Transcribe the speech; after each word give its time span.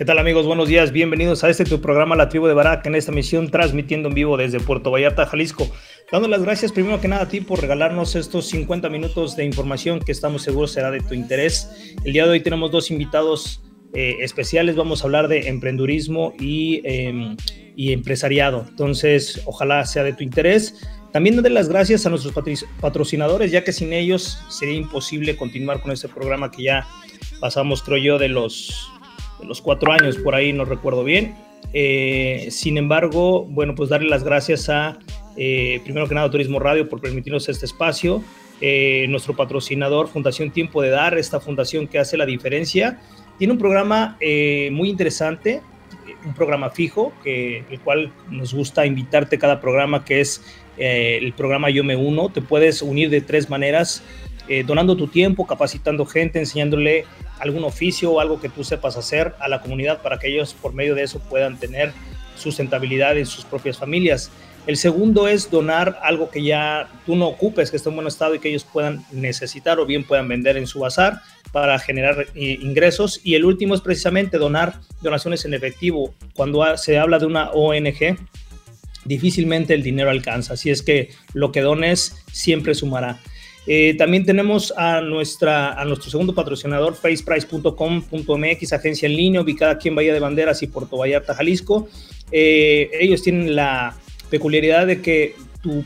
¿Qué 0.00 0.06
tal 0.06 0.18
amigos? 0.18 0.46
Buenos 0.46 0.66
días, 0.66 0.92
bienvenidos 0.92 1.44
a 1.44 1.50
este 1.50 1.66
tu 1.66 1.82
programa 1.82 2.16
La 2.16 2.30
Tribu 2.30 2.46
de 2.46 2.54
Barak 2.54 2.86
en 2.86 2.94
esta 2.94 3.12
misión 3.12 3.50
transmitiendo 3.50 4.08
en 4.08 4.14
vivo 4.14 4.38
desde 4.38 4.58
Puerto 4.58 4.90
Vallarta, 4.90 5.26
Jalisco. 5.26 5.70
Dando 6.10 6.26
las 6.26 6.42
gracias 6.42 6.72
primero 6.72 7.02
que 7.02 7.08
nada 7.08 7.24
a 7.24 7.28
ti 7.28 7.42
por 7.42 7.60
regalarnos 7.60 8.16
estos 8.16 8.46
50 8.46 8.88
minutos 8.88 9.36
de 9.36 9.44
información 9.44 10.00
que 10.00 10.10
estamos 10.10 10.40
seguros 10.40 10.72
será 10.72 10.90
de 10.90 11.00
tu 11.00 11.12
interés. 11.12 11.94
El 12.02 12.14
día 12.14 12.24
de 12.24 12.30
hoy 12.30 12.40
tenemos 12.40 12.70
dos 12.70 12.90
invitados 12.90 13.62
eh, 13.92 14.16
especiales, 14.20 14.74
vamos 14.74 15.02
a 15.02 15.04
hablar 15.04 15.28
de 15.28 15.48
emprendurismo 15.48 16.32
y, 16.40 16.80
em, 16.84 17.36
y 17.76 17.92
empresariado. 17.92 18.64
Entonces, 18.70 19.42
ojalá 19.44 19.84
sea 19.84 20.02
de 20.02 20.14
tu 20.14 20.24
interés. 20.24 20.80
También 21.12 21.36
darle 21.36 21.50
las 21.50 21.68
gracias 21.68 22.06
a 22.06 22.08
nuestros 22.08 22.32
patrocinadores, 22.80 23.50
ya 23.50 23.64
que 23.64 23.72
sin 23.74 23.92
ellos 23.92 24.38
sería 24.48 24.76
imposible 24.76 25.36
continuar 25.36 25.82
con 25.82 25.92
este 25.92 26.08
programa 26.08 26.50
que 26.50 26.62
ya 26.62 26.88
pasamos, 27.38 27.82
creo 27.82 27.98
yo, 27.98 28.18
de 28.18 28.30
los 28.30 28.90
los 29.44 29.60
cuatro 29.60 29.92
años, 29.92 30.16
por 30.18 30.34
ahí 30.34 30.52
no 30.52 30.64
recuerdo 30.64 31.04
bien. 31.04 31.34
Eh, 31.72 32.48
sin 32.50 32.78
embargo, 32.78 33.44
bueno, 33.44 33.74
pues 33.74 33.90
darle 33.90 34.08
las 34.08 34.24
gracias 34.24 34.68
a, 34.68 34.98
eh, 35.36 35.80
primero 35.84 36.08
que 36.08 36.14
nada, 36.14 36.30
Turismo 36.30 36.58
Radio 36.58 36.88
por 36.88 37.00
permitirnos 37.00 37.48
este 37.48 37.66
espacio, 37.66 38.22
eh, 38.60 39.06
nuestro 39.08 39.36
patrocinador, 39.36 40.08
Fundación 40.08 40.50
Tiempo 40.50 40.82
de 40.82 40.90
Dar, 40.90 41.16
esta 41.16 41.40
fundación 41.40 41.86
que 41.86 41.98
hace 41.98 42.16
la 42.16 42.26
diferencia. 42.26 43.00
Tiene 43.38 43.52
un 43.52 43.58
programa 43.58 44.18
muy 44.20 44.90
interesante, 44.90 45.62
un 46.26 46.34
programa 46.34 46.68
fijo, 46.68 47.12
que, 47.24 47.64
el 47.70 47.80
cual 47.80 48.12
nos 48.28 48.52
gusta 48.52 48.84
invitarte 48.84 49.38
cada 49.38 49.62
programa, 49.62 50.04
que 50.04 50.20
es 50.20 50.44
el 50.76 51.32
programa 51.32 51.70
Yo 51.70 51.82
Me 51.82 51.96
Uno. 51.96 52.28
Te 52.28 52.42
puedes 52.42 52.82
unir 52.82 53.08
de 53.08 53.22
tres 53.22 53.48
maneras, 53.48 54.02
donando 54.66 54.94
tu 54.94 55.06
tiempo, 55.06 55.46
capacitando 55.46 56.04
gente, 56.04 56.38
enseñándole 56.38 57.06
algún 57.40 57.64
oficio 57.64 58.12
o 58.12 58.20
algo 58.20 58.40
que 58.40 58.48
tú 58.48 58.64
sepas 58.64 58.96
hacer 58.96 59.34
a 59.40 59.48
la 59.48 59.60
comunidad 59.60 60.02
para 60.02 60.18
que 60.18 60.28
ellos 60.28 60.54
por 60.54 60.74
medio 60.74 60.94
de 60.94 61.02
eso 61.02 61.18
puedan 61.18 61.58
tener 61.58 61.92
sustentabilidad 62.36 63.16
en 63.18 63.26
sus 63.26 63.44
propias 63.44 63.78
familias. 63.78 64.30
El 64.66 64.76
segundo 64.76 65.26
es 65.26 65.50
donar 65.50 65.98
algo 66.02 66.30
que 66.30 66.42
ya 66.42 66.88
tú 67.06 67.16
no 67.16 67.26
ocupes, 67.26 67.70
que 67.70 67.78
esté 67.78 67.88
en 67.88 67.96
buen 67.96 68.06
estado 68.06 68.34
y 68.34 68.38
que 68.38 68.50
ellos 68.50 68.64
puedan 68.64 69.04
necesitar 69.10 69.80
o 69.80 69.86
bien 69.86 70.04
puedan 70.04 70.28
vender 70.28 70.56
en 70.56 70.66
su 70.66 70.80
bazar 70.80 71.20
para 71.50 71.78
generar 71.78 72.26
eh, 72.34 72.58
ingresos. 72.60 73.20
Y 73.24 73.34
el 73.34 73.44
último 73.44 73.74
es 73.74 73.80
precisamente 73.80 74.38
donar 74.38 74.80
donaciones 75.00 75.44
en 75.44 75.54
efectivo. 75.54 76.14
Cuando 76.34 76.76
se 76.76 76.98
habla 76.98 77.18
de 77.18 77.26
una 77.26 77.50
ONG, 77.50 78.18
difícilmente 79.04 79.74
el 79.74 79.82
dinero 79.82 80.10
alcanza. 80.10 80.54
Así 80.54 80.70
es 80.70 80.82
que 80.82 81.10
lo 81.32 81.52
que 81.52 81.62
dones 81.62 82.22
siempre 82.30 82.74
sumará. 82.74 83.18
Eh, 83.72 83.94
también 83.96 84.26
tenemos 84.26 84.74
a, 84.76 85.00
nuestra, 85.00 85.80
a 85.80 85.84
nuestro 85.84 86.10
segundo 86.10 86.34
patrocinador, 86.34 86.96
faceprice.com.mx, 86.96 88.72
agencia 88.72 89.06
en 89.06 89.16
línea 89.16 89.40
ubicada 89.40 89.70
aquí 89.70 89.86
en 89.86 89.94
Bahía 89.94 90.12
de 90.12 90.18
Banderas 90.18 90.60
y 90.64 90.66
Puerto 90.66 90.96
Vallarta, 90.96 91.36
Jalisco. 91.36 91.88
Eh, 92.32 92.90
ellos 92.94 93.22
tienen 93.22 93.54
la 93.54 93.96
peculiaridad 94.28 94.88
de 94.88 95.00
que 95.00 95.36
tu, 95.62 95.84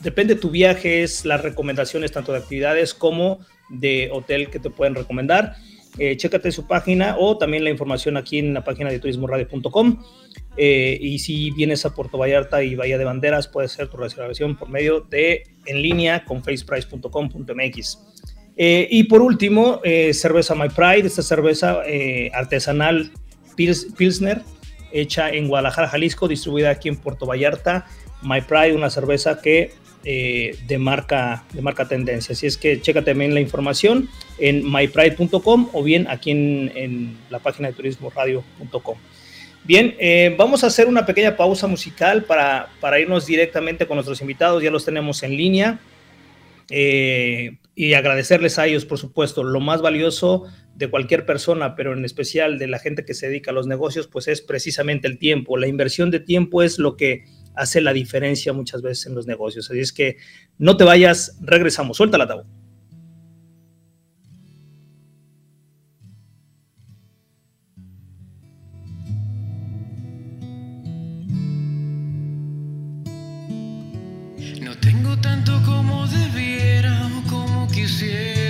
depende 0.00 0.34
de 0.36 0.40
tu 0.40 0.48
viaje, 0.48 1.02
es 1.02 1.26
las 1.26 1.42
recomendaciones 1.42 2.10
tanto 2.10 2.32
de 2.32 2.38
actividades 2.38 2.94
como 2.94 3.40
de 3.68 4.08
hotel 4.10 4.48
que 4.48 4.58
te 4.58 4.70
pueden 4.70 4.94
recomendar. 4.94 5.56
Eh, 5.98 6.16
chécate 6.16 6.50
su 6.52 6.66
página 6.66 7.16
o 7.18 7.36
también 7.36 7.64
la 7.64 7.70
información 7.70 8.16
aquí 8.16 8.38
en 8.38 8.54
la 8.54 8.64
página 8.64 8.90
de 8.90 8.98
turismoradio.com. 8.98 9.98
Eh, 10.56 10.98
y 11.00 11.18
si 11.18 11.50
vienes 11.50 11.86
a 11.86 11.94
Puerto 11.94 12.18
Vallarta 12.18 12.62
y 12.62 12.74
Bahía 12.74 12.98
de 12.98 13.04
Banderas, 13.04 13.48
puedes 13.48 13.72
hacer 13.72 13.88
tu 13.88 13.96
reservación 13.96 14.56
por 14.56 14.68
medio 14.68 15.00
de 15.00 15.44
en 15.66 15.82
línea 15.82 16.24
con 16.24 16.42
faceprice.com.mx. 16.42 17.98
Eh, 18.56 18.86
y 18.90 19.04
por 19.04 19.22
último, 19.22 19.80
eh, 19.82 20.12
cerveza 20.12 20.54
My 20.54 20.68
Pride, 20.68 21.06
esta 21.06 21.22
cerveza 21.22 21.82
artesanal 22.34 23.10
Pilsner, 23.56 24.42
hecha 24.92 25.30
en 25.30 25.48
Guadalajara, 25.48 25.88
Jalisco, 25.88 26.28
distribuida 26.28 26.70
aquí 26.70 26.88
en 26.88 26.96
Puerto 26.96 27.26
Vallarta. 27.26 27.86
My 28.22 28.42
Pride, 28.42 28.74
una 28.74 28.90
cerveza 28.90 29.40
que 29.40 29.72
de, 30.02 30.78
marca, 30.78 31.44
de 31.52 31.62
marca 31.62 31.86
tendencia. 31.86 32.32
Así 32.32 32.46
es 32.46 32.56
que 32.56 32.80
checa 32.80 33.02
también 33.02 33.34
la 33.34 33.40
información 33.40 34.08
en 34.38 34.64
mypride.com 34.70 35.70
o 35.72 35.82
bien 35.82 36.06
aquí 36.08 36.30
en, 36.30 36.72
en 36.74 37.16
la 37.30 37.38
página 37.38 37.68
de 37.68 37.74
turismoradio.com. 37.74 38.96
Bien, 39.64 39.94
eh, 40.00 40.34
vamos 40.36 40.64
a 40.64 40.66
hacer 40.66 40.88
una 40.88 41.06
pequeña 41.06 41.36
pausa 41.36 41.68
musical 41.68 42.24
para, 42.24 42.68
irnos 43.00 43.26
directamente 43.26 43.86
con 43.86 43.96
nuestros 43.96 44.20
invitados, 44.20 44.60
ya 44.60 44.72
los 44.72 44.84
tenemos 44.84 45.22
en 45.22 45.36
línea. 45.36 45.78
Eh, 46.68 47.58
y 47.74 47.94
agradecerles 47.94 48.58
a 48.58 48.66
ellos, 48.66 48.84
por 48.84 48.98
supuesto, 48.98 49.44
lo 49.44 49.60
más 49.60 49.80
valioso 49.80 50.44
de 50.74 50.90
cualquier 50.90 51.26
persona, 51.26 51.76
pero 51.76 51.92
en 51.92 52.04
especial 52.04 52.58
de 52.58 52.66
la 52.66 52.80
gente 52.80 53.04
que 53.04 53.14
se 53.14 53.28
dedica 53.28 53.52
a 53.52 53.54
los 53.54 53.66
negocios, 53.68 54.08
pues 54.08 54.26
es 54.26 54.42
precisamente 54.42 55.06
el 55.06 55.18
tiempo. 55.18 55.56
La 55.56 55.68
inversión 55.68 56.10
de 56.10 56.18
tiempo 56.18 56.62
es 56.62 56.78
lo 56.78 56.96
que 56.96 57.24
hace 57.54 57.80
la 57.80 57.92
diferencia 57.92 58.52
muchas 58.52 58.82
veces 58.82 59.06
en 59.06 59.14
los 59.14 59.26
negocios. 59.26 59.70
Así 59.70 59.80
es 59.80 59.92
que 59.92 60.16
no 60.58 60.76
te 60.76 60.84
vayas, 60.84 61.38
regresamos, 61.40 61.96
suelta 61.96 62.18
la. 62.18 62.44
No 74.60 74.76
tengo 74.78 75.16
tanto 75.20 75.52
como 75.64 76.06
debiera 76.06 77.10
o 77.18 77.30
como 77.30 77.68
quisiera. 77.68 78.41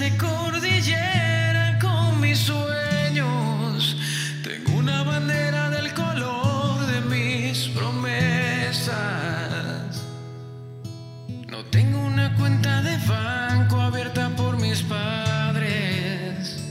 se 0.00 0.16
cordilleran 0.16 1.78
con 1.78 2.20
mis 2.22 2.38
sueños. 2.38 3.96
Tengo 4.42 4.78
una 4.78 5.02
bandera 5.02 5.68
del 5.68 5.92
color 5.92 6.86
de 6.86 7.02
mis 7.02 7.68
promesas. 7.68 8.96
No 11.48 11.66
tengo 11.66 11.98
una 11.98 12.34
cuenta 12.38 12.80
de 12.80 12.96
banco 13.06 13.78
abierta 13.78 14.30
por 14.38 14.56
mis 14.58 14.80
padres. 14.80 16.64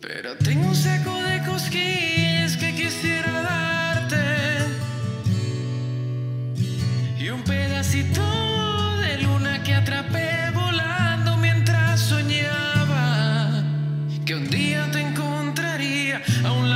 Pero 0.00 0.36
tengo 0.38 0.66
un 0.66 0.74
secreto. 0.74 1.01
Tabla. 16.42 16.72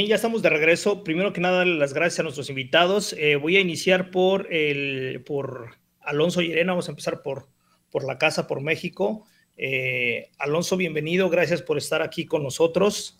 Bien, 0.00 0.08
ya 0.08 0.16
estamos 0.16 0.40
de 0.40 0.48
regreso. 0.48 1.04
Primero 1.04 1.34
que 1.34 1.42
nada, 1.42 1.62
las 1.66 1.92
gracias 1.92 2.20
a 2.20 2.22
nuestros 2.22 2.48
invitados. 2.48 3.14
Eh, 3.18 3.36
voy 3.36 3.58
a 3.58 3.60
iniciar 3.60 4.10
por, 4.10 4.50
el, 4.50 5.22
por 5.26 5.76
Alonso. 6.00 6.40
Vamos 6.66 6.88
a 6.88 6.92
empezar 6.92 7.20
por, 7.20 7.48
por 7.90 8.04
la 8.04 8.16
casa, 8.16 8.46
por 8.46 8.62
México. 8.62 9.26
Eh, 9.58 10.30
Alonso, 10.38 10.78
bienvenido. 10.78 11.28
Gracias 11.28 11.60
por 11.60 11.76
estar 11.76 12.00
aquí 12.00 12.24
con 12.24 12.42
nosotros. 12.42 13.18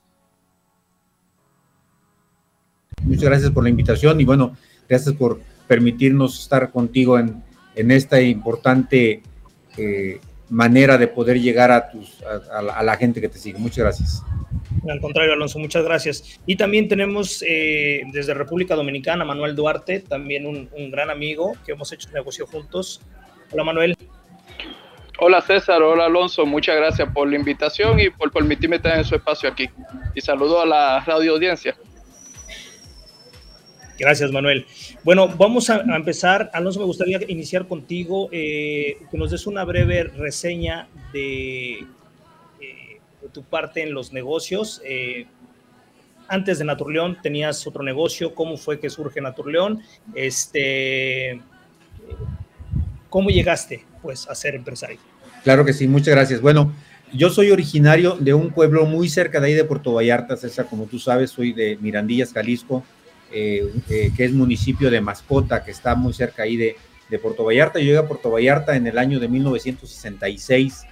Muchas 3.03 3.25
gracias 3.25 3.51
por 3.51 3.63
la 3.63 3.69
invitación 3.69 4.19
y 4.19 4.25
bueno, 4.25 4.57
gracias 4.89 5.15
por 5.15 5.39
permitirnos 5.69 6.41
estar 6.41 6.71
contigo 6.71 7.19
en, 7.19 7.45
en 7.75 7.91
esta 7.91 8.23
importante 8.23 9.23
eh, 9.77 10.19
manera 10.49 10.97
de 10.97 11.09
poder 11.09 11.39
llegar 11.39 11.73
a, 11.73 11.91
tus, 11.91 12.23
a 12.23 12.83
la 12.83 12.97
gente 12.97 13.21
que 13.21 13.29
te 13.29 13.37
sigue. 13.39 13.59
Muchas 13.59 13.81
gracias. 13.81 14.23
Al 14.89 15.01
contrario, 15.01 15.33
Alonso, 15.33 15.59
muchas 15.59 15.85
gracias. 15.85 16.41
Y 16.47 16.57
también 16.57 16.89
tenemos 16.89 17.45
eh, 17.47 18.03
desde 18.13 18.35
República 18.35 18.75
Dominicana 18.75 19.25
Manuel 19.25 19.55
Duarte, 19.55 20.01
también 20.01 20.47
un, 20.47 20.69
gran 20.91 21.11
amigo 21.11 21.53
que 21.65 21.73
hemos 21.73 21.93
hecho 21.93 22.09
negocio 22.11 22.47
juntos. 22.47 23.03
Hola 23.51 23.65
Manuel. 23.65 23.97
Hola 25.19 25.43
César, 25.43 25.83
hola 25.83 26.07
Alonso, 26.07 26.47
muchas 26.47 26.77
gracias 26.77 27.13
por 27.13 27.29
la 27.29 27.37
invitación 27.37 28.01
y 28.01 28.09
por 28.09 28.33
permitirme 28.33 28.77
estar 28.77 28.97
en 28.97 29.05
su 29.05 29.15
espacio 29.15 29.51
aquí. 29.51 29.69
Y 30.15 30.21
saludo 30.23 30.63
a 30.63 30.67
la 30.67 31.01
radio 31.01 31.33
audiencia. 31.33 31.77
Gracias, 33.99 34.33
Manuel. 34.33 34.65
Bueno, 35.05 35.29
vamos 35.29 35.69
a, 35.69 35.83
empezar. 35.95 36.51
Alonso, 36.55 36.81
me 36.81 36.87
gustaría 36.87 37.21
iniciar 37.29 37.69
contigo, 37.69 38.31
eh, 38.33 38.97
que 39.11 39.19
nos 39.19 39.31
des 39.31 39.47
una 39.47 39.63
breve 39.65 40.05
reseña 40.05 40.89
de 41.13 41.87
tu 43.33 43.43
parte 43.43 43.83
en 43.83 43.95
los 43.95 44.13
negocios. 44.13 44.81
Eh, 44.85 45.27
antes 46.29 46.59
de 46.59 46.65
Naturleón 46.65 47.19
tenías 47.21 47.67
otro 47.67 47.83
negocio, 47.83 48.35
¿cómo 48.35 48.57
fue 48.57 48.79
que 48.79 48.89
surge 48.89 49.21
Naturleón? 49.21 49.83
Este, 50.15 51.41
¿Cómo 53.09 53.31
llegaste 53.31 53.85
pues, 54.01 54.29
a 54.29 54.35
ser 54.35 54.55
empresario? 54.55 54.99
Claro 55.43 55.65
que 55.65 55.73
sí, 55.73 55.89
muchas 55.89 56.15
gracias. 56.15 56.41
Bueno, 56.41 56.73
yo 57.13 57.31
soy 57.31 57.51
originario 57.51 58.17
de 58.21 58.33
un 58.35 58.51
pueblo 58.51 58.87
muy 58.87 59.09
cerca 59.09 59.41
de 59.41 59.49
ahí 59.49 59.55
de 59.55 59.65
Puerto 59.65 59.93
Vallarta, 59.93 60.37
César, 60.37 60.67
como 60.71 60.85
tú 60.85 61.01
sabes, 61.01 61.31
soy 61.31 61.53
de 61.53 61.77
Mirandillas, 61.81 62.33
Jalisco, 62.33 62.85
eh, 63.33 63.69
eh, 63.89 64.13
que 64.17 64.25
es 64.25 64.33
municipio 64.33 64.91
de 64.91 65.01
Mascota, 65.01 65.65
que 65.65 65.73
está 65.73 65.97
muy 65.97 66.13
cerca 66.13 66.45
ahí 66.45 66.57
de, 66.57 66.77
de 67.09 67.19
Puerto 67.19 67.45
Vallarta. 67.45 67.81
Yo 67.81 67.87
llegué 67.87 67.99
a 67.99 68.07
Puerto 68.07 68.31
Vallarta 68.31 68.77
en 68.77 68.87
el 68.87 68.99
año 68.99 69.19
de 69.19 69.27
1966 69.27 70.85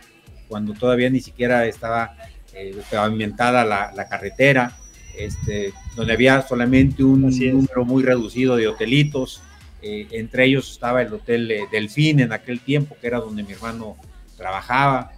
cuando 0.49 0.75
todavía 0.75 1.11
ni 1.11 1.21
siquiera 1.21 1.67
estaba 1.67 2.17
eh, 2.55 2.77
pavimentada 2.91 3.65
la, 3.65 4.09
carretera, 4.09 4.77
este, 5.17 5.73
donde 5.97 6.13
había 6.13 6.43
solamente 6.43 7.05
un 7.05 7.23
número 7.23 7.85
muy 7.85 8.03
reducido 8.03 8.57
de 8.57 8.69
hotelitos. 8.69 9.43
Eh, 9.83 10.09
entre 10.11 10.47
ellos 10.47 10.73
estaba 10.73 11.03
el 11.03 11.13
Hotel 11.13 11.53
Delfín 11.71 12.21
en 12.21 12.33
aquel 12.33 12.61
tiempo, 12.61 12.97
que 13.01 13.07
era 13.07 13.19
donde 13.19 13.43
mi 13.43 13.53
hermano 13.53 13.97
trabajaba. 14.37 15.13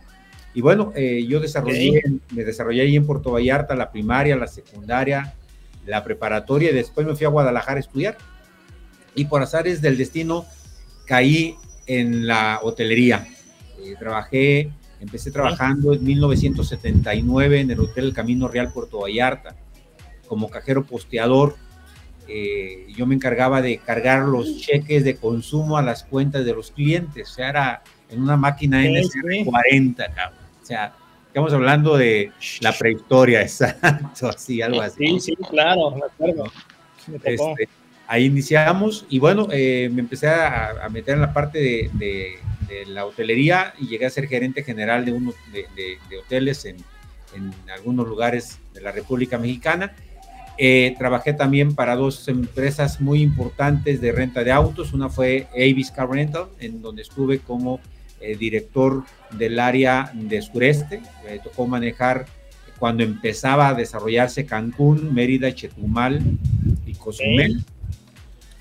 Y 0.53 0.61
bueno, 0.63 0.93
eh, 0.97 1.25
yo 1.29 1.39
desarrollé, 1.39 2.03
me 2.33 2.45
desarrollé 2.45 2.83
ahí 2.83 2.97
en 2.97 3.07
Puerto 3.07 3.31
Vallarta 3.31 3.77
la 3.77 3.93
primaria, 3.93 4.35
la 4.35 4.49
secundaria, 4.49 5.35
la 5.87 6.03
preparatoria 6.03 6.71
y 6.71 6.75
después 6.75 7.07
me 7.07 7.15
fui 7.15 7.25
a 7.27 7.29
Guadalajara 7.29 7.77
a 7.77 7.81
estudiar. 7.81 8.19
Y 9.15 9.27
por 9.27 9.43
azares 9.43 9.81
del 9.81 9.97
destino 9.97 10.45
caí 11.07 11.57
en 11.87 12.27
la 12.27 12.61
hotelería. 12.63 13.27
Eh, 13.81 13.95
trabajé, 13.99 14.71
empecé 15.00 15.30
trabajando 15.30 15.95
en 15.95 16.04
1979 16.04 17.61
en 17.61 17.71
el 17.71 17.80
Hotel 17.80 18.07
El 18.07 18.14
Camino 18.14 18.49
Real 18.49 18.73
Puerto 18.73 19.00
Vallarta 19.00 19.57
como 20.26 20.49
cajero 20.49 20.85
posteador. 20.85 21.57
Eh, 22.28 22.87
yo 22.97 23.07
me 23.07 23.16
encargaba 23.16 23.61
de 23.61 23.78
cargar 23.78 24.23
los 24.23 24.59
cheques 24.59 25.02
de 25.02 25.16
consumo 25.16 25.76
a 25.76 25.83
las 25.83 26.04
cuentas 26.04 26.45
de 26.45 26.54
los 26.54 26.71
clientes. 26.71 27.30
O 27.30 27.35
sea, 27.35 27.49
era 27.49 27.83
en 28.09 28.23
una 28.23 28.37
máquina 28.37 28.83
NSR40, 28.85 30.30
O 30.62 30.64
sea, 30.64 30.95
estamos 31.26 31.52
hablando 31.52 31.97
de 31.97 32.30
la 32.61 32.73
prehistoria, 32.73 33.42
exacto, 33.42 34.28
así, 34.28 34.62
algo 34.62 34.83
así. 34.83 35.19
Sí, 35.19 35.21
sí, 35.21 35.37
claro, 35.49 35.90
me 35.90 36.02
acuerdo. 36.04 36.45
Este, 37.25 37.69
ahí 38.07 38.26
iniciamos 38.26 39.07
y 39.09 39.19
bueno, 39.19 39.49
eh, 39.50 39.88
me 39.92 40.00
empecé 40.00 40.28
a, 40.28 40.88
meter 40.90 41.14
en 41.14 41.21
la 41.21 41.33
parte 41.33 41.90
de, 41.92 42.38
la 42.87 43.05
hotelería 43.07 43.75
y 43.79 43.87
llegué 43.87 44.07
a 44.07 44.11
ser 44.11 44.27
gerente 44.29 44.62
general 44.62 45.05
de 45.05 45.12
uno 45.12 45.33
de, 45.53 45.99
hoteles 46.19 46.65
en, 46.65 46.77
algunos 47.73 48.09
lugares 48.09 48.59
de 48.75 48.81
la 48.81 48.93
República 48.93 49.39
Mexicana. 49.39 49.95
Eh, 50.59 50.95
trabajé 50.99 51.33
también 51.33 51.75
para 51.75 51.97
dos 51.97 52.27
empresas 52.29 53.00
muy 53.00 53.23
importantes 53.23 54.00
de 54.00 54.12
renta 54.12 54.43
de 54.43 54.50
autos. 54.50 54.93
Una 54.93 55.09
fue 55.09 55.47
Avis 55.55 55.91
Car 55.91 56.11
Rental, 56.11 56.49
en 56.59 56.83
donde 56.83 57.03
estuve 57.03 57.39
como 57.39 57.81
eh, 58.21 58.37
director 58.37 59.05
del 59.31 59.59
área 59.59 60.11
de 60.12 60.43
sureste. 60.43 61.00
Me 61.25 61.39
tocó 61.39 61.67
manejar 61.67 62.27
cuando 62.79 63.03
empezaba 63.03 63.69
a 63.69 63.75
desarrollarse 63.75 64.45
Cancún, 64.45 65.15
Mérida, 65.15 65.55
Chetumal 65.55 66.21
y 66.87 66.95
Cozumel. 66.95 67.65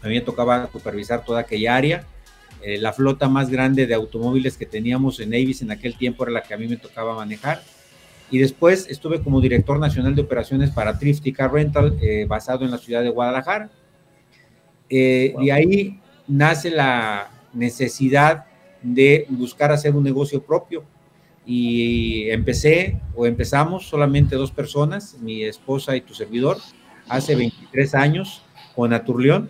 A 0.02 0.08
mí 0.08 0.16
me 0.16 0.22
tocaba 0.22 0.70
supervisar 0.72 1.26
toda 1.26 1.42
aquella 1.42 1.76
área. 1.76 2.04
Eh, 2.62 2.78
la 2.78 2.92
flota 2.92 3.30
más 3.30 3.50
grande 3.50 3.88
de 3.88 3.94
automóviles 3.94 4.58
que 4.58 4.66
teníamos 4.66 5.20
en 5.20 5.34
Avis 5.34 5.62
en 5.62 5.72
aquel 5.72 5.96
tiempo 5.98 6.24
era 6.24 6.34
la 6.34 6.44
que 6.44 6.54
a 6.54 6.58
mí 6.58 6.68
me 6.68 6.78
tocaba 6.78 7.16
manejar. 7.16 7.62
Y 8.32 8.38
después 8.38 8.88
estuve 8.90 9.22
como 9.22 9.42
director 9.42 9.80
nacional 9.80 10.14
de 10.14 10.22
operaciones 10.22 10.70
para 10.70 10.98
Thrifty 11.00 11.34
Car 11.34 11.52
Rental, 11.52 11.98
eh, 12.02 12.26
basado 12.28 12.66
en 12.66 12.72
la 12.72 12.78
ciudad 12.78 13.02
de 13.02 13.10
Guadalajara. 13.10 13.70
Eh, 14.90 15.34
Y 15.40 15.50
ahí 15.50 16.00
nace 16.28 16.70
la 16.70 17.32
necesidad 17.54 18.46
de 18.82 19.26
buscar 19.30 19.72
hacer 19.72 19.96
un 19.96 20.04
negocio 20.04 20.42
propio. 20.44 20.84
Y 21.46 22.30
empecé, 22.30 23.00
o 23.16 23.26
empezamos 23.26 23.88
solamente 23.88 24.36
dos 24.36 24.52
personas, 24.52 25.18
mi 25.20 25.44
esposa 25.44 25.96
y 25.96 26.02
tu 26.02 26.14
servidor, 26.14 26.58
hace 27.08 27.36
23 27.36 27.96
años 27.96 28.44
con 28.76 28.94
Aturleón 28.94 29.50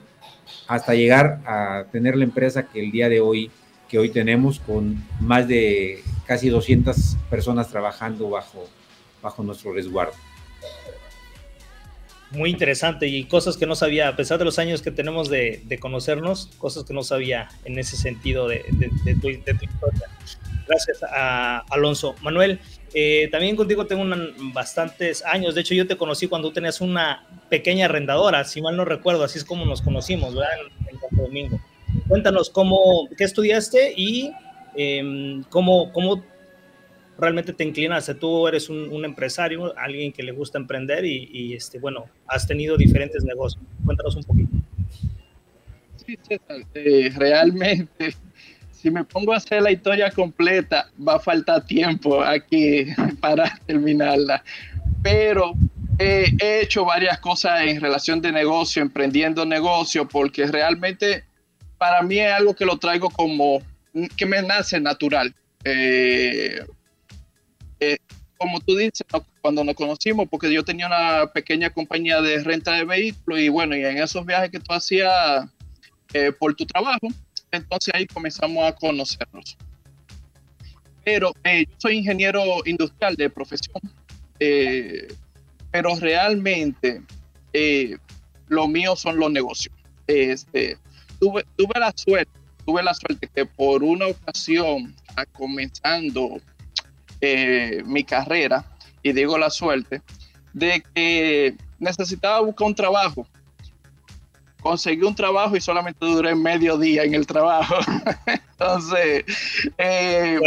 hasta 0.67 0.93
llegar 0.93 1.41
a 1.45 1.85
tener 1.91 2.15
la 2.15 2.23
empresa 2.23 2.67
que 2.67 2.79
el 2.83 2.91
día 2.91 3.09
de 3.09 3.19
hoy 3.21 3.51
que 3.89 3.97
hoy 3.97 4.09
tenemos 4.09 4.59
con 4.59 5.03
más 5.19 5.47
de 5.47 6.03
casi 6.25 6.49
200 6.49 7.17
personas 7.29 7.69
trabajando 7.69 8.29
bajo, 8.29 8.69
bajo 9.21 9.43
nuestro 9.43 9.73
resguardo. 9.73 10.13
Muy 12.31 12.51
interesante 12.51 13.07
y 13.07 13.23
cosas 13.25 13.57
que 13.57 13.65
no 13.65 13.75
sabía, 13.75 14.07
a 14.07 14.15
pesar 14.15 14.37
de 14.37 14.45
los 14.45 14.59
años 14.59 14.83
que 14.83 14.91
tenemos 14.91 15.29
de, 15.29 15.77
conocernos, 15.81 16.51
cosas 16.59 16.83
que 16.83 16.93
no 16.93 17.01
sabía 17.01 17.49
en 17.65 17.79
ese 17.79 17.97
sentido 17.97 18.47
de, 18.47 18.63
de, 19.03 19.15
tu, 19.15 19.29
historia. 19.29 20.07
Gracias 20.67 21.01
a 21.01 21.65
Alonso. 21.71 22.13
Manuel, 22.21 22.59
eh, 22.93 23.29
también 23.31 23.55
contigo 23.55 23.85
tengo 23.85 24.03
bastantes 24.53 25.23
años. 25.23 25.55
De 25.55 25.61
hecho, 25.61 25.73
yo 25.73 25.87
te 25.87 25.97
conocí 25.97 26.27
cuando 26.27 26.51
tenías 26.51 26.81
una 26.81 27.25
pequeña 27.49 27.85
arrendadora, 27.85 28.43
si 28.43 28.61
mal 28.61 28.75
no 28.75 28.85
recuerdo. 28.85 29.23
Así 29.23 29.37
es 29.37 29.45
como 29.45 29.65
nos 29.65 29.81
conocimos, 29.81 30.35
¿verdad? 30.35 30.51
En, 30.89 30.99
Santo 30.99 31.23
Domingo. 31.23 31.59
Cuéntanos 32.07 32.49
cómo, 32.49 33.07
qué 33.17 33.23
estudiaste 33.23 33.93
y 33.95 34.31
em, 34.75 35.43
cómo, 35.43 35.91
cómo 35.91 36.23
realmente 37.17 37.53
te 37.53 37.63
inclinaste. 37.63 38.15
Tú 38.15 38.47
eres 38.47 38.69
un, 38.69 39.05
empresario, 39.05 39.77
alguien 39.77 40.11
que 40.11 40.23
le 40.23 40.31
gusta 40.31 40.57
emprender 40.57 41.05
y, 41.05 41.53
este, 41.53 41.79
bueno, 41.79 42.05
has 42.27 42.47
tenido 42.47 42.77
diferentes 42.77 43.23
negocios. 43.23 43.63
Cuéntanos 43.85 44.15
un 44.15 44.23
poquito. 44.23 44.49
Sí, 46.05 46.17
César, 46.27 46.61
eh, 46.73 47.11
realmente 47.15 48.15
si 48.81 48.89
me 48.89 49.03
pongo 49.03 49.33
a 49.33 49.37
hacer 49.37 49.61
la 49.61 49.71
historia 49.71 50.09
completa, 50.09 50.89
va 51.05 51.15
a 51.15 51.19
faltar 51.19 51.65
tiempo 51.65 52.23
aquí 52.23 52.85
para 53.19 53.59
terminarla. 53.65 54.43
Pero 55.03 55.53
he 55.97 56.61
hecho 56.61 56.85
varias 56.85 57.19
cosas 57.19 57.61
en 57.63 57.81
relación 57.81 58.21
de 58.21 58.31
negocio, 58.31 58.81
emprendiendo 58.81 59.45
negocio, 59.45 60.07
porque 60.07 60.47
realmente 60.47 61.25
para 61.77 62.01
mí 62.01 62.19
es 62.19 62.31
algo 62.31 62.53
que 62.53 62.65
lo 62.65 62.77
traigo 62.77 63.09
como 63.09 63.61
que 64.15 64.25
me 64.25 64.41
nace 64.41 64.79
natural. 64.79 65.33
Eh, 65.65 66.63
eh, 67.81 67.97
como 68.37 68.61
tú 68.61 68.77
dices, 68.77 69.05
cuando 69.41 69.65
nos 69.65 69.75
conocimos, 69.75 70.27
porque 70.29 70.53
yo 70.53 70.63
tenía 70.63 70.87
una 70.87 71.27
pequeña 71.33 71.69
compañía 71.69 72.21
de 72.21 72.41
renta 72.43 72.71
de 72.73 72.85
vehículos 72.85 73.41
y 73.41 73.49
bueno, 73.49 73.75
y 73.75 73.83
en 73.83 73.97
esos 73.97 74.25
viajes 74.25 74.51
que 74.51 74.59
tú 74.59 74.73
hacías 74.73 75.49
eh, 76.13 76.31
por 76.31 76.55
tu 76.55 76.65
trabajo, 76.65 77.07
entonces 77.51 77.93
ahí 77.93 78.05
comenzamos 78.07 78.63
a 78.63 78.73
conocernos. 78.73 79.57
Pero 81.03 81.33
eh, 81.43 81.65
yo 81.67 81.75
soy 81.77 81.97
ingeniero 81.97 82.43
industrial 82.65 83.15
de 83.15 83.29
profesión, 83.29 83.81
eh, 84.39 85.07
pero 85.71 85.95
realmente 85.95 87.01
eh, 87.53 87.97
lo 88.47 88.67
mío 88.67 88.95
son 88.95 89.17
los 89.17 89.31
negocios. 89.31 89.75
Este, 90.07 90.77
tuve, 91.19 91.45
tuve 91.55 91.79
la 91.79 91.93
suerte, 91.95 92.31
tuve 92.65 92.83
la 92.83 92.93
suerte 92.93 93.29
que 93.33 93.45
por 93.45 93.83
una 93.83 94.07
ocasión, 94.07 94.95
comenzando 95.33 96.39
mi 97.85 98.03
carrera, 98.05 98.65
y 99.03 99.11
digo 99.11 99.37
la 99.37 99.49
suerte, 99.49 100.01
de 100.53 100.81
que 100.93 101.55
necesitaba 101.79 102.39
buscar 102.39 102.67
un 102.67 102.75
trabajo 102.75 103.27
conseguí 104.59 105.03
un 105.03 105.15
trabajo 105.15 105.55
y 105.55 105.61
solamente 105.61 106.05
duré 106.05 106.35
medio 106.35 106.77
día 106.77 107.03
en 107.03 107.13
el 107.13 107.25
trabajo. 107.25 107.75
Entonces, 108.51 109.23
eh, 109.77 110.39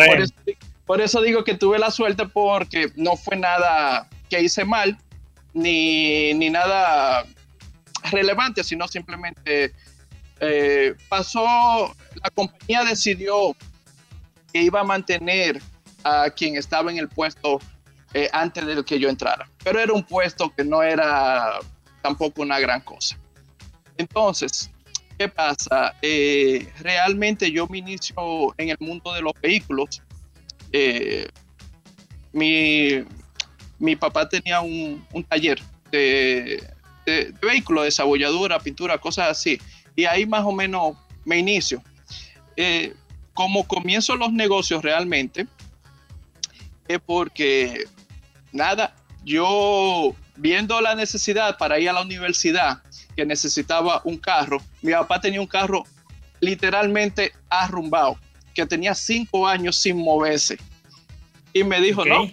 por, 0.87 1.01
eso, 1.01 1.23
digo 1.23 1.45
que 1.45 1.55
tuve 1.55 1.79
la 1.79 1.91
suerte 1.91 2.27
porque 2.27 2.93
no 2.97 3.17
fue 3.17 3.37
nada 3.37 4.09
que 4.29 4.43
hice 4.43 4.65
mal, 4.65 4.99
ni, 5.55 6.35
nada 6.51 7.25
relevante, 8.11 8.65
sino 8.65 8.87
simplemente 8.89 9.73
eh, 10.41 10.95
pasó, 11.09 11.95
la 12.23 12.31
compañía 12.35 12.85
decidió 12.85 13.57
que 14.53 14.63
iba 14.63 14.81
a 14.81 14.85
mantener 14.85 15.63
a 16.05 16.31
quien 16.31 16.57
estaba 16.57 16.91
en 16.91 16.99
el 16.99 17.09
puesto 17.09 17.61
eh, 18.13 18.29
antes 18.33 18.67
de 18.67 18.85
que 18.85 18.99
yo 18.99 19.09
entrara. 19.09 19.49
Pero 19.65 19.79
era 19.79 19.93
un 19.93 20.03
puesto 20.03 20.53
que 20.55 20.65
no 20.65 20.83
era 20.83 21.59
tampoco 22.03 22.43
una 22.43 22.59
gran 22.59 22.81
cosa. 22.81 23.17
Entonces, 24.03 24.69
¿qué 25.17 25.29
pasa? 25.29 25.95
Eh, 26.03 26.69
realmente 26.81 27.53
yo 27.53 27.69
me 27.69 27.79
inicio 27.79 28.15
en 28.59 28.71
el 28.71 28.77
mundo 28.81 29.13
de 29.13 29.23
los 29.23 29.33
vehículos. 29.41 30.03
Eh, 30.73 31.29
mi, 32.33 33.97
papá 33.97 34.29
tenía 34.29 34.61
un, 34.61 35.07
taller 35.29 35.63
de, 35.93 36.69
vehículos, 37.41 37.85
desabolladura, 37.85 38.59
pintura, 38.59 38.99
cosas 38.99 39.29
así. 39.29 39.61
Y 39.95 40.05
ahí 40.05 40.27
más 40.27 40.45
o 40.45 40.51
menos 40.51 40.97
me 41.25 41.39
inicio. 41.39 41.81
Eh, 42.57 42.93
como 43.35 43.69
comienzo 43.69 44.17
los 44.17 44.33
negocios 44.33 44.83
realmente, 44.83 45.47
es 46.89 46.99
porque, 47.07 47.85
nada, 48.51 48.97
yo 49.25 50.17
viendo 50.35 50.81
la 50.81 50.97
necesidad 50.97 51.57
para 51.57 51.79
ir 51.79 51.89
a 51.89 51.93
la 51.93 52.03
universidad, 52.03 52.83
que 53.17 53.25
necesitaba 53.25 54.01
un 54.05 54.19
carro. 54.19 54.61
Mi 54.81 54.93
papá 54.93 55.21
tenía 55.21 55.41
un 55.41 55.47
carro 55.47 55.85
literalmente 56.41 57.33
arrumbado, 57.49 58.19
que 58.55 58.67
tenía 58.67 58.95
cinco 58.95 59.47
años 59.47 59.77
sin 59.77 59.97
moverse. 59.97 60.59
Y 61.53 61.65
me 61.65 61.81
dijo, 61.81 62.05
no, 62.05 62.31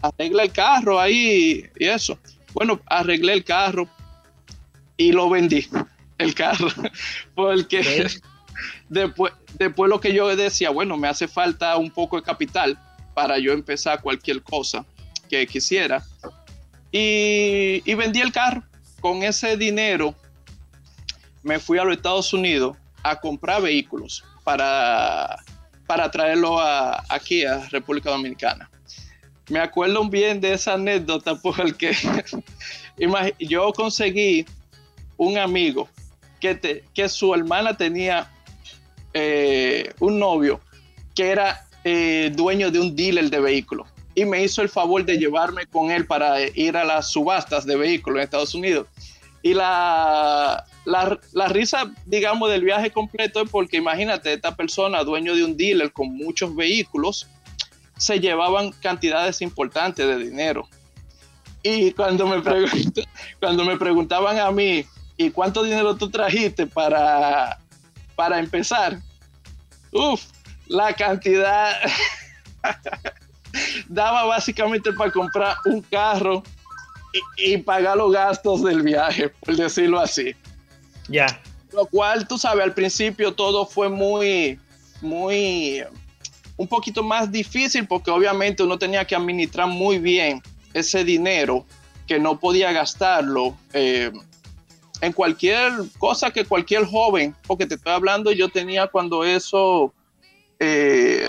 arregla 0.00 0.44
el 0.44 0.52
carro 0.52 1.00
ahí 1.00 1.68
y 1.78 1.86
eso. 1.86 2.18
Bueno, 2.54 2.80
arreglé 2.86 3.32
el 3.34 3.44
carro 3.44 3.88
y 4.96 5.12
lo 5.12 5.28
vendí, 5.28 5.68
el 6.18 6.34
carro, 6.34 6.68
porque 7.34 8.06
después, 8.88 9.32
después 9.58 9.88
lo 9.88 10.00
que 10.00 10.14
yo 10.14 10.34
decía, 10.34 10.70
bueno, 10.70 10.96
me 10.96 11.08
hace 11.08 11.28
falta 11.28 11.76
un 11.76 11.90
poco 11.90 12.16
de 12.16 12.22
capital 12.22 12.78
para 13.14 13.38
yo 13.38 13.52
empezar 13.52 14.00
cualquier 14.00 14.42
cosa 14.42 14.84
que 15.28 15.46
quisiera. 15.46 16.02
Y, 16.92 17.82
y 17.84 17.94
vendí 17.94 18.20
el 18.20 18.32
carro 18.32 18.62
con 19.02 19.22
ese 19.24 19.56
dinero 19.56 20.14
me 21.42 21.58
fui 21.58 21.78
a 21.78 21.84
los 21.84 21.96
Estados 21.96 22.32
Unidos 22.32 22.76
a 23.02 23.20
comprar 23.20 23.60
vehículos 23.60 24.24
para, 24.44 25.36
para 25.86 26.08
traerlo 26.10 26.58
aquí 27.08 27.44
a 27.44 27.68
República 27.68 28.10
Dominicana. 28.10 28.70
Me 29.50 29.58
acuerdo 29.58 30.08
bien 30.08 30.40
de 30.40 30.52
esa 30.52 30.74
anécdota 30.74 31.34
porque 31.42 31.92
yo 33.40 33.72
conseguí 33.72 34.46
un 35.16 35.36
amigo 35.36 35.88
que, 36.40 36.84
que 36.94 37.08
su 37.08 37.34
hermana 37.34 37.76
tenía 37.76 38.30
eh, 39.12 39.92
un 39.98 40.20
novio 40.20 40.60
que 41.14 41.30
era 41.30 41.66
eh, 41.82 42.32
dueño 42.34 42.70
de 42.70 42.78
un 42.78 42.94
dealer 42.94 43.28
de 43.30 43.40
vehículos 43.40 43.91
y 44.14 44.24
me 44.24 44.42
hizo 44.42 44.62
el 44.62 44.68
favor 44.68 45.04
de 45.04 45.18
llevarme 45.18 45.66
con 45.66 45.90
él 45.90 46.06
para 46.06 46.40
ir 46.40 46.76
a 46.76 46.84
las 46.84 47.10
subastas 47.10 47.64
de 47.64 47.76
vehículos 47.76 48.18
en 48.18 48.24
Estados 48.24 48.54
Unidos. 48.54 48.86
Y 49.42 49.54
la, 49.54 50.64
la, 50.84 51.48
risa, 51.48 51.92
digamos, 52.06 52.50
del 52.50 52.62
viaje 52.62 52.90
completo 52.90 53.42
es 53.42 53.50
porque 53.50 53.78
imagínate, 53.78 54.32
esta 54.32 54.54
persona, 54.54 55.02
dueño 55.02 55.34
de 55.34 55.44
un 55.44 55.56
dealer 55.56 55.92
con 55.92 56.14
muchos 56.14 56.54
vehículos, 56.54 57.26
se 57.96 58.20
llevaban 58.20 58.72
cantidades 58.72 59.42
importantes 59.42 60.06
de 60.06 60.16
dinero. 60.16 60.68
Y 61.62 61.92
cuando 61.92 62.26
me, 62.26 62.42
cuando 63.40 63.64
me 63.64 63.76
preguntaban 63.76 64.38
a 64.38 64.50
mí, 64.50 64.84
¿y 65.16 65.30
cuánto 65.30 65.62
dinero 65.62 65.96
tú 65.96 66.10
trajiste 66.10 66.66
para, 66.66 67.58
para 68.14 68.38
empezar? 68.38 68.98
Uf, 69.92 70.24
la 70.66 70.92
cantidad 70.94 71.76
daba 73.88 74.24
básicamente 74.24 74.92
para 74.92 75.10
comprar 75.10 75.56
un 75.64 75.82
carro 75.82 76.42
y, 77.36 77.58
pagar 77.58 77.96
los 77.96 78.12
gastos 78.12 78.62
del 78.62 78.82
viaje, 78.82 79.28
por 79.28 79.56
decirlo 79.56 80.00
así. 80.00 80.34
Ya. 81.08 81.26
Lo 81.72 81.86
cual, 81.86 82.26
tú 82.26 82.38
sabes, 82.38 82.64
al 82.64 82.74
principio 82.74 83.32
todo 83.32 83.66
fue 83.66 83.88
muy, 83.88 84.58
muy, 85.00 85.82
un 86.56 86.68
poquito 86.68 87.02
más 87.02 87.30
difícil 87.30 87.86
porque 87.86 88.10
obviamente 88.10 88.62
uno 88.62 88.78
tenía 88.78 89.04
que 89.04 89.14
administrar 89.14 89.68
muy 89.68 89.98
bien 89.98 90.42
ese 90.72 91.04
dinero 91.04 91.66
que 92.06 92.18
no 92.18 92.38
podía 92.38 92.72
gastarlo 92.72 93.56
eh, 93.72 94.10
en 95.00 95.12
cualquier 95.12 95.72
cosa 95.98 96.30
que 96.30 96.44
cualquier 96.44 96.86
joven, 96.86 97.34
porque 97.46 97.66
te 97.66 97.74
estoy 97.74 97.92
hablando, 97.92 98.30
yo 98.32 98.48
tenía 98.48 98.86
cuando 98.86 99.24
eso, 99.24 99.92
eh, 100.60 101.28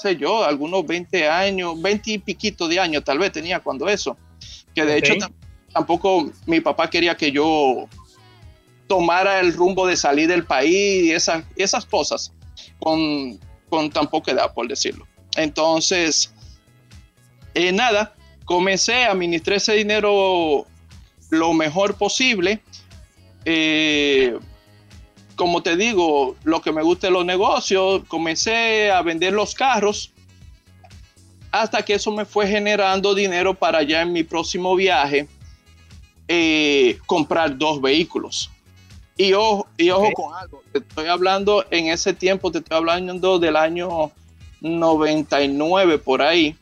sé 0.00 0.16
yo, 0.16 0.44
algunos 0.44 0.86
20 0.86 1.28
años, 1.28 1.80
20 1.80 2.10
y 2.12 2.18
piquito 2.18 2.68
de 2.68 2.80
años 2.80 3.04
tal 3.04 3.18
vez 3.18 3.32
tenía 3.32 3.60
cuando 3.60 3.88
eso 3.88 4.16
que 4.74 4.84
de 4.84 4.98
hecho 4.98 5.14
tampoco 5.72 6.30
mi 6.46 6.60
papá 6.60 6.88
quería 6.88 7.16
que 7.16 7.30
yo 7.30 7.88
tomara 8.86 9.40
el 9.40 9.52
rumbo 9.52 9.86
de 9.86 9.96
salir 9.96 10.28
del 10.28 10.44
país 10.44 11.04
y 11.04 11.12
esas, 11.12 11.44
esas 11.56 11.86
cosas 11.86 12.32
con, 12.78 13.38
con 13.68 13.90
tan 13.90 14.08
poca 14.08 14.32
edad, 14.32 14.52
por 14.52 14.66
decirlo. 14.66 15.06
Entonces, 15.36 16.32
eh, 17.54 17.70
nada, 17.70 18.16
comencé, 18.44 19.04
a 19.04 19.12
administrar 19.12 19.58
ese 19.58 19.74
dinero 19.74 20.66
lo 21.30 21.52
mejor 21.52 21.94
posible. 21.94 22.60
Eh, 23.44 24.36
como 25.40 25.62
te 25.62 25.74
digo, 25.74 26.36
lo 26.44 26.60
que 26.60 26.70
me 26.70 26.82
gusta 26.82 27.06
de 27.06 27.14
los 27.14 27.24
negocios, 27.24 28.02
comencé 28.08 28.90
a 28.90 29.00
vender 29.00 29.32
los 29.32 29.54
carros 29.54 30.12
hasta 31.50 31.82
que 31.82 31.94
eso 31.94 32.12
me 32.12 32.26
fue 32.26 32.46
generando 32.46 33.14
dinero 33.14 33.54
para 33.54 33.82
ya 33.82 34.02
en 34.02 34.12
mi 34.12 34.22
próximo 34.22 34.76
viaje 34.76 35.28
eh, 36.28 36.98
comprar 37.06 37.56
dos 37.56 37.80
vehículos. 37.80 38.50
Y 39.16 39.32
ojo, 39.32 39.66
y 39.78 39.88
ojo 39.88 40.12
con 40.12 40.34
algo, 40.34 40.62
te 40.72 40.80
estoy 40.80 41.06
hablando 41.06 41.64
en 41.70 41.86
ese 41.86 42.12
tiempo, 42.12 42.52
te 42.52 42.58
estoy 42.58 42.76
hablando 42.76 43.38
del 43.38 43.56
año 43.56 44.12
99 44.60 45.96
por 45.96 46.20
ahí, 46.20 46.54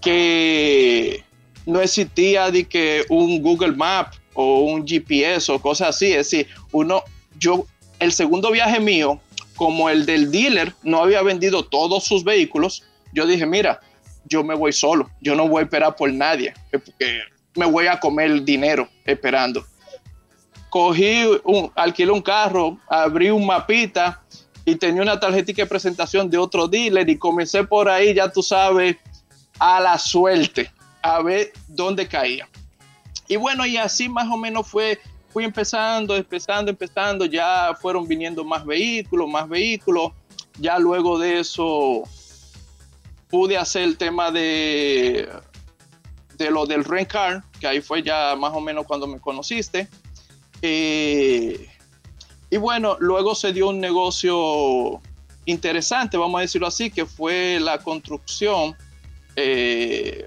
que 0.00 1.24
no 1.66 1.80
existía 1.80 2.52
de 2.52 2.68
que 2.68 3.04
un 3.08 3.42
Google 3.42 3.72
Map 3.72 4.14
o 4.32 4.60
un 4.60 4.86
GPS 4.86 5.50
o 5.50 5.60
cosas 5.60 5.88
así. 5.88 6.12
Es 6.12 6.30
decir, 6.30 6.46
uno, 6.70 7.02
yo, 7.36 7.66
el 7.98 8.12
segundo 8.12 8.50
viaje 8.50 8.80
mío, 8.80 9.20
como 9.56 9.88
el 9.88 10.06
del 10.06 10.30
dealer 10.30 10.74
no 10.82 11.02
había 11.02 11.22
vendido 11.22 11.64
todos 11.64 12.04
sus 12.04 12.24
vehículos, 12.24 12.84
yo 13.12 13.26
dije, 13.26 13.46
mira, 13.46 13.80
yo 14.24 14.44
me 14.44 14.54
voy 14.54 14.72
solo, 14.72 15.10
yo 15.20 15.34
no 15.34 15.48
voy 15.48 15.60
a 15.60 15.64
esperar 15.64 15.96
por 15.96 16.12
nadie, 16.12 16.52
eh, 16.72 16.78
porque 16.78 17.20
me 17.54 17.66
voy 17.66 17.86
a 17.86 17.98
comer 17.98 18.30
el 18.30 18.44
dinero 18.44 18.88
esperando. 19.04 19.64
Cogí, 20.68 21.24
un, 21.44 21.72
alquilé 21.74 22.10
un 22.10 22.20
carro, 22.20 22.78
abrí 22.88 23.30
un 23.30 23.46
mapita 23.46 24.22
y 24.64 24.74
tenía 24.76 25.00
una 25.00 25.18
tarjetita 25.18 25.62
de 25.62 25.66
presentación 25.66 26.28
de 26.28 26.36
otro 26.36 26.68
dealer 26.68 27.08
y 27.08 27.16
comencé 27.16 27.64
por 27.64 27.88
ahí, 27.88 28.12
ya 28.14 28.30
tú 28.30 28.42
sabes, 28.42 28.96
a 29.58 29.80
la 29.80 29.96
suerte, 29.96 30.70
a 31.02 31.22
ver 31.22 31.52
dónde 31.68 32.06
caía. 32.06 32.48
Y 33.28 33.36
bueno, 33.36 33.64
y 33.64 33.76
así 33.76 34.08
más 34.08 34.28
o 34.28 34.36
menos 34.36 34.66
fue, 34.66 35.00
fui 35.36 35.44
empezando, 35.44 36.16
empezando, 36.16 36.70
empezando, 36.70 37.26
ya 37.26 37.76
fueron 37.78 38.08
viniendo 38.08 38.42
más 38.42 38.64
vehículos, 38.64 39.28
más 39.28 39.46
vehículos, 39.46 40.12
ya 40.58 40.78
luego 40.78 41.18
de 41.18 41.40
eso 41.40 42.04
pude 43.28 43.58
hacer 43.58 43.82
el 43.82 43.98
tema 43.98 44.30
de, 44.30 45.28
de 46.38 46.50
lo 46.50 46.64
del 46.64 46.84
rent 46.84 47.10
car, 47.10 47.44
que 47.60 47.66
ahí 47.66 47.82
fue 47.82 48.02
ya 48.02 48.34
más 48.34 48.54
o 48.54 48.62
menos 48.62 48.86
cuando 48.86 49.06
me 49.06 49.20
conociste. 49.20 49.90
Eh, 50.62 51.68
y 52.48 52.56
bueno, 52.56 52.96
luego 52.98 53.34
se 53.34 53.52
dio 53.52 53.68
un 53.68 53.78
negocio 53.78 55.02
interesante, 55.44 56.16
vamos 56.16 56.38
a 56.38 56.40
decirlo 56.40 56.66
así, 56.66 56.88
que 56.90 57.04
fue 57.04 57.60
la 57.60 57.76
construcción 57.76 58.74
eh, 59.36 60.26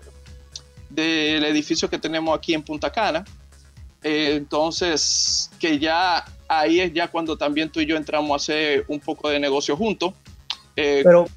del 0.92 1.46
edificio 1.46 1.90
que 1.90 1.98
tenemos 1.98 2.38
aquí 2.38 2.54
en 2.54 2.62
Punta 2.62 2.92
Cana. 2.92 3.26
Eh, 4.04 4.34
entonces, 4.36 5.52
que 5.60 5.80
ya 5.80 6.26
ahí 6.48 6.80
es 6.80 6.94
ya 6.94 7.08
cuando 7.08 7.38
también 7.38 7.70
tú 7.70 7.80
y 7.80 7.86
yo 7.86 7.98
entramos 7.98 8.32
a 8.32 8.36
hacer 8.36 8.86
un 8.88 9.00
poco 9.00 9.30
de 9.30 9.40
negocio 9.40 9.76
juntos. 9.76 10.14
Pero 10.76 11.28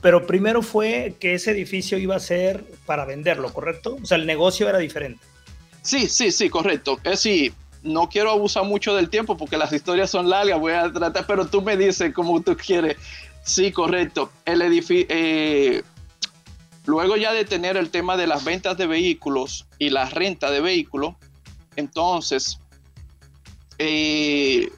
pero 0.00 0.26
primero 0.26 0.62
fue 0.62 1.16
que 1.20 1.34
ese 1.34 1.50
edificio 1.50 1.98
iba 1.98 2.16
a 2.16 2.20
ser 2.20 2.64
para 2.86 3.04
venderlo, 3.04 3.52
¿correcto? 3.52 3.98
O 4.02 4.06
sea, 4.06 4.16
el 4.16 4.26
negocio 4.26 4.68
era 4.68 4.78
diferente. 4.78 5.22
Sí, 5.82 6.08
sí, 6.08 6.32
sí, 6.32 6.48
correcto. 6.48 6.98
Es 7.04 7.10
decir, 7.22 7.52
no 7.82 8.08
quiero 8.08 8.30
abusar 8.30 8.64
mucho 8.64 8.94
del 8.94 9.10
tiempo 9.10 9.36
porque 9.36 9.58
las 9.58 9.72
historias 9.72 10.10
son 10.10 10.30
largas, 10.30 10.58
voy 10.58 10.72
a 10.72 10.90
tratar, 10.90 11.26
pero 11.26 11.46
tú 11.46 11.60
me 11.60 11.76
dices 11.76 12.14
como 12.14 12.40
tú 12.40 12.56
quieres. 12.56 12.96
Sí, 13.42 13.72
correcto. 13.72 14.30
El 14.44 14.62
edificio, 14.62 15.06
eh, 15.10 15.82
luego 16.86 17.16
ya 17.16 17.32
de 17.32 17.44
tener 17.44 17.76
el 17.76 17.90
tema 17.90 18.16
de 18.16 18.26
las 18.26 18.44
ventas 18.44 18.78
de 18.78 18.86
vehículos 18.86 19.66
y 19.78 19.90
la 19.90 20.06
renta 20.06 20.50
de 20.50 20.60
vehículos, 20.60 21.14
entonces 21.76 22.58
eh, 23.78 24.70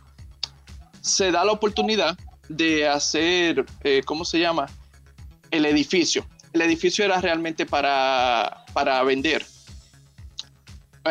se 1.00 1.30
da 1.30 1.44
la 1.44 1.52
oportunidad 1.52 2.16
de 2.48 2.88
hacer, 2.88 3.64
eh, 3.82 4.02
¿cómo 4.04 4.24
se 4.24 4.38
llama? 4.38 4.68
el 5.52 5.66
edificio. 5.66 6.26
El 6.52 6.62
edificio 6.62 7.04
era 7.04 7.20
realmente 7.20 7.64
para, 7.64 8.64
para 8.72 9.00
vender. 9.04 9.46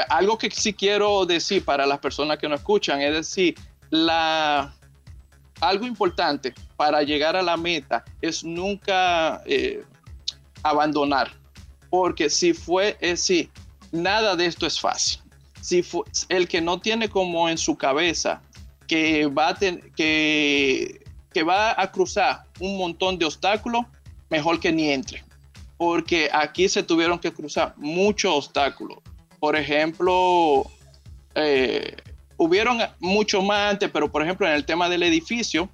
Algo 0.09 0.37
que 0.37 0.51
sí 0.51 0.73
quiero 0.73 1.25
decir 1.25 1.63
para 1.63 1.85
las 1.85 1.99
personas 1.99 2.37
que 2.37 2.49
no 2.49 2.55
escuchan 2.55 3.01
es 3.01 3.13
decir, 3.13 3.55
la, 3.89 4.73
algo 5.59 5.85
importante 5.85 6.53
para 6.75 7.03
llegar 7.03 7.35
a 7.35 7.41
la 7.41 7.57
meta 7.57 8.03
es 8.21 8.43
nunca 8.43 9.41
eh, 9.45 9.83
abandonar. 10.63 11.31
Porque 11.89 12.29
si 12.29 12.53
fue, 12.53 12.97
es 12.99 13.29
nada 13.91 14.35
de 14.35 14.45
esto 14.45 14.65
es 14.65 14.79
fácil. 14.79 15.20
Si 15.61 15.83
fue, 15.83 16.03
el 16.29 16.47
que 16.47 16.61
no 16.61 16.79
tiene 16.79 17.09
como 17.09 17.47
en 17.49 17.57
su 17.57 17.77
cabeza 17.77 18.41
que 18.87 19.27
va, 19.27 19.49
a 19.49 19.55
que, 19.55 21.01
que 21.33 21.43
va 21.43 21.81
a 21.81 21.91
cruzar 21.91 22.43
un 22.59 22.77
montón 22.77 23.17
de 23.17 23.25
obstáculos, 23.25 23.85
mejor 24.29 24.59
que 24.59 24.71
ni 24.71 24.89
entre, 24.89 25.23
porque 25.77 26.29
aquí 26.33 26.67
se 26.67 26.83
tuvieron 26.83 27.19
que 27.19 27.31
cruzar 27.31 27.73
muchos 27.77 28.33
obstáculos. 28.33 28.97
Por 29.39 29.55
ejemplo, 29.55 30.69
eh, 31.35 31.95
hubieron 32.37 32.79
mucho 32.99 33.41
más 33.41 33.71
antes, 33.71 33.89
pero 33.91 34.11
por 34.11 34.23
ejemplo 34.23 34.47
en 34.47 34.53
el 34.53 34.65
tema 34.65 34.89
del 34.89 35.03
edificio, 35.03 35.69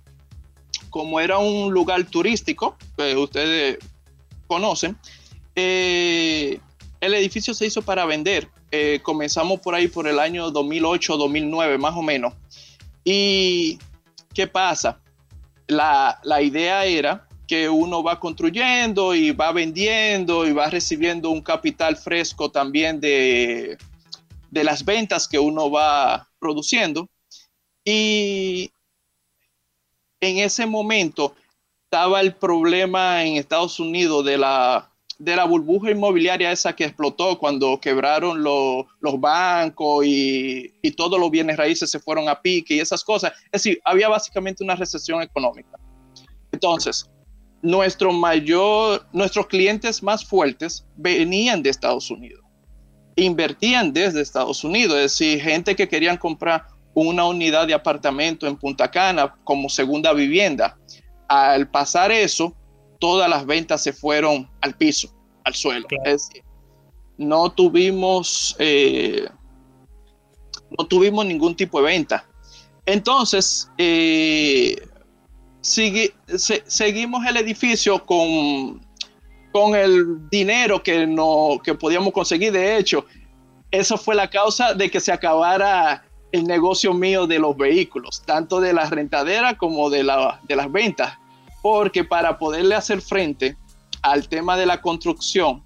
como 0.89 1.19
era 1.19 1.37
un 1.37 1.73
lugar 1.73 2.03
turístico, 2.05 2.77
que 2.97 3.15
ustedes 3.15 3.77
conocen, 4.47 4.97
eh, 5.55 6.59
el 7.01 7.13
edificio 7.13 7.53
se 7.53 7.65
hizo 7.65 7.81
para 7.81 8.05
vender. 8.05 8.49
Eh, 8.71 8.99
comenzamos 9.01 9.59
por 9.61 9.75
ahí 9.75 9.87
por 9.87 10.07
el 10.07 10.19
año 10.19 10.51
2008, 10.51 11.17
2009 11.17 11.77
más 11.77 11.95
o 11.95 12.01
menos. 12.01 12.33
¿Y 13.03 13.79
qué 14.33 14.47
pasa? 14.47 14.99
La, 15.67 16.19
la 16.23 16.41
idea 16.41 16.85
era 16.85 17.27
que 17.47 17.69
uno 17.69 18.03
va 18.03 18.19
construyendo 18.19 19.15
y 19.15 19.31
va 19.31 19.53
vendiendo 19.53 20.45
y 20.45 20.51
va 20.51 20.69
recibiendo 20.69 21.29
un 21.29 21.41
capital 21.41 21.95
fresco 21.95 22.51
también 22.51 22.99
de, 22.99 23.77
de 24.51 24.63
las 24.63 24.83
ventas 24.83 25.27
que 25.27 25.39
uno 25.39 25.71
va 25.71 26.27
produciendo. 26.39 27.07
Y 27.85 28.69
en 30.19 30.39
ese 30.39 30.65
momento 30.65 31.35
estaba 31.85 32.19
el 32.19 32.35
problema 32.35 33.23
en 33.23 33.37
Estados 33.37 33.79
Unidos 33.79 34.25
de 34.25 34.37
la 34.37 34.91
de 35.19 35.35
la 35.35 35.45
burbuja 35.45 35.91
inmobiliaria 35.91 36.51
esa 36.51 36.75
que 36.75 36.85
explotó 36.85 37.39
cuando 37.39 37.79
quebraron 37.79 38.43
los 38.43 39.19
bancos 39.19 40.05
y, 40.05 40.73
y, 40.81 40.91
todos 40.91 41.19
los 41.19 41.31
bienes 41.31 41.57
raíces 41.57 41.89
se 41.89 41.99
fueron 41.99 42.29
a 42.29 42.41
pique 42.41 42.75
y 42.75 42.79
esas 42.79 43.03
cosas. 43.03 43.33
Es 43.45 43.63
decir, 43.63 43.81
había 43.83 44.09
básicamente 44.09 44.63
una 44.63 44.75
recesión 44.75 45.21
económica. 45.21 45.77
Entonces, 46.51 47.09
nuestro 47.61 48.11
mayor, 48.13 49.05
nuestros 49.11 49.47
clientes 49.47 50.03
más 50.03 50.25
fuertes 50.25 50.85
venían 50.95 51.63
de 51.63 51.69
Estados 51.69 52.09
Unidos, 52.11 52.43
invertían 53.15 53.93
desde 53.93 54.21
Estados 54.21 54.63
Unidos, 54.63 54.95
es 54.97 55.03
decir, 55.03 55.41
gente 55.41 55.75
que 55.75 55.87
querían 55.87 56.17
comprar 56.17 56.65
una 56.93 57.25
unidad 57.25 57.67
de 57.67 57.73
apartamento 57.73 58.47
en 58.47 58.57
Punta 58.57 58.89
Cana 58.89 59.35
como 59.43 59.69
segunda 59.69 60.13
vivienda. 60.13 60.77
Al 61.27 61.69
pasar 61.69 62.11
eso, 62.11 62.55
todas 62.99 63.29
las 63.29 63.45
ventas 63.45 63.83
se 63.83 63.93
fueron 63.93 64.49
al 64.61 64.75
piso, 64.75 65.09
al 65.43 65.53
suelo. 65.53 65.87
Es 66.05 66.27
decir, 66.27 66.43
no 67.17 67.51
tuvimos, 67.51 68.55
eh, 68.59 69.27
no 70.77 70.85
tuvimos 70.85 71.25
ningún 71.25 71.55
tipo 71.55 71.79
de 71.79 71.85
venta. 71.85 72.25
Entonces, 72.85 73.69
eh, 73.77 74.75
seguimos 75.61 77.25
el 77.25 77.37
edificio 77.37 78.05
con, 78.05 78.81
con 79.51 79.75
el 79.75 80.29
dinero 80.29 80.81
que, 80.81 81.05
no, 81.05 81.59
que 81.63 81.73
podíamos 81.73 82.13
conseguir. 82.13 82.51
De 82.51 82.77
hecho, 82.77 83.05
eso 83.71 83.97
fue 83.97 84.15
la 84.15 84.29
causa 84.29 84.73
de 84.73 84.89
que 84.89 84.99
se 84.99 85.11
acabara 85.11 86.05
el 86.31 86.45
negocio 86.45 86.93
mío 86.93 87.27
de 87.27 87.39
los 87.39 87.55
vehículos, 87.57 88.21
tanto 88.25 88.59
de 88.59 88.73
la 88.73 88.89
rentadera 88.89 89.57
como 89.57 89.89
de, 89.89 90.03
la, 90.03 90.39
de 90.47 90.55
las 90.55 90.71
ventas, 90.71 91.17
porque 91.69 92.05
para 92.05 92.39
poderle 92.39 92.75
hacer 92.75 93.01
frente 93.01 93.57
al 94.01 94.29
tema 94.29 94.55
de 94.55 94.65
la 94.65 94.81
construcción, 94.81 95.61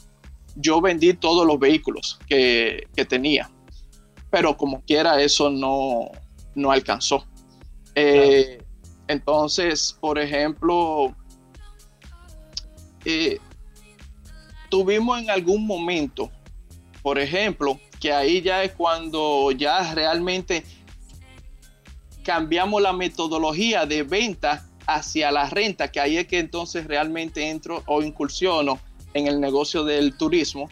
yo 0.56 0.82
vendí 0.82 1.14
todos 1.14 1.46
los 1.46 1.60
vehículos 1.60 2.18
que, 2.28 2.88
tenía, 3.08 3.52
pero 4.32 4.58
como 4.58 4.82
quiera 4.82 5.22
eso 5.22 5.52
no, 5.52 6.10
no 6.56 6.72
alcanzó. 6.72 7.24
Eh, 7.94 8.64
entonces, 9.08 9.96
por 10.02 10.18
ejemplo, 10.18 11.16
eh, 13.06 13.38
tuvimos 14.70 15.22
en 15.22 15.30
algún 15.30 15.68
momento, 15.68 16.32
por 17.04 17.20
ejemplo, 17.20 17.80
que 18.00 18.12
ahí 18.12 18.42
ya 18.42 18.64
es 18.64 18.72
cuando 18.72 19.52
ya 19.52 19.94
realmente 19.94 20.64
cambiamos 22.24 22.82
la 22.82 22.92
metodología 22.92 23.86
de 23.86 24.02
venta 24.02 24.68
hacia 24.96 25.32
la 25.32 25.50
renta, 25.50 25.92
que 25.92 26.00
ahí 26.00 26.18
es 26.18 26.28
que 26.28 26.40
entonces 26.40 26.86
realmente 26.88 27.50
entro 27.50 27.84
o 27.86 28.02
incursiono 28.02 28.80
en 29.14 29.28
el 29.28 29.40
negocio 29.40 29.84
del 29.84 30.16
turismo, 30.16 30.70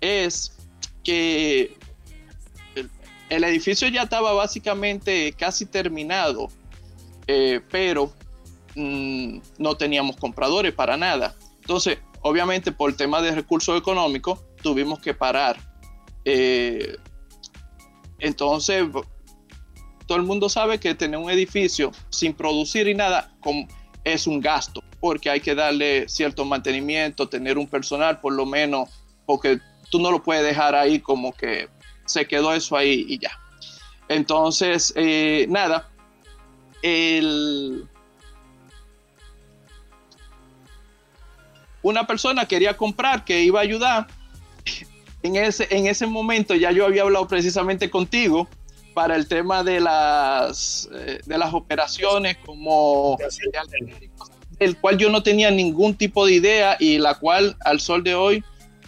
es 0.00 0.56
que 1.02 1.76
el 3.28 3.44
edificio 3.44 3.88
ya 3.88 4.02
estaba 4.02 4.32
básicamente 4.32 5.32
casi 5.32 5.66
terminado 5.66 6.48
eh, 7.26 7.60
pero 7.70 8.12
mm, 8.74 9.38
no 9.58 9.76
teníamos 9.76 10.16
compradores 10.16 10.72
para 10.72 10.96
nada. 10.96 11.34
Entonces, 11.60 11.98
obviamente 12.22 12.72
por 12.72 12.90
el 12.90 12.96
tema 12.96 13.20
de 13.20 13.32
recursos 13.32 13.78
económicos, 13.78 14.40
tuvimos 14.62 15.00
que 15.00 15.14
parar. 15.14 15.56
Eh, 16.24 16.96
entonces, 18.18 18.84
todo 20.06 20.18
el 20.18 20.24
mundo 20.24 20.48
sabe 20.48 20.78
que 20.78 20.94
tener 20.94 21.18
un 21.18 21.30
edificio 21.30 21.92
sin 22.10 22.32
producir 22.32 22.88
y 22.88 22.94
nada 22.94 23.32
es 24.04 24.26
un 24.26 24.40
gasto, 24.40 24.82
porque 25.00 25.30
hay 25.30 25.40
que 25.40 25.54
darle 25.54 26.08
cierto 26.08 26.44
mantenimiento, 26.44 27.28
tener 27.28 27.58
un 27.58 27.66
personal 27.66 28.20
por 28.20 28.32
lo 28.32 28.46
menos, 28.46 28.88
porque 29.26 29.58
tú 29.90 29.98
no 29.98 30.10
lo 30.10 30.22
puedes 30.22 30.44
dejar 30.44 30.74
ahí 30.74 31.00
como 31.00 31.32
que 31.32 31.68
se 32.04 32.26
quedó 32.26 32.54
eso 32.54 32.76
ahí 32.76 33.04
y 33.08 33.18
ya. 33.18 33.32
Entonces, 34.08 34.92
eh, 34.94 35.46
nada, 35.48 35.90
una 41.82 42.06
persona 42.06 42.46
quería 42.46 42.76
comprar, 42.76 43.24
que 43.24 43.42
iba 43.42 43.58
a 43.58 43.62
ayudar. 43.62 44.06
En 45.22 45.34
ese, 45.34 45.66
en 45.70 45.88
ese 45.88 46.06
momento 46.06 46.54
ya 46.54 46.70
yo 46.70 46.86
había 46.86 47.02
hablado 47.02 47.26
precisamente 47.26 47.90
contigo 47.90 48.48
para 48.96 49.14
el 49.14 49.28
tema 49.28 49.62
de 49.62 49.78
las, 49.78 50.88
eh, 50.90 51.20
de 51.26 51.36
las 51.36 51.52
operaciones 51.52 52.38
como 52.38 53.18
el 54.58 54.76
cual 54.78 54.96
yo 54.96 55.10
no 55.10 55.22
tenía 55.22 55.50
ningún 55.50 55.94
tipo 55.94 56.24
de 56.24 56.32
idea 56.32 56.78
y 56.80 56.96
la 56.96 57.14
cual 57.14 57.58
al 57.66 57.78
sol 57.78 58.02
de 58.02 58.14
hoy 58.14 58.42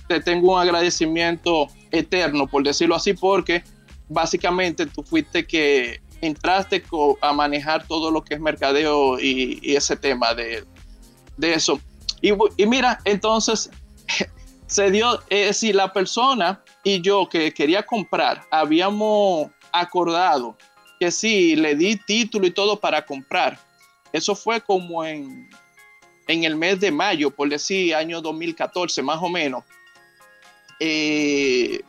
te 0.08 0.20
tengo 0.20 0.54
un 0.54 0.60
agradecimiento 0.62 1.66
eterno, 1.90 2.46
por 2.46 2.62
decirlo 2.62 2.94
así, 2.94 3.12
porque 3.12 3.62
básicamente 4.08 4.86
tú 4.86 5.02
fuiste 5.02 5.46
que 5.46 6.00
entraste 6.22 6.82
a 7.20 7.34
manejar 7.34 7.86
todo 7.86 8.10
lo 8.10 8.24
que 8.24 8.32
es 8.32 8.40
mercadeo 8.40 9.20
y, 9.20 9.60
ese 9.62 9.94
tema 9.94 10.32
de, 10.32 10.64
eso. 11.42 11.78
Y, 12.22 12.32
mira, 12.64 12.98
entonces 13.04 13.68
se 14.66 14.90
dio, 14.90 15.20
eh, 15.28 15.52
si 15.52 15.74
la 15.74 15.92
persona 15.92 16.62
y 16.82 17.02
yo 17.02 17.28
que 17.28 17.52
quería 17.52 17.84
comprar, 17.84 18.46
habíamos 18.50 19.50
acordado 19.72 20.56
que 20.98 21.10
sí, 21.10 21.56
le 21.56 21.74
di 21.74 21.96
título 21.96 22.46
y 22.46 22.50
todo 22.50 22.78
para 22.78 23.04
comprar. 23.04 23.58
Eso 24.12 24.34
fue 24.34 24.60
como 24.60 25.04
en, 25.04 25.48
en 26.26 26.44
el 26.44 26.56
mes 26.56 26.80
de 26.80 26.90
mayo, 26.90 27.30
por 27.30 27.48
decir 27.48 27.94
año 27.94 28.20
2014, 28.20 29.02
más 29.02 29.22
o 29.22 29.28
menos. 29.28 29.64
Eh, 30.80 31.80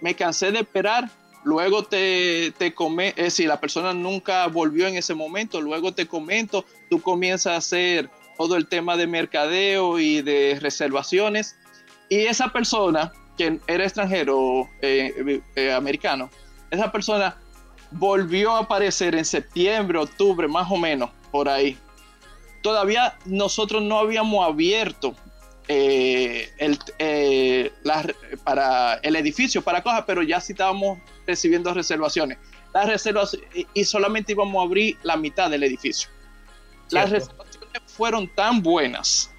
me 0.00 0.14
cansé 0.14 0.52
de 0.52 0.60
esperar 0.60 1.10
luego 1.44 1.84
te, 1.84 2.52
te 2.58 2.74
come, 2.74 3.14
si 3.30 3.46
la 3.46 3.60
persona 3.60 3.94
nunca 3.94 4.46
volvió 4.46 4.86
en 4.86 4.96
ese 4.96 5.14
momento, 5.14 5.60
luego 5.60 5.92
te 5.92 6.06
comento, 6.06 6.64
tú 6.88 7.00
comienzas 7.00 7.52
a 7.52 7.56
hacer 7.56 8.10
todo 8.36 8.56
el 8.56 8.68
tema 8.68 8.96
de 8.96 9.06
mercadeo 9.06 9.98
y 9.98 10.22
de 10.22 10.58
reservaciones, 10.60 11.56
y 12.08 12.20
esa 12.20 12.52
persona 12.52 13.12
era 13.66 13.84
extranjero, 13.84 14.68
eh, 14.80 15.40
eh, 15.56 15.72
americano, 15.72 16.30
esa 16.70 16.90
persona 16.92 17.36
volvió 17.90 18.52
a 18.52 18.60
aparecer 18.60 19.14
en 19.14 19.24
septiembre, 19.24 19.98
octubre, 19.98 20.46
más 20.48 20.70
o 20.70 20.76
menos, 20.76 21.10
por 21.30 21.48
ahí. 21.48 21.76
Todavía 22.62 23.16
nosotros 23.24 23.82
no 23.82 23.98
habíamos 23.98 24.46
abierto 24.46 25.14
eh, 25.68 26.50
el, 26.58 26.78
eh, 26.98 27.72
para 28.44 28.94
el 29.02 29.16
edificio, 29.16 29.62
para 29.62 29.82
cosas, 29.82 30.04
pero 30.06 30.22
ya 30.22 30.40
sí 30.40 30.52
estábamos 30.52 30.98
recibiendo 31.26 31.72
reservaciones. 31.72 32.38
Las 32.72 32.86
reservas 32.86 33.36
y 33.74 33.84
solamente 33.84 34.32
íbamos 34.32 34.60
a 34.60 34.66
abrir 34.66 34.96
la 35.02 35.16
mitad 35.16 35.50
del 35.50 35.64
edificio. 35.64 36.08
Las 36.90 37.10
reservaciones 37.10 37.82
fueron 37.86 38.28
tan 38.28 38.62
buenas 38.62 39.32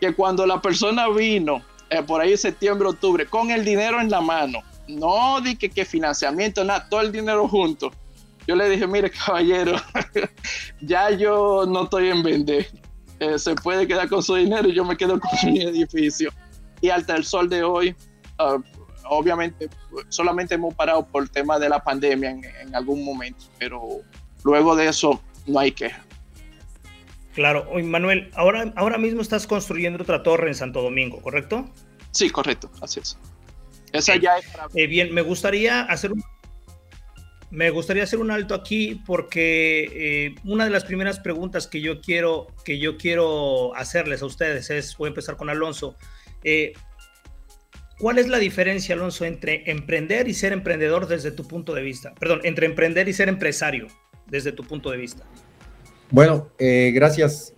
que 0.00 0.14
cuando 0.14 0.46
la 0.46 0.60
persona 0.60 1.08
vino 1.08 1.62
eh, 1.98 2.02
por 2.02 2.20
ahí 2.20 2.32
en 2.32 2.38
septiembre, 2.38 2.88
octubre, 2.88 3.26
con 3.26 3.50
el 3.50 3.64
dinero 3.64 4.00
en 4.00 4.10
la 4.10 4.20
mano, 4.20 4.60
no 4.88 5.40
di 5.40 5.56
que, 5.56 5.84
financiamiento, 5.84 6.64
nada, 6.64 6.88
todo 6.88 7.00
el 7.00 7.12
dinero 7.12 7.48
junto. 7.48 7.92
Yo 8.46 8.54
le 8.56 8.68
dije, 8.68 8.86
mire 8.86 9.10
caballero, 9.10 9.76
ya 10.80 11.10
yo 11.10 11.64
no 11.66 11.84
estoy 11.84 12.08
en 12.08 12.22
vender 12.22 12.66
eh, 13.20 13.38
se 13.38 13.54
puede 13.54 13.86
quedar 13.86 14.08
con 14.08 14.22
su 14.22 14.34
dinero 14.34 14.68
y 14.68 14.74
yo 14.74 14.84
me 14.84 14.96
quedo 14.96 15.20
con 15.20 15.30
mi 15.52 15.62
edificio. 15.62 16.30
Y 16.80 16.90
hasta 16.90 17.14
el 17.16 17.24
sol 17.24 17.48
de 17.48 17.62
hoy, 17.62 17.94
ah, 18.38 18.58
obviamente, 19.08 19.68
solamente 20.08 20.54
hemos 20.54 20.74
parado 20.74 21.06
por 21.06 21.22
el 21.22 21.30
tema 21.30 21.58
de 21.58 21.68
la 21.68 21.82
pandemia 21.82 22.30
en, 22.30 22.74
algún 22.74 23.04
momento, 23.04 23.44
pero 23.58 24.00
luego 24.42 24.74
de 24.74 24.88
eso 24.88 25.20
no 25.46 25.58
hay 25.60 25.72
queja. 25.72 26.03
Claro, 27.34 27.68
Manuel, 27.82 28.30
ahora, 28.34 28.72
ahora 28.76 28.96
mismo 28.96 29.20
estás 29.20 29.46
construyendo 29.46 30.02
otra 30.02 30.22
torre 30.22 30.48
en 30.48 30.54
Santo 30.54 30.82
Domingo, 30.82 31.20
¿correcto? 31.20 31.68
Sí, 32.12 32.30
correcto, 32.30 32.70
así 32.80 33.00
es. 33.00 33.18
Esa 33.92 34.16
ya 34.16 34.38
es 34.38 34.46
para... 34.48 34.68
Eh, 34.74 34.86
bien, 34.86 35.12
me 35.12 35.22
gustaría 35.22 35.82
hacer 35.82 36.12
un 36.12 36.22
me 37.50 37.70
gustaría 37.70 38.02
hacer 38.02 38.18
un 38.18 38.32
alto 38.32 38.52
aquí 38.54 39.00
porque 39.06 39.84
eh, 39.94 40.34
una 40.44 40.64
de 40.64 40.70
las 40.70 40.84
primeras 40.84 41.20
preguntas 41.20 41.68
que 41.68 41.80
yo 41.80 42.00
quiero 42.00 42.48
que 42.64 42.80
yo 42.80 42.96
quiero 42.96 43.76
hacerles 43.76 44.22
a 44.22 44.26
ustedes 44.26 44.70
es, 44.70 44.96
voy 44.96 45.06
a 45.06 45.10
empezar 45.10 45.36
con 45.36 45.50
Alonso. 45.50 45.96
Eh, 46.42 46.72
¿Cuál 47.98 48.18
es 48.18 48.26
la 48.26 48.38
diferencia, 48.38 48.96
Alonso, 48.96 49.24
entre 49.24 49.70
emprender 49.70 50.26
y 50.26 50.34
ser 50.34 50.52
emprendedor 50.52 51.06
desde 51.06 51.30
tu 51.30 51.46
punto 51.46 51.74
de 51.74 51.82
vista? 51.82 52.12
Perdón, 52.16 52.40
entre 52.42 52.66
emprender 52.66 53.08
y 53.08 53.12
ser 53.12 53.28
empresario 53.28 53.86
desde 54.26 54.50
tu 54.50 54.64
punto 54.64 54.90
de 54.90 54.96
vista. 54.96 55.24
Bueno, 56.14 56.46
eh, 56.60 56.92
gracias. 56.94 57.54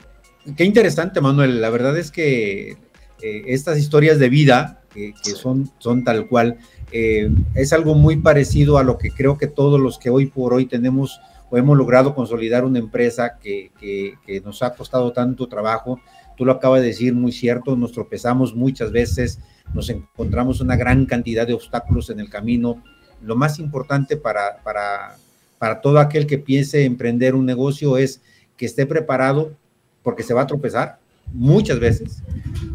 Qué 0.56 0.64
interesante, 0.64 1.20
Manuel. 1.20 1.60
La 1.60 1.68
verdad 1.68 1.94
es 1.98 2.10
que 2.10 2.78
estas 3.20 3.78
historias 3.78 4.18
de 4.18 4.30
vida, 4.30 4.80
que 4.94 5.12
son, 5.34 5.70
son 5.76 6.04
tal 6.04 6.26
cual, 6.26 6.56
eh, 6.90 7.30
es 7.54 7.74
algo 7.74 7.94
muy 7.94 8.16
parecido 8.16 8.78
a 8.78 8.82
lo 8.82 8.96
que 8.96 9.10
creo 9.10 9.36
que 9.36 9.46
todos 9.46 9.78
los 9.78 9.98
que 9.98 10.08
hoy 10.08 10.24
por 10.24 10.54
hoy 10.54 10.64
tenemos 10.64 11.20
o 11.50 11.58
hemos 11.58 11.76
logrado 11.76 12.14
consolidar 12.14 12.64
una 12.64 12.78
empresa 12.78 13.38
que, 13.38 14.14
nos 14.42 14.62
ha 14.62 14.74
costado 14.74 15.12
tanto 15.12 15.48
trabajo, 15.48 16.00
tú 16.34 16.46
lo 16.46 16.52
acabas 16.52 16.80
de 16.80 16.86
decir 16.86 17.12
muy 17.12 17.32
cierto, 17.32 17.76
nos 17.76 17.92
tropezamos 17.92 18.54
muchas 18.54 18.90
veces, 18.90 19.38
nos 19.74 19.90
encontramos 19.90 20.62
una 20.62 20.76
gran 20.76 21.04
cantidad 21.04 21.46
de 21.46 21.52
obstáculos 21.52 22.08
en 22.08 22.20
el 22.20 22.30
camino. 22.30 22.82
Lo 23.20 23.36
más 23.36 23.58
importante 23.58 24.16
para, 24.16 24.62
para, 24.64 25.16
para 25.58 25.82
todo 25.82 25.98
aquel 25.98 26.26
que 26.26 26.38
piense 26.38 26.86
emprender 26.86 27.34
un 27.34 27.44
negocio 27.44 27.98
es 27.98 28.22
que 28.56 28.66
esté 28.66 28.86
preparado 28.86 29.54
porque 30.02 30.22
se 30.22 30.34
va 30.34 30.42
a 30.42 30.46
tropezar 30.46 30.98
muchas 31.32 31.80
veces, 31.80 32.22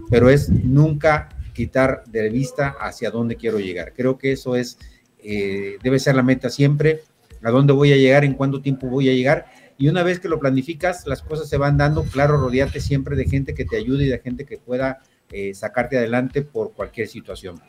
pero 0.09 0.29
es 0.29 0.49
nunca 0.49 1.29
quitar 1.53 2.03
de 2.05 2.29
vista 2.29 2.75
hacia 2.79 3.11
dónde 3.11 3.35
quiero 3.35 3.59
llegar. 3.59 3.93
Creo 3.93 4.17
que 4.17 4.31
eso 4.31 4.55
es, 4.55 4.77
eh, 5.23 5.77
debe 5.83 5.99
ser 5.99 6.15
la 6.15 6.23
meta 6.23 6.49
siempre, 6.49 7.01
a 7.43 7.51
dónde 7.51 7.73
voy 7.73 7.91
a 7.93 7.97
llegar, 7.97 8.23
en 8.23 8.33
cuánto 8.33 8.61
tiempo 8.61 8.87
voy 8.87 9.09
a 9.09 9.13
llegar. 9.13 9.47
Y 9.77 9.87
una 9.87 10.03
vez 10.03 10.19
que 10.19 10.29
lo 10.29 10.39
planificas, 10.39 11.07
las 11.07 11.21
cosas 11.21 11.49
se 11.49 11.57
van 11.57 11.77
dando, 11.77 12.03
claro, 12.03 12.37
rodearte 12.37 12.79
siempre 12.79 13.15
de 13.15 13.25
gente 13.25 13.53
que 13.53 13.65
te 13.65 13.77
ayude 13.77 14.05
y 14.05 14.09
de 14.09 14.19
gente 14.19 14.45
que 14.45 14.57
pueda 14.57 15.01
eh, 15.31 15.53
sacarte 15.53 15.97
adelante 15.97 16.41
por 16.41 16.73
cualquier 16.73 17.07
situación. 17.07 17.59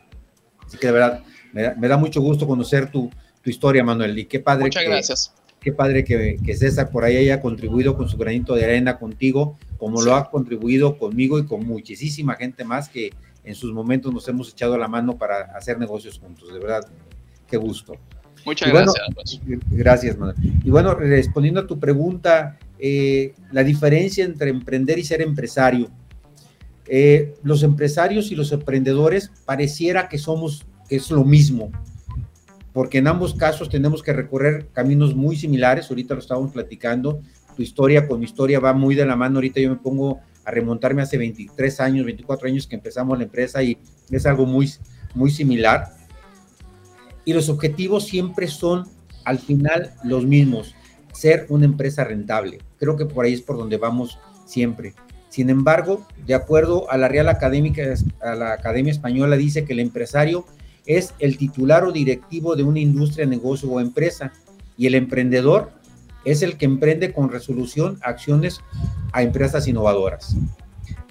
Así 0.65 0.77
que 0.77 0.87
de 0.87 0.93
verdad, 0.93 1.23
me 1.53 1.87
da, 1.87 1.97
mucho 1.97 2.21
gusto 2.21 2.47
conocer 2.47 2.91
tu, 2.91 3.09
tu, 3.41 3.49
historia, 3.49 3.83
Manuel, 3.83 4.17
y 4.17 4.25
qué 4.25 4.39
padre. 4.39 4.65
Muchas 4.65 4.83
gracias. 4.83 5.33
Qué 5.63 5.71
padre 5.71 6.03
que, 6.03 6.37
que, 6.43 6.55
César 6.55 6.91
por 6.91 7.05
ahí 7.05 7.15
haya 7.15 7.41
contribuido 7.41 7.95
con 7.95 8.09
su 8.09 8.17
granito 8.17 8.53
de 8.53 8.65
arena 8.65 8.99
contigo, 8.99 9.57
como 9.77 10.01
lo 10.01 10.15
ha 10.15 10.29
contribuido 10.29 10.97
conmigo 10.97 11.39
y 11.39 11.45
con 11.45 11.65
muchísima 11.65 12.35
gente 12.35 12.65
más 12.65 12.89
que 12.89 13.11
en 13.43 13.55
sus 13.55 13.73
momentos 13.73 14.13
nos 14.13 14.27
hemos 14.27 14.51
echado 14.51 14.77
la 14.77 14.87
mano 14.87 15.17
para 15.17 15.55
hacer 15.55 15.77
negocios 15.77 16.19
juntos. 16.19 16.53
De 16.53 16.59
verdad, 16.59 16.85
qué 17.47 17.57
gusto. 17.57 17.95
Muchas 18.45 18.69
gracias. 18.69 19.41
Gracias, 19.69 20.17
Manuel. 20.17 20.35
Y 20.63 20.69
bueno, 20.69 20.95
respondiendo 20.95 21.61
a 21.61 21.67
tu 21.67 21.79
pregunta, 21.79 22.57
eh, 22.79 23.33
la 23.51 23.63
diferencia 23.63 24.25
entre 24.25 24.49
emprender 24.49 24.99
y 24.99 25.03
ser 25.03 25.21
empresario. 25.21 25.89
Eh, 26.87 27.35
los 27.43 27.63
empresarios 27.63 28.31
y 28.31 28.35
los 28.35 28.51
emprendedores 28.51 29.31
pareciera 29.45 30.09
que 30.09 30.17
somos, 30.17 30.65
que 30.89 30.97
es 30.97 31.09
lo 31.09 31.23
mismo, 31.23 31.71
porque 32.73 32.97
en 32.97 33.07
ambos 33.07 33.35
casos 33.35 33.69
tenemos 33.69 34.01
que 34.01 34.13
recorrer 34.13 34.67
caminos 34.73 35.15
muy 35.15 35.35
similares, 35.35 35.89
ahorita 35.89 36.15
lo 36.15 36.19
estábamos 36.19 36.51
platicando, 36.51 37.21
tu 37.55 37.61
historia 37.61 38.07
con 38.07 38.19
mi 38.19 38.25
historia 38.25 38.59
va 38.59 38.73
muy 38.73 38.95
de 38.95 39.05
la 39.05 39.15
mano, 39.15 39.37
ahorita 39.37 39.61
yo 39.61 39.69
me 39.69 39.75
pongo 39.75 40.19
a 40.43 40.51
remontarme 40.51 41.01
hace 41.01 41.17
23 41.17 41.79
años, 41.79 42.05
24 42.05 42.47
años 42.47 42.67
que 42.67 42.75
empezamos 42.75 43.17
la 43.17 43.23
empresa 43.25 43.61
y 43.63 43.77
es 44.09 44.25
algo 44.25 44.45
muy, 44.45 44.71
muy 45.13 45.29
similar. 45.29 45.85
Y 47.25 47.33
los 47.33 47.47
objetivos 47.47 48.05
siempre 48.05 48.47
son 48.47 48.85
al 49.23 49.39
final 49.39 49.93
los 50.03 50.25
mismos, 50.25 50.75
ser 51.13 51.45
una 51.49 51.65
empresa 51.65 52.03
rentable. 52.03 52.59
Creo 52.77 52.97
que 52.97 53.05
por 53.05 53.23
ahí 53.23 53.33
es 53.33 53.41
por 53.41 53.57
donde 53.57 53.77
vamos 53.77 54.19
siempre. 54.45 54.93
Sin 55.29 55.49
embargo, 55.49 56.05
de 56.25 56.33
acuerdo 56.33 56.91
a 56.91 56.97
la 56.97 57.07
Real 57.07 57.29
Académica, 57.29 57.81
a 58.21 58.35
la 58.35 58.53
Academia 58.53 58.91
Española, 58.91 59.37
dice 59.37 59.63
que 59.63 59.73
el 59.73 59.79
empresario 59.79 60.45
es 60.85 61.13
el 61.19 61.37
titular 61.37 61.83
o 61.83 61.91
directivo 61.91 62.55
de 62.55 62.63
una 62.63 62.79
industria, 62.79 63.25
negocio 63.25 63.69
o 63.69 63.79
empresa 63.79 64.33
y 64.77 64.87
el 64.87 64.95
emprendedor 64.95 65.71
es 66.25 66.41
el 66.41 66.57
que 66.57 66.65
emprende 66.65 67.11
con 67.13 67.29
resolución 67.29 67.99
acciones 68.01 68.61
a 69.11 69.23
empresas 69.23 69.67
innovadoras. 69.67 70.35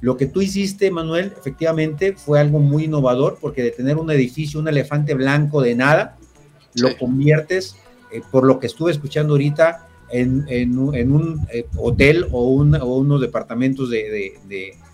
Lo 0.01 0.17
que 0.17 0.27
tú 0.27 0.43
hiciste, 0.43 0.91
Manuel, 0.91 1.33
efectivamente 1.39 2.15
fue 2.15 2.41
algo 2.41 2.59
muy 2.59 2.85
innovador 2.85 3.39
porque 3.41 3.63
de 3.63 3.71
tener 3.71 3.97
un 3.99 4.11
edificio, 4.11 4.59
un 4.59 4.69
elefante 4.69 5.15
blanco 5.15 5.63
de 5.63 5.75
nada, 5.75 6.17
lo 6.75 6.97
conviertes, 6.99 7.77
eh, 8.11 8.21
por 8.31 8.45
lo 8.45 8.59
que 8.59 8.67
estuve 8.67 8.91
escuchando 8.91 9.35
ahorita, 9.35 9.87
en, 10.11 10.79
un 10.79 11.47
eh, 11.51 11.67
hotel 11.77 12.27
o, 12.33 12.51
unos 12.51 13.21
departamentos 13.21 13.89
de, 13.91 14.35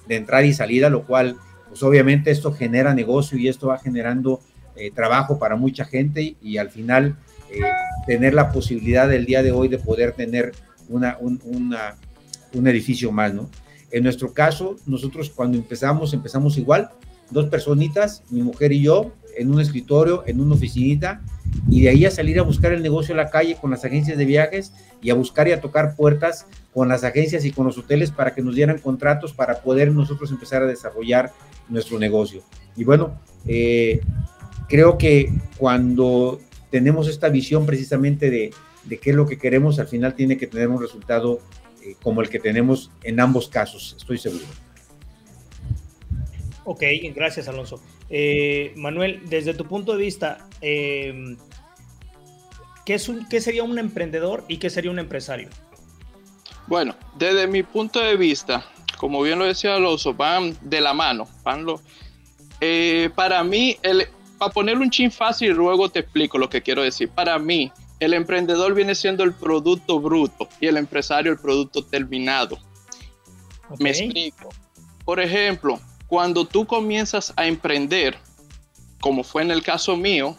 entrada 0.08 0.44
y 0.44 0.52
salida, 0.52 0.90
lo 0.90 1.04
cual, 1.04 1.36
pues 1.68 1.82
obviamente 1.82 2.30
esto 2.30 2.52
genera 2.52 2.94
negocio 2.94 3.36
y 3.38 3.48
esto 3.48 3.68
va 3.68 3.78
generando 3.78 4.40
eh, 4.78 4.90
trabajo 4.90 5.38
para 5.38 5.56
mucha 5.56 5.84
gente 5.84 6.36
y 6.42 6.56
al 6.56 6.70
final 6.70 7.16
eh, 7.50 7.60
tener 8.06 8.34
la 8.34 8.52
posibilidad 8.52 9.08
del 9.08 9.26
día 9.26 9.42
de 9.42 9.52
hoy 9.52 9.68
de 9.68 9.78
poder 9.78 10.12
tener 10.12 10.52
una, 10.88 11.18
un, 11.20 11.40
un 12.54 12.66
edificio 12.66 13.12
más, 13.12 13.34
¿no? 13.34 13.48
En 13.90 14.02
nuestro 14.02 14.32
caso, 14.32 14.76
nosotros 14.86 15.30
cuando 15.30 15.56
empezamos, 15.56 16.12
empezamos 16.12 16.58
igual, 16.58 16.90
dos 17.30 17.46
personitas, 17.46 18.22
mi 18.30 18.42
mujer 18.42 18.72
y 18.72 18.82
yo, 18.82 19.12
en 19.36 19.50
un 19.52 19.60
escritorio, 19.60 20.24
en 20.26 20.40
una 20.40 20.54
oficinita, 20.54 21.22
y 21.70 21.82
de 21.82 21.90
ahí 21.90 22.04
a 22.04 22.10
salir 22.10 22.38
a 22.38 22.42
buscar 22.42 22.72
el 22.72 22.82
negocio 22.82 23.12
en 23.12 23.18
la 23.18 23.30
calle 23.30 23.56
con 23.58 23.70
las 23.70 23.84
agencias 23.84 24.18
de 24.18 24.24
viajes 24.24 24.72
y 25.00 25.10
a 25.10 25.14
buscar 25.14 25.48
y 25.48 25.52
a 25.52 25.60
tocar 25.60 25.94
puertas 25.96 26.46
con 26.74 26.88
las 26.88 27.04
agencias 27.04 27.44
y 27.44 27.52
con 27.52 27.66
los 27.66 27.78
hoteles 27.78 28.10
para 28.10 28.34
que 28.34 28.42
nos 28.42 28.54
dieran 28.54 28.78
contratos 28.78 29.32
para 29.32 29.62
poder 29.62 29.92
nosotros 29.92 30.30
empezar 30.30 30.62
a 30.62 30.66
desarrollar 30.66 31.32
nuestro 31.68 31.98
negocio. 31.98 32.42
Y 32.76 32.84
bueno, 32.84 33.18
eh, 33.46 34.00
creo 34.68 34.98
que 34.98 35.32
cuando 35.56 36.40
tenemos 36.70 37.08
esta 37.08 37.28
visión 37.28 37.66
precisamente 37.66 38.30
de, 38.30 38.50
qué 38.88 39.10
es 39.10 39.16
lo 39.16 39.26
que 39.26 39.38
queremos, 39.38 39.78
al 39.78 39.88
final 39.88 40.14
tiene 40.14 40.36
que 40.36 40.46
tener 40.46 40.68
un 40.68 40.80
resultado 40.80 41.40
eh, 41.82 41.96
como 42.02 42.20
el 42.20 42.28
que 42.28 42.38
tenemos 42.38 42.90
en 43.02 43.20
ambos 43.20 43.48
casos, 43.48 43.94
estoy 43.98 44.18
seguro. 44.18 44.44
Ok, 46.64 46.82
gracias 47.14 47.48
Alonso. 47.48 47.80
Eh, 48.10 48.72
Manuel, 48.76 49.22
desde 49.28 49.54
tu 49.54 49.64
punto 49.64 49.92
de 49.92 49.98
vista, 49.98 50.46
eh, 50.60 51.36
¿qué, 52.84 52.94
es 52.94 53.08
un, 53.08 53.26
¿qué 53.28 53.40
sería 53.40 53.64
un 53.64 53.78
emprendedor 53.78 54.44
y 54.48 54.58
qué 54.58 54.68
sería 54.68 54.90
un 54.90 54.98
empresario? 54.98 55.48
Bueno, 56.66 56.94
desde 57.18 57.46
mi 57.46 57.62
punto 57.62 58.00
de 58.00 58.16
vista, 58.16 58.66
como 58.98 59.22
bien 59.22 59.38
lo 59.38 59.46
decía 59.46 59.76
Alonso, 59.76 60.12
van 60.12 60.54
de 60.60 60.82
la 60.82 60.92
mano. 60.92 61.26
Van 61.42 61.64
lo, 61.64 61.80
para 63.14 63.42
mí, 63.44 63.78
el, 63.82 64.06
para 64.38 64.52
ponerle 64.52 64.84
un 64.84 64.90
chin 64.90 65.10
fácil 65.10 65.52
luego 65.52 65.88
te 65.88 66.00
explico 66.00 66.38
lo 66.38 66.48
que 66.48 66.62
quiero 66.62 66.82
decir. 66.82 67.08
Para 67.08 67.38
mí, 67.38 67.72
el 68.00 68.14
emprendedor 68.14 68.74
viene 68.74 68.94
siendo 68.94 69.24
el 69.24 69.32
producto 69.32 70.00
bruto 70.00 70.48
y 70.60 70.66
el 70.66 70.76
empresario 70.76 71.32
el 71.32 71.38
producto 71.38 71.84
terminado. 71.84 72.58
Me 73.78 73.90
explico. 73.90 74.48
Por 75.04 75.20
ejemplo, 75.20 75.80
cuando 76.06 76.44
tú 76.44 76.66
comienzas 76.66 77.32
a 77.36 77.46
emprender, 77.46 78.16
como 79.00 79.24
fue 79.24 79.42
en 79.42 79.50
el 79.50 79.62
caso 79.62 79.96
mío, 79.96 80.36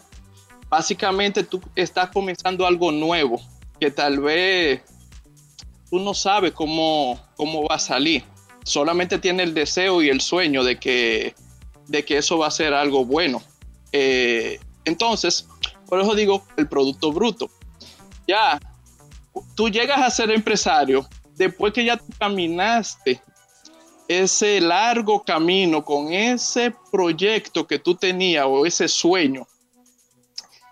básicamente 0.68 1.44
tú 1.44 1.60
estás 1.74 2.10
comenzando 2.10 2.66
algo 2.66 2.90
nuevo 2.90 3.40
que 3.78 3.90
tal 3.90 4.20
vez 4.20 4.82
tú 5.90 5.98
no 5.98 6.14
sabes 6.14 6.52
cómo, 6.52 7.20
cómo 7.36 7.66
va 7.68 7.76
a 7.76 7.78
salir. 7.78 8.24
Solamente 8.64 9.18
tiene 9.18 9.42
el 9.42 9.54
deseo 9.54 10.02
y 10.02 10.08
el 10.08 10.20
sueño 10.20 10.62
de 10.64 10.78
que, 10.78 11.34
de 11.88 12.04
que 12.04 12.18
eso 12.18 12.38
va 12.38 12.46
a 12.46 12.50
ser 12.50 12.74
algo 12.74 13.04
bueno. 13.04 13.42
Eh, 13.92 14.58
entonces, 14.84 15.46
por 15.86 16.00
eso 16.00 16.14
digo 16.14 16.44
el 16.56 16.68
producto 16.68 17.12
bruto. 17.12 17.50
Ya, 18.26 18.60
tú 19.54 19.68
llegas 19.68 20.00
a 20.00 20.10
ser 20.10 20.30
empresario 20.30 21.06
después 21.36 21.72
que 21.72 21.84
ya 21.84 22.00
caminaste 22.18 23.20
ese 24.08 24.60
largo 24.60 25.22
camino 25.22 25.84
con 25.84 26.12
ese 26.12 26.74
proyecto 26.90 27.66
que 27.66 27.78
tú 27.78 27.94
tenías 27.94 28.44
o 28.48 28.66
ese 28.66 28.88
sueño. 28.88 29.46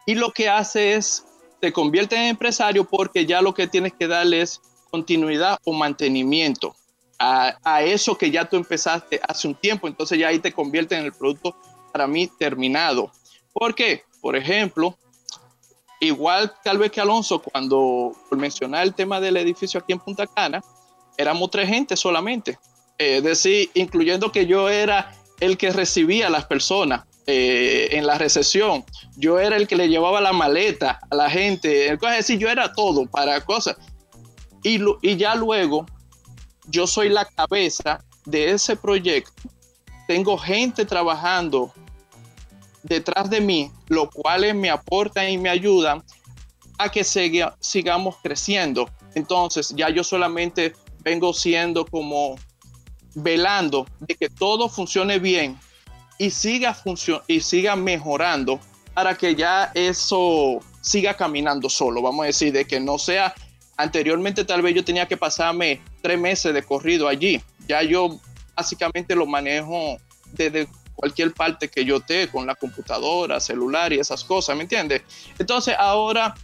Y 0.07 0.15
lo 0.15 0.33
que 0.33 0.49
hace 0.49 0.95
es, 0.95 1.25
te 1.61 1.73
convierte 1.73 2.17
en 2.17 2.23
empresario 2.23 2.85
porque 2.85 3.27
ya 3.27 3.41
lo 3.43 3.55
que 3.55 3.67
tienes 3.67 3.93
que 3.93 4.09
darle 4.09 4.41
es 4.41 4.61
continuidad 4.91 5.59
o 5.65 5.73
mantenimiento 5.73 6.75
a, 7.19 7.83
eso 7.83 8.17
que 8.17 8.31
ya 8.31 8.45
tú 8.45 8.57
empezaste 8.57 9.21
hace 9.27 9.49
un 9.49 9.55
tiempo. 9.55 9.89
Entonces 9.89 10.19
ya 10.19 10.29
ahí 10.29 10.39
te 10.39 10.53
convierte 10.53 10.97
en 10.97 11.05
el 11.05 11.13
producto 11.13 11.57
para 11.99 12.07
mí 12.07 12.29
terminado. 12.39 13.11
Porque, 13.53 14.05
por 14.21 14.37
ejemplo, 14.37 14.97
igual 15.99 16.55
tal 16.63 16.79
vez 16.79 16.93
que 16.93 17.01
Alonso, 17.01 17.43
cuando 17.43 18.13
por 18.29 18.39
mencionar 18.39 18.85
el 18.85 18.95
tema 18.95 19.21
del 19.21 19.37
edificio 19.37 19.81
aquí 19.81 19.93
en 19.93 19.99
Punta 19.99 20.29
Cana, 20.29 20.63
éramos 21.17 21.51
tres 21.51 21.69
gente 21.69 21.97
solamente. 21.97 22.57
Es 22.99 23.25
decir, 23.25 23.69
incluyendo 23.75 24.31
que 24.31 24.47
yo 24.47 24.69
era 24.69 25.13
el 25.41 25.59
que 25.59 25.73
recibía 25.73 26.29
a 26.29 26.31
las 26.31 26.47
personas 26.47 27.05
eh, 27.27 27.89
en 27.91 28.07
la 28.07 28.17
recesión. 28.17 28.85
Yo 29.17 29.41
era 29.41 29.57
el 29.57 29.67
que 29.67 29.75
le 29.75 29.89
llevaba 29.89 30.21
la 30.21 30.33
maleta 30.33 31.01
a 31.11 31.17
la 31.17 31.29
gente. 31.29 31.93
Es 31.93 32.01
decir, 32.01 32.39
yo 32.39 32.49
era 32.49 32.73
todo 32.73 33.07
para 33.07 33.45
cosas. 33.45 33.77
Y, 34.63 34.79
y 35.03 35.17
ya 35.17 35.35
luego, 35.35 35.85
yo 36.69 36.87
soy 36.87 37.09
la 37.09 37.25
cabeza 37.25 38.05
de 38.25 38.53
ese 38.53 38.77
proyecto 38.77 39.33
tengo 40.09 40.39
gente 40.39 40.87
trabajando 40.87 41.71
detrás 42.83 43.31
de 43.31 43.41
mí, 43.41 43.71
lo 43.89 44.11
cuales 44.11 44.55
me 44.55 44.71
aportan 44.71 45.29
y 45.29 45.39
me 45.39 45.49
ayudan 45.49 46.03
a 46.79 46.89
que 46.91 47.05
sigamos 47.05 48.17
creciendo. 48.23 48.89
Entonces, 49.15 49.73
ya 49.77 49.91
yo 49.91 50.05
solamente 50.05 50.75
vengo 51.03 51.33
siendo 51.33 51.85
como 51.85 52.37
velando 53.15 53.87
de 54.01 54.15
que 54.15 54.29
todo 54.29 54.69
funcione 54.69 55.19
bien 55.19 55.59
y 56.19 56.31
siga, 56.31 56.77
y 57.27 57.41
siga 57.41 57.77
mejorando 57.77 58.61
para 58.95 59.17
que 59.17 59.35
ya 59.35 59.71
eso 59.75 60.61
siga 60.81 61.15
caminando 61.15 61.69
solo. 61.69 62.03
Vamos 62.03 62.25
a 62.25 62.27
decir, 62.27 62.53
de 62.53 62.65
que 62.65 62.81
no 62.81 62.99
sea 62.99 63.35
anteriormente 63.77 64.45
tal 64.45 64.61
vez 64.61 64.75
yo 64.75 64.85
tenía 64.85 65.07
que 65.07 65.17
pasarme 65.17 65.81
tres 66.03 66.19
meses 66.19 66.53
de 66.53 66.63
corrido 66.63 67.09
allí. 67.09 67.41
Ya 67.69 67.83
yo 67.83 68.19
básicamente 68.57 69.15
lo 69.15 69.27
manejo 69.27 69.99
desde 70.33 70.69
cualquier 70.99 71.33
parte 71.33 71.69
que 71.69 71.85
yo 71.85 71.99
esté, 71.99 72.29
con 72.29 72.45
la 72.45 72.57
computadora, 72.57 73.39
celular 73.39 73.93
y 73.93 74.01
esas 74.01 74.25
cosas, 74.25 74.57
¿me 74.57 74.63
entiendes? 74.63 75.03
Entonces 75.39 75.77
ahora 75.79 76.35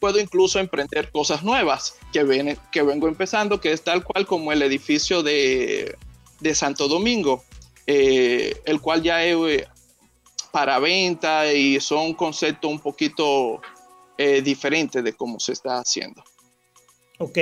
puedo 0.00 0.18
incluso 0.18 0.58
emprender 0.58 1.12
cosas 1.12 1.44
nuevas 1.44 1.96
que, 2.12 2.24
ven, 2.24 2.58
que 2.72 2.82
vengo 2.82 3.06
empezando, 3.06 3.60
que 3.60 3.70
es 3.70 3.82
tal 3.82 4.02
cual 4.02 4.26
como 4.26 4.50
el 4.50 4.62
edificio 4.62 5.22
de, 5.22 5.96
de 6.40 6.54
Santo 6.56 6.88
Domingo, 6.88 7.44
eh, 7.86 8.60
el 8.64 8.80
cual 8.80 9.00
ya 9.00 9.24
es 9.24 9.64
para 10.50 10.80
venta 10.80 11.52
y 11.52 11.78
son 11.80 12.14
conceptos 12.14 12.68
un 12.68 12.80
poquito 12.80 13.62
eh, 14.18 14.42
diferentes 14.42 15.04
de 15.04 15.12
cómo 15.12 15.38
se 15.38 15.52
está 15.52 15.78
haciendo. 15.78 16.24
Ok, 17.18 17.38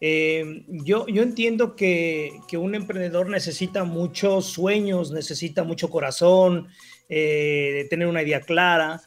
yo, 0.00 1.06
yo 1.08 1.22
entiendo 1.22 1.74
que, 1.74 2.40
un 2.52 2.74
emprendedor 2.74 3.28
necesita 3.28 3.84
muchos 3.84 4.46
sueños, 4.46 5.10
necesita 5.10 5.64
mucho 5.64 5.90
corazón, 5.90 6.68
tener 7.08 8.06
una 8.06 8.22
idea 8.22 8.40
clara. 8.40 9.02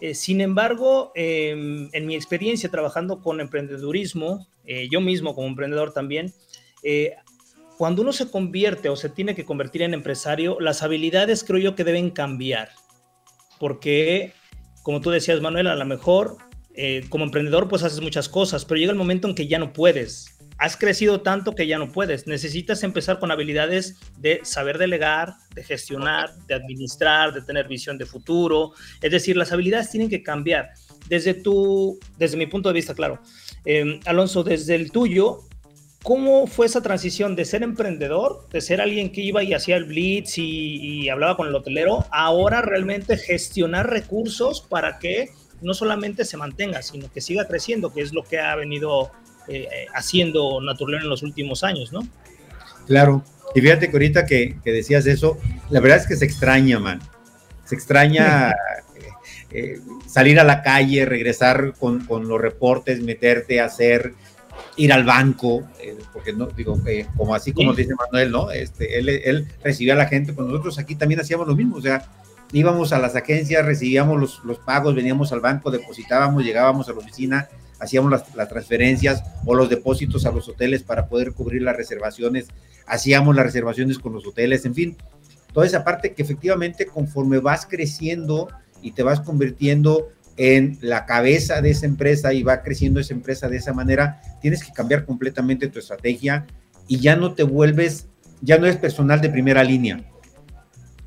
Eh, 0.00 0.14
sin 0.14 0.40
embargo, 0.40 1.12
em, 1.14 1.88
en 1.92 2.06
mi 2.06 2.14
experiencia 2.14 2.70
trabajando 2.70 3.22
con 3.22 3.40
emprendedurismo, 3.40 4.46
eh, 4.66 4.88
yo 4.90 5.00
mismo 5.00 5.34
como 5.34 5.46
emprendedor 5.48 5.92
también, 5.92 6.34
eh, 6.82 7.14
cuando 7.78 8.02
uno 8.02 8.12
se 8.12 8.30
convierte 8.30 8.88
o 8.88 8.96
se 8.96 9.08
tiene 9.08 9.34
que 9.34 9.44
convertir 9.44 9.82
en 9.82 9.94
empresario, 9.94 10.58
las 10.60 10.82
habilidades 10.82 11.44
creo 11.44 11.60
yo 11.60 11.74
que 11.74 11.84
deben 11.84 12.10
cambiar. 12.10 12.70
Porque, 13.58 14.32
como 14.82 15.00
tú 15.00 15.10
decías, 15.10 15.40
Manuel, 15.40 15.66
a 15.66 15.76
lo 15.76 15.84
mejor 15.84 16.36
como 17.08 17.24
emprendedor 17.24 17.68
pues 17.68 17.82
haces 17.82 18.02
muchas 18.02 18.28
cosas, 18.28 18.66
pero 18.66 18.78
llega 18.78 18.92
el 18.92 18.98
momento 18.98 19.26
en 19.26 19.34
que 19.34 19.46
ya 19.46 19.58
no 19.58 19.72
puedes 19.72 20.35
has 20.58 20.76
crecido 20.76 21.20
tanto 21.20 21.54
que 21.54 21.66
ya 21.66 21.78
no 21.78 21.92
puedes. 21.92 22.26
Necesitas 22.26 22.82
empezar 22.82 23.18
con 23.18 23.30
habilidades 23.30 23.96
de 24.18 24.40
saber 24.42 24.78
delegar, 24.78 25.34
de 25.54 25.62
gestionar, 25.62 26.34
de 26.46 26.54
administrar, 26.54 27.32
de 27.34 27.42
tener 27.42 27.68
visión 27.68 27.98
de 27.98 28.06
futuro. 28.06 28.72
Es 29.02 29.10
decir, 29.10 29.36
las 29.36 29.52
habilidades 29.52 29.90
tienen 29.90 30.08
que 30.08 30.22
cambiar. 30.22 30.70
Desde 31.08 31.34
tu, 31.34 31.98
desde 32.18 32.36
mi 32.36 32.46
punto 32.46 32.68
de 32.68 32.74
vista, 32.74 32.94
claro. 32.94 33.20
Em, 33.64 34.00
Alonso, 34.06 34.42
desde 34.42 34.74
el 34.74 34.90
tuyo, 34.90 35.40
¿cómo 36.02 36.46
fue 36.46 36.66
esa 36.66 36.82
transición 36.82 37.36
de 37.36 37.44
ser 37.44 37.62
emprendedor, 37.62 38.48
de 38.50 38.60
ser 38.60 38.80
alguien 38.80 39.12
que 39.12 39.20
iba 39.20 39.42
y 39.42 39.52
hacía 39.52 39.76
el 39.76 39.84
blitz 39.84 40.38
y, 40.38 41.04
y 41.04 41.08
hablaba 41.08 41.36
con 41.36 41.48
el 41.48 41.54
hotelero, 41.54 42.06
ahora 42.10 42.62
realmente 42.62 43.16
gestionar 43.16 43.90
recursos 43.90 44.62
para 44.62 44.98
que 44.98 45.30
no 45.60 45.74
solamente 45.74 46.24
se 46.24 46.36
mantenga, 46.36 46.82
sino 46.82 47.10
que 47.10 47.20
siga 47.20 47.46
creciendo, 47.46 47.92
que 47.92 48.02
es 48.02 48.12
lo 48.12 48.24
que 48.24 48.38
ha 48.38 48.54
venido 48.56 49.10
eh, 49.48 49.86
haciendo 49.94 50.60
Naturleón 50.60 51.04
en 51.04 51.08
los 51.08 51.22
últimos 51.22 51.62
años, 51.62 51.92
¿no? 51.92 52.00
Claro, 52.86 53.22
y 53.54 53.60
fíjate 53.60 53.88
que 53.88 53.92
ahorita 53.92 54.26
que, 54.26 54.56
decías 54.64 55.06
eso, 55.06 55.38
la 55.70 55.80
verdad 55.80 55.98
es 55.98 56.06
que 56.06 56.16
se 56.16 56.24
extraña, 56.24 56.78
man. 56.78 57.00
Se 57.64 57.74
extraña 57.74 58.50
eh, 59.00 59.08
eh, 59.50 59.80
salir 60.06 60.40
a 60.40 60.44
la 60.44 60.62
calle, 60.62 61.04
regresar 61.04 61.74
con, 61.78 62.06
los 62.08 62.40
reportes, 62.40 63.00
meterte 63.02 63.60
a 63.60 63.66
hacer, 63.66 64.14
ir 64.76 64.92
al 64.92 65.04
banco, 65.04 65.64
porque 66.12 66.32
no, 66.32 66.46
digo, 66.46 66.78
como 67.16 67.34
así 67.34 67.52
como 67.52 67.72
dice 67.72 67.94
Manuel, 67.94 68.32
¿no? 68.32 68.50
Este, 68.50 68.98
él, 68.98 69.08
él 69.08 69.46
recibía 69.62 69.94
a 69.94 69.96
la 69.96 70.06
gente, 70.06 70.32
pues 70.32 70.48
nosotros 70.48 70.78
aquí 70.78 70.96
también 70.96 71.20
hacíamos 71.20 71.46
lo 71.46 71.54
mismo, 71.54 71.76
o 71.76 71.82
sea, 71.82 72.04
íbamos 72.52 72.92
a 72.92 72.98
las 72.98 73.14
agencias, 73.16 73.64
recibíamos 73.64 74.20
los, 74.20 74.44
los 74.44 74.58
pagos, 74.58 74.94
veníamos 74.94 75.32
al 75.32 75.40
banco, 75.40 75.70
depositábamos, 75.70 76.44
llegábamos 76.44 76.88
a 76.88 76.92
la 76.92 76.98
oficina, 76.98 77.48
hacíamos 77.78 78.10
las, 78.10 78.48
transferencias 78.48 79.22
o 79.44 79.54
los 79.54 79.68
depósitos 79.68 80.26
a 80.26 80.32
los 80.32 80.48
hoteles 80.48 80.82
para 80.82 81.06
poder 81.06 81.32
cubrir 81.32 81.62
las 81.62 81.76
reservaciones, 81.76 82.48
hacíamos 82.86 83.34
las 83.36 83.46
reservaciones 83.46 83.98
con 83.98 84.12
los 84.12 84.26
hoteles, 84.26 84.64
en 84.64 84.74
fin, 84.74 84.96
toda 85.52 85.66
esa 85.66 85.84
parte 85.84 86.14
que 86.14 86.22
efectivamente 86.22 86.86
conforme 86.86 87.38
vas 87.38 87.66
creciendo 87.66 88.48
y 88.82 88.92
te 88.92 89.02
vas 89.02 89.20
convirtiendo 89.20 90.08
en 90.36 90.78
la 90.82 91.06
cabeza 91.06 91.62
de 91.62 91.70
esa 91.70 91.86
empresa 91.86 92.32
y 92.32 92.42
va 92.42 92.62
creciendo 92.62 93.00
esa 93.00 93.14
empresa 93.14 93.48
de 93.48 93.56
esa 93.56 93.72
manera, 93.72 94.20
tienes 94.42 94.62
que 94.62 94.72
cambiar 94.72 95.04
completamente 95.04 95.68
tu 95.68 95.78
estrategia 95.78 96.46
y 96.86 97.00
ya 97.00 97.16
no 97.16 97.34
te 97.34 97.42
vuelves, 97.42 98.08
ya 98.42 98.58
no 98.58 98.66
es 98.66 98.76
personal 98.76 99.20
de 99.20 99.30
primera 99.30 99.64
línea, 99.64 100.04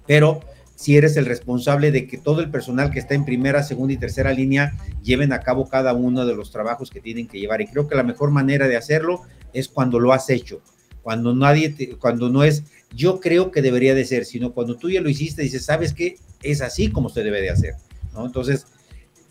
pero 0.08 0.42
si 0.80 0.96
eres 0.96 1.18
el 1.18 1.26
responsable 1.26 1.92
de 1.92 2.08
que 2.08 2.18
todo 2.18 2.40
el 2.40 2.50
personal 2.50 2.90
que 2.90 3.00
está 3.00 3.14
en 3.14 3.26
primera, 3.26 3.64
segunda 3.64 3.92
y 3.92 3.98
tercera 3.98 4.32
línea 4.32 4.72
lleven 5.04 5.34
a 5.34 5.42
cabo 5.42 5.68
cada 5.68 5.94
uno 5.94 6.26
de 6.26 6.34
los 6.34 6.52
trabajos 6.52 6.90
que 6.90 7.02
tienen 7.02 7.28
que 7.28 7.38
llevar. 7.38 7.60
Y 7.60 7.68
creo 7.68 7.90
que 7.90 7.96
la 7.96 8.04
mejor 8.04 8.32
manera 8.32 8.66
de 8.66 8.78
hacerlo 8.78 9.24
es 9.52 9.68
cuando 9.68 10.00
lo 10.00 10.14
has 10.14 10.30
hecho, 10.30 10.62
cuando 11.02 11.36
nadie, 11.36 11.98
cuando 12.00 12.30
no 12.30 12.46
es, 12.46 12.64
yo 12.96 13.20
creo 13.20 13.52
que 13.52 13.62
debería 13.62 13.94
de 13.94 14.06
ser, 14.06 14.24
sino 14.24 14.54
cuando 14.54 14.78
tú 14.78 14.90
ya 14.90 15.02
lo 15.02 15.10
hiciste, 15.10 15.42
dices, 15.42 15.66
sabes 15.66 15.94
que 15.94 16.16
es 16.44 16.62
así 16.62 16.90
como 16.90 17.10
se 17.10 17.24
debe 17.26 17.42
de 17.42 17.50
hacer, 17.50 17.74
¿no? 18.14 18.26
Entonces, 18.26 18.66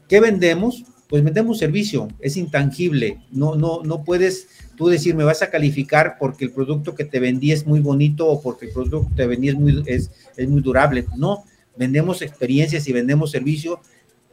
¿qué 0.07 0.21
vendemos? 0.21 0.85
Pues 1.09 1.25
vendemos 1.25 1.59
servicio, 1.59 2.09
es 2.21 2.37
intangible, 2.37 3.23
no, 3.31 3.55
no, 3.55 3.83
no 3.83 4.05
puedes 4.05 4.49
tú 4.77 4.89
decir, 4.89 5.15
me 5.15 5.25
vas 5.25 5.43
a 5.43 5.51
calificar 5.51 6.17
porque 6.21 6.45
el 6.45 6.53
producto 6.53 6.95
que 6.95 7.05
te 7.05 7.19
vendí 7.19 7.51
es 7.51 7.67
muy 7.67 7.81
bonito 7.81 8.27
o 8.27 8.43
porque 8.43 8.67
el 8.67 8.73
producto 8.73 9.09
que 9.09 9.15
te 9.15 9.27
vendí 9.27 9.49
es 9.49 9.55
muy, 9.55 9.83
es, 9.87 10.11
es 10.37 10.49
muy 10.49 10.61
durable. 10.61 11.07
No, 11.17 11.45
vendemos 11.77 12.21
experiencias 12.21 12.87
y 12.89 12.93
vendemos 12.93 13.31
servicio 13.31 13.81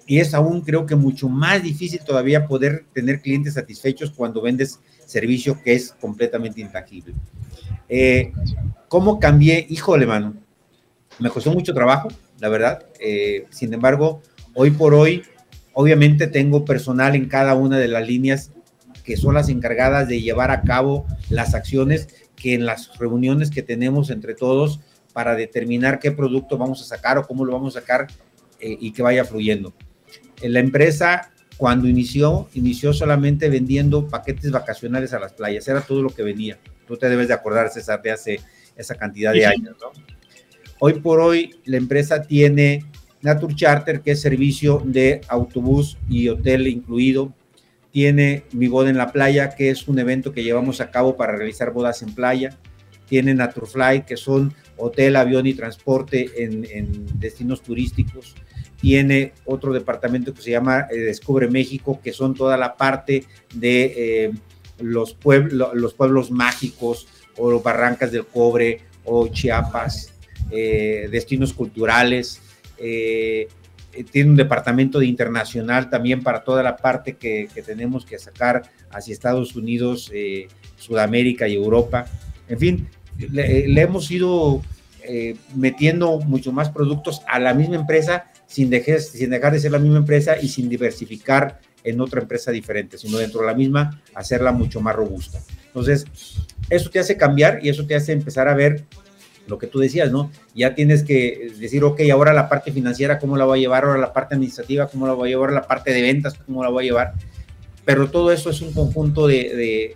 y 0.05 0.19
es 0.19 0.33
aún 0.33 0.61
creo 0.61 0.85
que 0.85 0.95
mucho 0.95 1.29
más 1.29 1.63
difícil 1.63 2.01
todavía 2.05 2.47
poder 2.47 2.85
tener 2.93 3.21
clientes 3.21 3.53
satisfechos 3.55 4.11
cuando 4.11 4.41
vendes 4.41 4.79
servicio 5.05 5.61
que 5.63 5.73
es 5.73 5.93
completamente 5.99 6.61
intangible. 6.61 7.13
Eh, 7.89 8.31
¿Cómo 8.87 9.19
cambié? 9.19 9.65
Híjole, 9.69 10.05
mano, 10.05 10.35
me 11.19 11.29
costó 11.29 11.51
mucho 11.51 11.73
trabajo, 11.73 12.09
la 12.39 12.49
verdad. 12.49 12.85
Eh, 12.99 13.45
sin 13.49 13.73
embargo, 13.73 14.21
hoy 14.53 14.71
por 14.71 14.93
hoy, 14.93 15.23
obviamente 15.75 16.27
tengo 16.27 16.65
personal 16.65 17.15
en 17.15 17.27
cada 17.27 17.53
una 17.53 17.77
de 17.77 17.89
las 17.89 18.07
líneas 18.07 18.51
que 19.03 19.17
son 19.17 19.35
las 19.35 19.49
encargadas 19.49 20.07
de 20.07 20.21
llevar 20.21 20.49
a 20.49 20.61
cabo 20.61 21.05
las 21.29 21.53
acciones 21.53 22.07
que 22.35 22.55
en 22.55 22.65
las 22.65 22.97
reuniones 22.97 23.51
que 23.51 23.61
tenemos 23.61 24.09
entre 24.09 24.33
todos 24.33 24.79
para 25.13 25.35
determinar 25.35 25.99
qué 25.99 26.11
producto 26.11 26.57
vamos 26.57 26.81
a 26.81 26.85
sacar 26.85 27.17
o 27.17 27.27
cómo 27.27 27.45
lo 27.45 27.53
vamos 27.53 27.75
a 27.75 27.81
sacar 27.81 28.07
eh, 28.59 28.77
y 28.79 28.91
que 28.93 29.03
vaya 29.03 29.25
fluyendo. 29.25 29.73
En 30.41 30.53
la 30.53 30.59
empresa, 30.59 31.31
cuando 31.57 31.87
inició, 31.87 32.49
inició 32.53 32.93
solamente 32.93 33.49
vendiendo 33.49 34.07
paquetes 34.07 34.51
vacacionales 34.51 35.13
a 35.13 35.19
las 35.19 35.33
playas, 35.33 35.67
era 35.67 35.81
todo 35.81 36.01
lo 36.01 36.09
que 36.09 36.23
venía. 36.23 36.57
Tú 36.87 36.97
te 36.97 37.09
debes 37.09 37.27
de 37.27 37.33
acordar, 37.33 37.69
César, 37.69 38.01
de 38.01 38.11
hace 38.11 38.39
esa 38.77 38.95
cantidad 38.95 39.33
de 39.33 39.45
años, 39.45 39.75
¿no? 39.81 39.91
Hoy 40.79 40.99
por 40.99 41.19
hoy, 41.19 41.55
la 41.65 41.77
empresa 41.77 42.23
tiene 42.23 42.85
Natur 43.21 43.55
Charter, 43.55 44.01
que 44.01 44.11
es 44.11 44.21
servicio 44.21 44.81
de 44.85 45.21
autobús 45.27 45.97
y 46.09 46.27
hotel 46.29 46.67
incluido, 46.67 47.33
tiene 47.91 48.43
Mi 48.51 48.67
Boda 48.67 48.89
en 48.89 48.97
la 48.97 49.11
Playa, 49.11 49.49
que 49.55 49.69
es 49.69 49.87
un 49.87 49.99
evento 49.99 50.33
que 50.33 50.43
llevamos 50.43 50.81
a 50.81 50.91
cabo 50.91 51.15
para 51.15 51.35
realizar 51.35 51.71
bodas 51.71 52.01
en 52.01 52.13
playa, 52.13 52.57
tiene 53.07 53.33
Naturfly, 53.33 54.03
que 54.05 54.17
son 54.17 54.53
hotel, 54.77 55.15
avión 55.15 55.47
y 55.47 55.53
transporte 55.53 56.29
en, 56.43 57.05
destinos 57.19 57.61
turísticos, 57.61 58.35
tiene 58.81 59.33
otro 59.45 59.71
departamento 59.71 60.33
que 60.33 60.41
se 60.41 60.51
llama 60.51 60.87
eh, 60.91 60.97
Descubre 60.97 61.47
México, 61.47 61.99
que 62.03 62.11
son 62.11 62.33
toda 62.33 62.57
la 62.57 62.75
parte 62.75 63.23
de 63.53 63.93
eh, 63.95 64.31
los, 64.79 65.13
pueblos, 65.13 65.69
los 65.73 65.93
pueblos 65.93 66.31
mágicos 66.31 67.07
o 67.37 67.61
Barrancas 67.61 68.11
del 68.11 68.25
Cobre 68.25 68.81
o 69.05 69.27
Chiapas, 69.27 70.13
eh, 70.51 71.07
destinos 71.11 71.53
culturales, 71.53 72.41
eh, 72.77 73.47
tiene 74.11 74.31
un 74.31 74.35
departamento 74.35 74.99
de 74.99 75.05
internacional 75.05 75.89
también 75.89 76.21
para 76.21 76.43
toda 76.43 76.61
la 76.63 76.75
parte 76.75 77.15
que, 77.15 77.49
tenemos 77.65 78.05
que 78.05 78.19
sacar 78.19 78.63
hacia 78.91 79.13
Estados 79.13 79.55
Unidos, 79.55 80.11
eh, 80.13 80.47
Sudamérica 80.75 81.47
y 81.47 81.55
Europa. 81.55 82.05
En 82.47 82.59
fin, 82.59 82.87
le, 83.17 83.81
hemos 83.81 84.11
ido 84.11 84.61
eh, 85.03 85.35
metiendo 85.55 86.19
mucho 86.19 86.51
más 86.51 86.69
productos 86.69 87.21
a 87.27 87.39
la 87.39 87.53
misma 87.53 87.75
empresa 87.75 88.25
sin, 88.47 88.69
sin 88.99 89.29
dejar 89.29 89.53
de 89.53 89.59
ser 89.59 89.71
la 89.71 89.79
misma 89.79 89.97
empresa 89.97 90.37
y 90.41 90.49
sin 90.49 90.69
diversificar 90.69 91.59
en 91.83 92.01
otra 92.01 92.21
empresa 92.21 92.51
diferente, 92.51 92.97
sino 92.97 93.17
dentro 93.17 93.41
de 93.41 93.47
la 93.47 93.53
misma 93.53 94.01
hacerla 94.13 94.51
mucho 94.51 94.81
más 94.81 94.95
robusta. 94.95 95.39
Entonces, 95.67 96.05
eso 96.69 96.89
te 96.89 96.99
hace 96.99 97.15
cambiar 97.15 97.59
y 97.63 97.69
eso 97.69 97.85
te 97.85 97.95
hace 97.95 98.11
empezar 98.11 98.47
a 98.47 98.55
ver 98.55 98.85
lo 99.47 99.57
que 99.57 99.67
tú 99.67 99.79
decías, 99.79 100.11
¿no? 100.11 100.31
Ya 100.53 100.75
tienes 100.75 101.03
que 101.03 101.51
decir, 101.59 101.83
ok, 101.83 102.01
ahora 102.11 102.33
la 102.33 102.49
parte 102.49 102.71
financiera, 102.71 103.19
¿cómo 103.19 103.37
la 103.37 103.45
voy 103.45 103.59
a 103.59 103.61
llevar? 103.61 103.85
Ahora 103.85 103.99
la 103.99 104.13
parte 104.13 104.35
administrativa, 104.35 104.87
¿cómo 104.87 105.07
la 105.07 105.13
voy 105.13 105.29
a 105.29 105.31
llevar? 105.31 105.53
La 105.53 105.67
parte 105.67 105.91
de 105.91 106.01
ventas, 106.01 106.35
¿cómo 106.45 106.63
la 106.63 106.69
voy 106.69 106.85
a 106.85 106.87
llevar? 106.87 107.13
Pero 107.85 108.09
todo 108.09 108.31
eso 108.31 108.49
es 108.49 108.61
un 108.61 108.73
conjunto 108.73 109.27
de, 109.27 109.95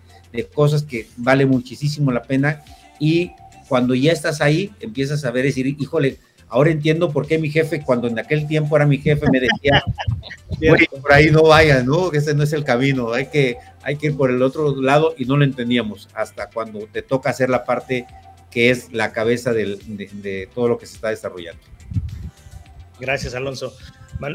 cosas 0.54 0.84
que 0.84 1.08
vale 1.18 1.46
muchísimo 1.46 2.12
la 2.12 2.22
pena 2.22 2.62
y 3.00 3.32
cuando 3.68 3.96
ya 3.96 4.12
estás 4.12 4.42
ahí, 4.42 4.72
empiezas 4.80 5.26
a 5.26 5.32
ver, 5.32 5.46
decir, 5.46 5.66
híjole, 5.68 6.18
ahora 6.48 6.72
entiendo 6.72 7.12
por 7.12 7.28
qué 7.28 7.38
mi 7.40 7.50
jefe, 7.50 7.82
cuando 7.84 8.08
en 8.08 8.18
aquel 8.20 8.48
tiempo 8.48 8.76
era 8.76 8.86
mi 8.86 8.98
jefe, 9.00 9.26
me 9.32 9.40
decía, 9.40 9.84
por 11.02 11.14
ahí 11.14 11.32
no 11.32 11.44
vayas, 11.44 11.86
¿no? 11.86 12.12
Ese 12.12 12.34
no 12.34 12.44
es 12.44 12.54
el 12.54 12.64
camino, 12.64 13.14
hay 13.14 13.28
que, 13.28 13.58
hay 13.82 13.96
que 13.96 14.08
ir 14.08 14.18
por 14.18 14.30
el 14.30 14.42
otro 14.42 14.80
lado 14.82 15.16
y 15.18 15.26
no 15.26 15.38
lo 15.38 15.44
entendíamos 15.44 16.10
hasta 16.14 16.50
cuando 16.50 16.88
te 16.92 17.02
toca 17.02 17.30
hacer 17.30 17.50
la 17.50 17.64
parte 17.64 18.06
que 18.52 18.70
es 18.70 18.92
la 18.92 19.12
cabeza 19.14 19.54
de, 19.54 20.50
todo 20.54 20.68
lo 20.68 20.78
que 20.78 20.86
se 20.86 20.96
está 20.96 21.10
desarrollando. 21.10 21.62
Gracias, 23.00 23.34
Alonso. 23.36 23.74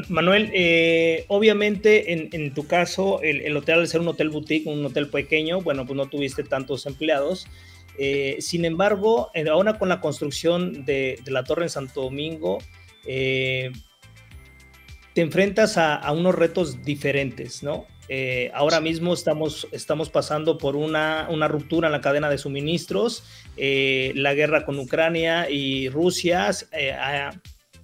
Manuel, 0.09 0.49
eh, 0.53 1.25
obviamente 1.27 2.11
en, 2.11 2.53
tu 2.55 2.65
caso, 2.65 3.21
el, 3.21 3.55
hotel 3.55 3.79
al 3.79 3.87
ser 3.87 4.01
un 4.01 4.07
hotel 4.07 4.29
boutique, 4.29 4.67
un 4.67 4.83
hotel 4.83 5.09
pequeño, 5.09 5.61
bueno, 5.61 5.85
pues 5.85 5.95
no 5.95 6.07
tuviste 6.07 6.43
tantos 6.43 6.87
empleados. 6.87 7.45
Eh, 7.97 8.37
sin 8.39 8.65
embargo, 8.65 9.31
ahora 9.49 9.77
con 9.77 9.89
la 9.89 10.01
construcción 10.01 10.85
de, 10.85 11.19
la 11.27 11.43
torre 11.43 11.63
en 11.63 11.69
Santo 11.69 12.01
Domingo, 12.01 12.57
eh, 13.05 13.71
te 15.13 15.21
enfrentas 15.21 15.77
a, 15.77 16.11
unos 16.11 16.35
retos 16.35 16.83
diferentes, 16.83 17.63
¿no? 17.63 17.85
Ahora 18.53 18.81
mismo 18.81 19.13
estamos, 19.13 19.67
estamos 19.71 20.09
pasando 20.09 20.57
por 20.57 20.75
una, 20.75 21.27
una, 21.29 21.47
ruptura 21.47 21.87
en 21.87 21.91
la 21.91 22.01
cadena 22.01 22.29
de 22.29 22.37
suministros. 22.37 23.23
la 23.57 24.33
guerra 24.33 24.65
con 24.65 24.77
Ucrania 24.79 25.49
y 25.49 25.89
Rusia 25.89 26.51
ha 26.99 27.31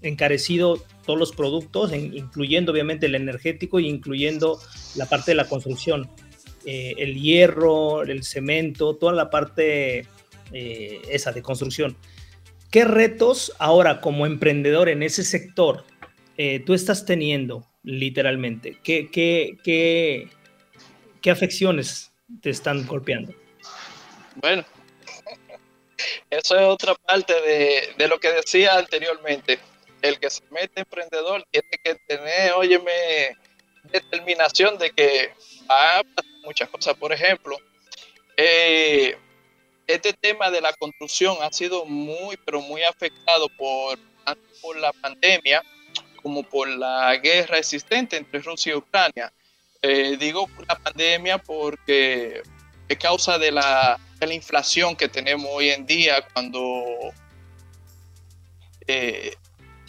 encarecido 0.01 0.83
todos 1.05 1.19
los 1.19 1.31
productos, 1.31 1.93
incluyendo 1.93 2.71
obviamente 2.71 3.05
el 3.05 3.15
energético 3.15 3.79
y 3.79 3.87
incluyendo 3.87 4.59
la 4.95 5.07
parte 5.07 5.31
de 5.31 5.35
la 5.35 5.47
construcción. 5.47 6.09
Eh, 6.65 6.93
el 6.97 7.19
hierro, 7.19 8.03
el 8.03 8.23
cemento, 8.23 8.95
toda 8.95 9.13
la 9.13 9.29
parte 9.29 10.05
eh, 10.51 11.01
esa 11.09 11.31
de 11.31 11.41
construcción. 11.41 11.97
¿Qué 12.69 12.85
retos 12.85 13.53
ahora 13.57 13.99
como 13.99 14.25
emprendedor 14.25 14.87
en 14.87 15.03
ese 15.03 15.23
sector 15.23 15.83
eh, 16.37 16.59
tú 16.65 16.73
estás 16.73 17.05
teniendo 17.05 17.67
literalmente? 17.83 18.77
¿Qué, 18.83 19.09
qué, 19.11 19.57
qué, 19.63 20.29
qué 21.21 21.31
afecciones 21.31 22.11
te 22.41 22.49
están 22.49 22.85
golpeando? 22.85 23.33
Bueno, 24.35 24.65
eso 26.29 26.55
es 26.55 26.61
otra 26.61 26.95
parte 26.95 27.33
de, 27.33 27.93
de 27.97 28.07
lo 28.07 28.19
que 28.19 28.31
decía 28.31 28.77
anteriormente 28.77 29.59
el 30.01 30.19
que 30.19 30.29
se 30.29 30.41
mete 30.49 30.81
emprendedor 30.81 31.45
tiene 31.51 31.69
que 31.83 31.95
tener, 32.07 32.53
óyeme, 32.53 33.37
determinación 33.83 34.77
de 34.77 34.91
que 34.91 35.33
va 35.69 35.99
a 35.99 36.03
pasar 36.03 36.31
muchas 36.43 36.69
cosas. 36.69 36.95
Por 36.95 37.11
ejemplo, 37.13 37.57
eh, 38.37 39.15
este 39.87 40.13
tema 40.13 40.49
de 40.49 40.61
la 40.61 40.73
construcción 40.73 41.37
ha 41.41 41.51
sido 41.51 41.85
muy, 41.85 42.37
pero 42.45 42.61
muy 42.61 42.83
afectado 42.83 43.47
por, 43.57 43.99
por 44.61 44.77
la 44.77 44.93
pandemia 44.93 45.63
como 46.21 46.43
por 46.43 46.67
la 46.67 47.15
guerra 47.17 47.57
existente 47.57 48.17
entre 48.17 48.39
Rusia 48.39 48.73
y 48.73 48.75
Ucrania. 48.75 49.31
Eh, 49.81 50.15
digo 50.19 50.47
la 50.67 50.77
pandemia 50.77 51.39
porque 51.39 52.43
es 52.87 52.97
causa 52.97 53.37
de 53.39 53.51
la, 53.51 53.99
de 54.19 54.27
la, 54.27 54.33
inflación 54.33 54.95
que 54.95 55.09
tenemos 55.09 55.47
hoy 55.51 55.69
en 55.69 55.87
día 55.87 56.23
cuando 56.33 57.11
eh, 58.87 59.35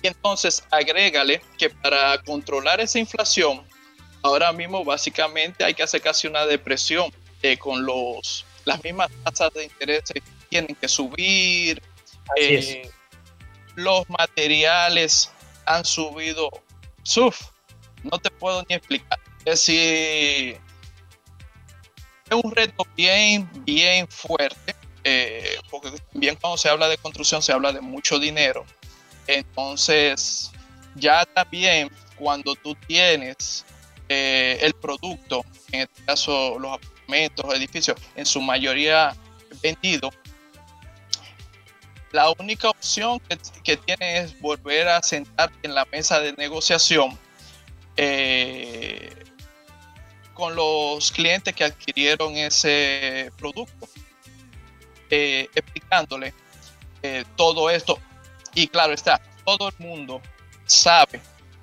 y 0.03 0.07
entonces 0.09 0.65
agrégale 0.71 1.41
que 1.57 1.71
para 1.71 2.19
controlar 2.23 2.81
esa 2.81 2.99
inflación, 2.99 3.63
ahora 4.23 4.53
mismo 4.53 4.85
básicamente 4.85 5.65
hay 5.65 5.75
que 5.75 5.83
hacer 5.83 6.01
casi 6.01 6.27
una 6.27 6.45
depresión 6.45 7.13
eh, 7.43 7.57
con 7.57 7.87
los, 7.87 8.45
las 8.65 8.83
mismas 8.83 9.11
tasas 9.25 9.53
de 9.55 9.65
interés 9.65 10.03
que 10.13 10.23
tienen 10.49 10.75
que 10.75 10.89
subir. 10.89 11.81
Eh, 12.37 12.91
los 13.77 14.09
materiales 14.11 15.31
han 15.67 15.85
subido. 15.85 16.51
Suf, 17.03 17.41
no 18.03 18.19
te 18.19 18.31
puedo 18.31 18.65
ni 18.69 18.77
explicar. 18.77 19.19
Es 19.45 19.67
decir, 19.67 20.61
es 22.31 22.45
un 22.45 22.51
reto 22.53 22.87
bien, 22.97 23.49
bien 23.65 24.07
fuerte, 24.09 24.75
eh, 25.05 25.57
porque 25.71 25.91
también 26.13 26.37
cuando 26.41 26.57
se 26.57 26.69
habla 26.69 26.89
de 26.89 26.97
construcción 26.99 27.43
se 27.43 27.53
habla 27.53 27.73
de 27.73 27.81
mucho 27.81 28.19
dinero 28.19 28.65
entonces, 29.27 30.51
ya 30.97 31.25
también 31.25 31.91
cuando 32.17 32.55
tú 32.57 32.75
tienes 32.87 33.65
eh, 34.09 34.59
el 34.61 34.75
producto, 34.75 35.45
en 35.71 35.83
este 35.83 36.05
caso 36.05 36.59
los 36.59 36.73
apartamentos, 36.73 37.55
edificios, 37.55 37.97
en 38.17 38.27
su 38.27 38.41
mayoría 38.41 39.15
vendido, 39.63 40.11
la 42.13 42.31
única 42.39 42.69
opción 42.71 43.21
que, 43.21 43.39
que 43.65 43.77
tienes 43.77 44.25
es 44.33 44.41
volver 44.41 44.89
a 44.89 45.03
sentarte 45.03 45.57
en 45.63 45.75
la 45.75 45.85
mesa 45.87 46.21
de 46.21 46.33
negociación 46.35 47.19
eh, 47.97 49.13
con 50.35 50.55
los 50.55 51.11
clientes 51.13 51.55
que 51.55 51.65
adquirieron 51.65 52.37
ese 52.37 53.31
producto, 53.37 53.89
eh, 55.11 55.49
explicándole 55.55 56.33
todo 57.37 57.69
esto 57.69 57.99
y 58.55 58.69
claro 58.69 58.93
está, 58.93 59.21
todo 59.45 59.69
el 59.69 59.75
mundo 59.79 60.21
sabe 60.67 61.21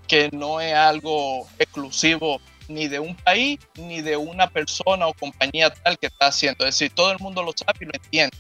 que 0.08 0.30
no 0.32 0.60
es 0.60 0.74
algo 0.74 1.48
exclusivo 1.60 2.42
ni 2.68 2.88
de 2.88 3.00
un 3.00 3.16
país 3.16 3.60
ni 3.76 4.02
de 4.02 4.18
una 4.18 4.50
persona 4.50 5.08
o 5.08 5.14
compañía 5.14 5.72
tal 5.72 5.98
que 5.98 6.08
está 6.08 6.28
haciendo. 6.28 6.66
Es 6.66 6.76
decir, 6.76 6.94
todo 6.94 7.12
el 7.12 7.20
mundo 7.20 7.44
lo 7.44 7.52
sabe 7.56 7.80
y 7.82 7.86
lo 7.86 7.92
entiende. 7.94 8.38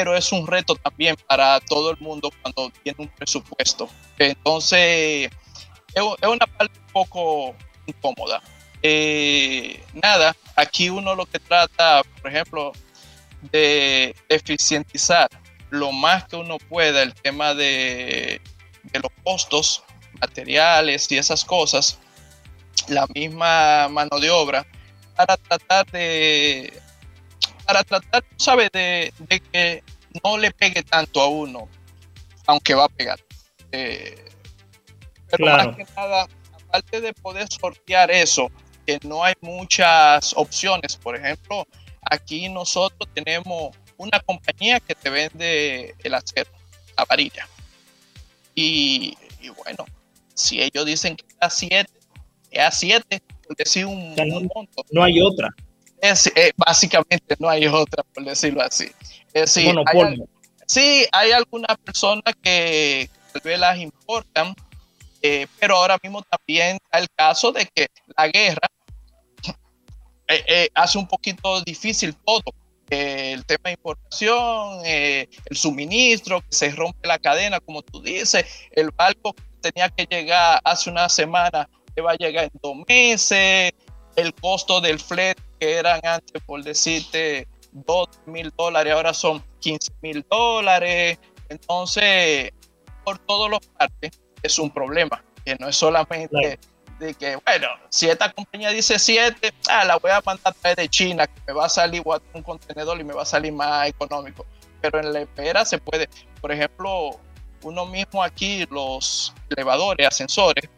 Pero 0.00 0.16
es 0.16 0.32
un 0.32 0.46
reto 0.46 0.76
también 0.76 1.14
para 1.26 1.60
todo 1.60 1.90
el 1.90 1.98
mundo 1.98 2.30
cuando 2.40 2.72
tiene 2.82 3.00
un 3.00 3.08
presupuesto. 3.08 3.86
Entonces, 4.18 5.30
es 5.94 6.02
una 6.26 6.46
parte 6.46 6.78
un 6.78 6.86
poco 6.90 7.54
incómoda. 7.84 8.40
Eh, 8.82 9.78
nada, 9.92 10.34
aquí 10.56 10.88
uno 10.88 11.14
lo 11.14 11.26
que 11.26 11.38
trata, 11.38 12.00
por 12.22 12.30
ejemplo, 12.30 12.72
de 13.52 14.16
eficientizar 14.30 15.28
lo 15.68 15.92
más 15.92 16.24
que 16.24 16.36
uno 16.36 16.56
pueda 16.56 17.02
el 17.02 17.12
tema 17.12 17.52
de, 17.52 18.40
los 18.94 19.12
costos 19.22 19.82
materiales 20.18 21.12
y 21.12 21.18
esas 21.18 21.44
cosas, 21.44 21.98
la 22.88 23.06
misma 23.14 23.86
mano 23.88 24.18
de 24.18 24.30
obra, 24.30 24.66
para 25.14 25.36
tratar 25.36 25.84
de, 25.90 26.72
para 27.70 27.84
tratar, 27.84 28.24
¿sabe? 28.36 28.68
De, 28.72 29.12
de 29.28 29.40
que 29.40 29.84
no 30.24 30.36
le 30.36 30.50
pegue 30.50 30.82
tanto 30.82 31.20
a 31.20 31.28
uno, 31.28 31.68
aunque 32.46 32.74
va 32.74 32.86
a 32.86 32.88
pegar. 32.88 33.20
Eh, 33.70 34.24
pero 35.30 35.46
más 35.46 35.76
que 35.76 35.86
nada, 35.96 36.26
aparte 36.52 37.00
de 37.00 37.12
poder 37.14 37.46
sortear 37.48 38.10
eso, 38.10 38.50
que 38.84 38.98
no 39.04 39.22
hay 39.22 39.34
muchas 39.40 40.32
opciones, 40.36 40.96
por 40.96 41.14
ejemplo, 41.14 41.64
aquí 42.02 42.48
nosotros 42.48 43.08
tenemos 43.14 43.76
una 43.96 44.18
compañía 44.18 44.80
que 44.80 44.96
te 44.96 45.08
vende 45.08 45.94
el 46.02 46.14
acero, 46.14 46.50
la 46.96 47.04
varilla. 47.04 47.46
Y, 48.56 49.16
bueno, 49.64 49.84
si 50.34 50.60
ellos 50.60 50.84
dicen 50.86 51.14
que 51.14 51.24
es 51.28 51.36
a 51.40 51.50
7, 51.50 51.88
es 52.50 52.60
a 52.60 52.70
7, 52.72 53.22
por 53.46 53.56
decir 53.56 53.86
un, 53.86 54.16
monto. 54.52 54.84
No 54.90 55.04
hay 55.04 55.20
otra. 55.20 55.54
Es, 56.00 56.26
eh, 56.34 56.52
básicamente 56.56 57.36
no 57.38 57.48
hay 57.48 57.66
otra, 57.66 58.02
por 58.14 58.24
decirlo 58.24 58.62
así. 58.62 58.90
Es 59.32 59.54
decir, 59.54 59.74
hay, 59.86 60.22
sí, 60.66 61.06
hay 61.12 61.32
algunas 61.32 61.76
personas 61.78 62.34
que 62.42 63.08
tal 63.32 63.42
vez 63.42 63.58
las 63.58 63.78
importan, 63.78 64.54
eh, 65.22 65.46
pero 65.58 65.76
ahora 65.76 65.98
mismo 66.02 66.22
también 66.22 66.76
está 66.76 66.98
el 66.98 67.08
caso 67.14 67.52
de 67.52 67.66
que 67.66 67.88
la 68.16 68.28
guerra 68.28 68.68
eh, 70.28 70.68
hace 70.74 70.96
un 70.96 71.06
poquito 71.06 71.60
difícil 71.62 72.14
todo 72.24 72.54
el 72.90 73.44
tema 73.46 73.62
de 73.64 73.72
importación, 73.72 74.80
eh, 74.84 75.28
el 75.46 75.56
suministro, 75.56 76.40
que 76.40 76.48
se 76.50 76.70
rompe 76.70 77.06
la 77.06 77.18
cadena, 77.18 77.60
como 77.60 77.82
tú 77.82 78.02
dices, 78.02 78.44
el 78.72 78.90
barco 78.90 79.34
tenía 79.62 79.88
que 79.88 80.06
llegar 80.06 80.60
hace 80.64 80.90
una 80.90 81.08
semana, 81.08 81.68
que 81.94 82.02
va 82.02 82.12
a 82.12 82.16
llegar 82.16 82.44
en 82.44 82.60
dos 82.60 82.76
meses, 82.88 83.72
el 84.16 84.34
costo 84.34 84.80
del 84.80 84.98
flete 84.98 85.40
que 85.60 85.74
eran 85.74 86.00
antes, 86.02 86.42
por 86.44 86.64
decirte, 86.64 87.46
2 87.72 88.08
mil 88.26 88.52
dólares, 88.56 88.92
ahora 88.92 89.14
son 89.14 89.44
15 89.60 89.92
mil 90.02 90.26
dólares. 90.28 91.18
Entonces, 91.48 92.50
por 93.04 93.18
todos 93.18 93.50
los 93.50 93.60
partes, 93.68 94.20
es 94.42 94.58
un 94.58 94.70
problema, 94.70 95.22
que 95.44 95.54
no 95.56 95.68
es 95.68 95.76
solamente 95.76 96.58
de 96.98 97.14
que, 97.14 97.36
bueno, 97.36 97.68
si 97.88 98.08
esta 98.08 98.32
compañía 98.32 98.70
dice 98.70 98.98
7, 98.98 99.52
ah, 99.68 99.84
la 99.84 99.96
voy 99.98 100.10
a 100.10 100.22
mandar 100.24 100.54
a 100.62 100.74
de 100.74 100.88
China, 100.88 101.26
que 101.26 101.40
me 101.46 101.52
va 101.54 101.66
a 101.66 101.68
salir 101.68 102.02
un 102.34 102.42
contenedor 102.42 103.00
y 103.00 103.04
me 103.04 103.14
va 103.14 103.22
a 103.22 103.26
salir 103.26 103.52
más 103.52 103.88
económico. 103.88 104.46
Pero 104.80 105.00
en 105.00 105.12
la 105.12 105.20
espera 105.20 105.64
se 105.64 105.78
puede, 105.78 106.08
por 106.40 106.52
ejemplo, 106.52 107.18
uno 107.62 107.86
mismo 107.86 108.22
aquí, 108.22 108.66
los 108.70 109.34
elevadores, 109.50 110.06
ascensores, 110.06 110.68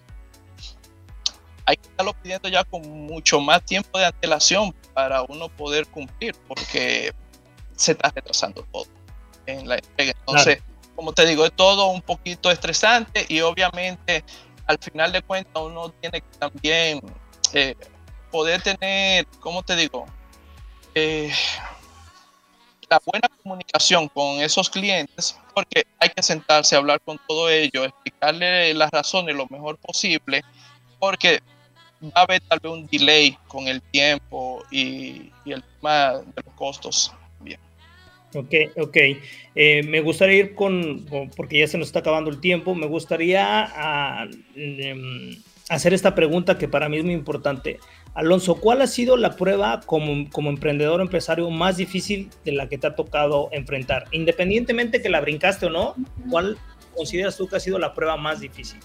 hay 1.66 1.76
que 1.76 1.88
estarlo 1.88 2.12
pidiendo 2.14 2.48
ya 2.48 2.64
con 2.64 2.82
mucho 3.06 3.40
más 3.40 3.64
tiempo 3.64 3.98
de 3.98 4.06
antelación 4.06 4.74
para 4.94 5.22
uno 5.22 5.48
poder 5.48 5.86
cumplir, 5.86 6.34
porque 6.48 7.14
se 7.76 7.92
está 7.92 8.10
retrasando 8.10 8.62
todo 8.72 8.86
en 9.46 9.68
la 9.68 9.76
entrega. 9.76 10.12
Entonces, 10.20 10.62
como 10.94 11.12
te 11.12 11.26
digo, 11.26 11.44
es 11.44 11.52
todo 11.52 11.88
un 11.88 12.02
poquito 12.02 12.50
estresante 12.50 13.24
y 13.28 13.40
obviamente 13.40 14.24
al 14.66 14.78
final 14.78 15.12
de 15.12 15.22
cuentas 15.22 15.62
uno 15.62 15.90
tiene 16.00 16.20
que 16.20 16.38
también 16.38 17.00
eh, 17.52 17.74
poder 18.30 18.62
tener, 18.62 19.26
¿cómo 19.40 19.62
te 19.62 19.76
digo? 19.76 20.06
Eh, 20.94 21.32
la 22.88 23.00
buena 23.04 23.28
comunicación 23.42 24.08
con 24.08 24.40
esos 24.40 24.68
clientes 24.68 25.38
porque 25.54 25.86
hay 25.98 26.10
que 26.10 26.22
sentarse 26.22 26.74
a 26.74 26.78
hablar 26.78 27.00
con 27.00 27.18
todo 27.26 27.48
ello, 27.48 27.84
explicarle 27.84 28.74
las 28.74 28.90
razones 28.90 29.34
lo 29.34 29.46
mejor 29.48 29.78
posible, 29.78 30.42
porque 30.98 31.42
va 32.10 32.20
a 32.20 32.22
haber 32.22 32.40
tal 32.42 32.60
vez 32.60 32.72
un 32.72 32.86
delay 32.86 33.36
con 33.48 33.68
el 33.68 33.80
tiempo 33.80 34.64
y, 34.70 35.30
el 35.46 35.62
tema 35.80 36.18
de 36.18 36.42
los 36.44 36.54
costos. 36.54 37.12
Bien. 37.40 37.58
Ok, 38.34 38.54
ok. 38.78 38.96
Eh, 39.54 39.82
me 39.84 40.00
gustaría 40.00 40.38
ir 40.38 40.54
con, 40.54 41.06
porque 41.36 41.58
ya 41.58 41.68
se 41.68 41.78
nos 41.78 41.88
está 41.88 42.00
acabando 42.00 42.30
el 42.30 42.40
tiempo, 42.40 42.74
me 42.74 42.86
gustaría 42.86 43.68
em, 44.56 45.36
hacer 45.68 45.94
esta 45.94 46.14
pregunta 46.14 46.58
que 46.58 46.68
para 46.68 46.88
mí 46.88 46.98
es 46.98 47.04
muy 47.04 47.14
importante. 47.14 47.78
Alonso, 48.14 48.56
¿cuál 48.56 48.82
ha 48.82 48.86
sido 48.86 49.16
la 49.16 49.36
prueba 49.36 49.80
como, 49.86 50.28
como 50.30 50.50
emprendedor 50.50 51.00
empresario 51.00 51.48
más 51.50 51.78
difícil 51.78 52.28
de 52.44 52.52
la 52.52 52.68
que 52.68 52.78
te 52.78 52.86
ha 52.86 52.94
tocado 52.94 53.48
enfrentar? 53.52 54.04
Independientemente 54.12 55.00
que 55.00 55.08
la 55.08 55.20
brincaste 55.20 55.66
o 55.66 55.70
no, 55.70 55.94
¿cuál 56.30 56.58
consideras 56.94 57.36
tú 57.36 57.48
que 57.48 57.56
ha 57.56 57.60
sido 57.60 57.78
la 57.78 57.94
prueba 57.94 58.16
más 58.16 58.40
difícil? 58.40 58.80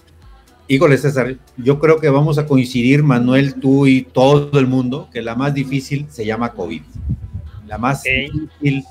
Híjole, 0.70 0.98
César, 0.98 1.34
yo 1.56 1.78
creo 1.78 1.98
que 1.98 2.10
vamos 2.10 2.36
a 2.36 2.46
coincidir, 2.46 3.02
Manuel, 3.02 3.54
tú 3.54 3.86
y 3.86 4.02
todo 4.02 4.58
el 4.58 4.66
mundo, 4.66 5.08
que 5.10 5.22
la 5.22 5.34
más 5.34 5.54
difícil 5.54 6.06
se 6.10 6.26
llama 6.26 6.52
COVID. 6.52 6.82
La 7.66 7.78
más 7.78 8.02
difícil 8.02 8.84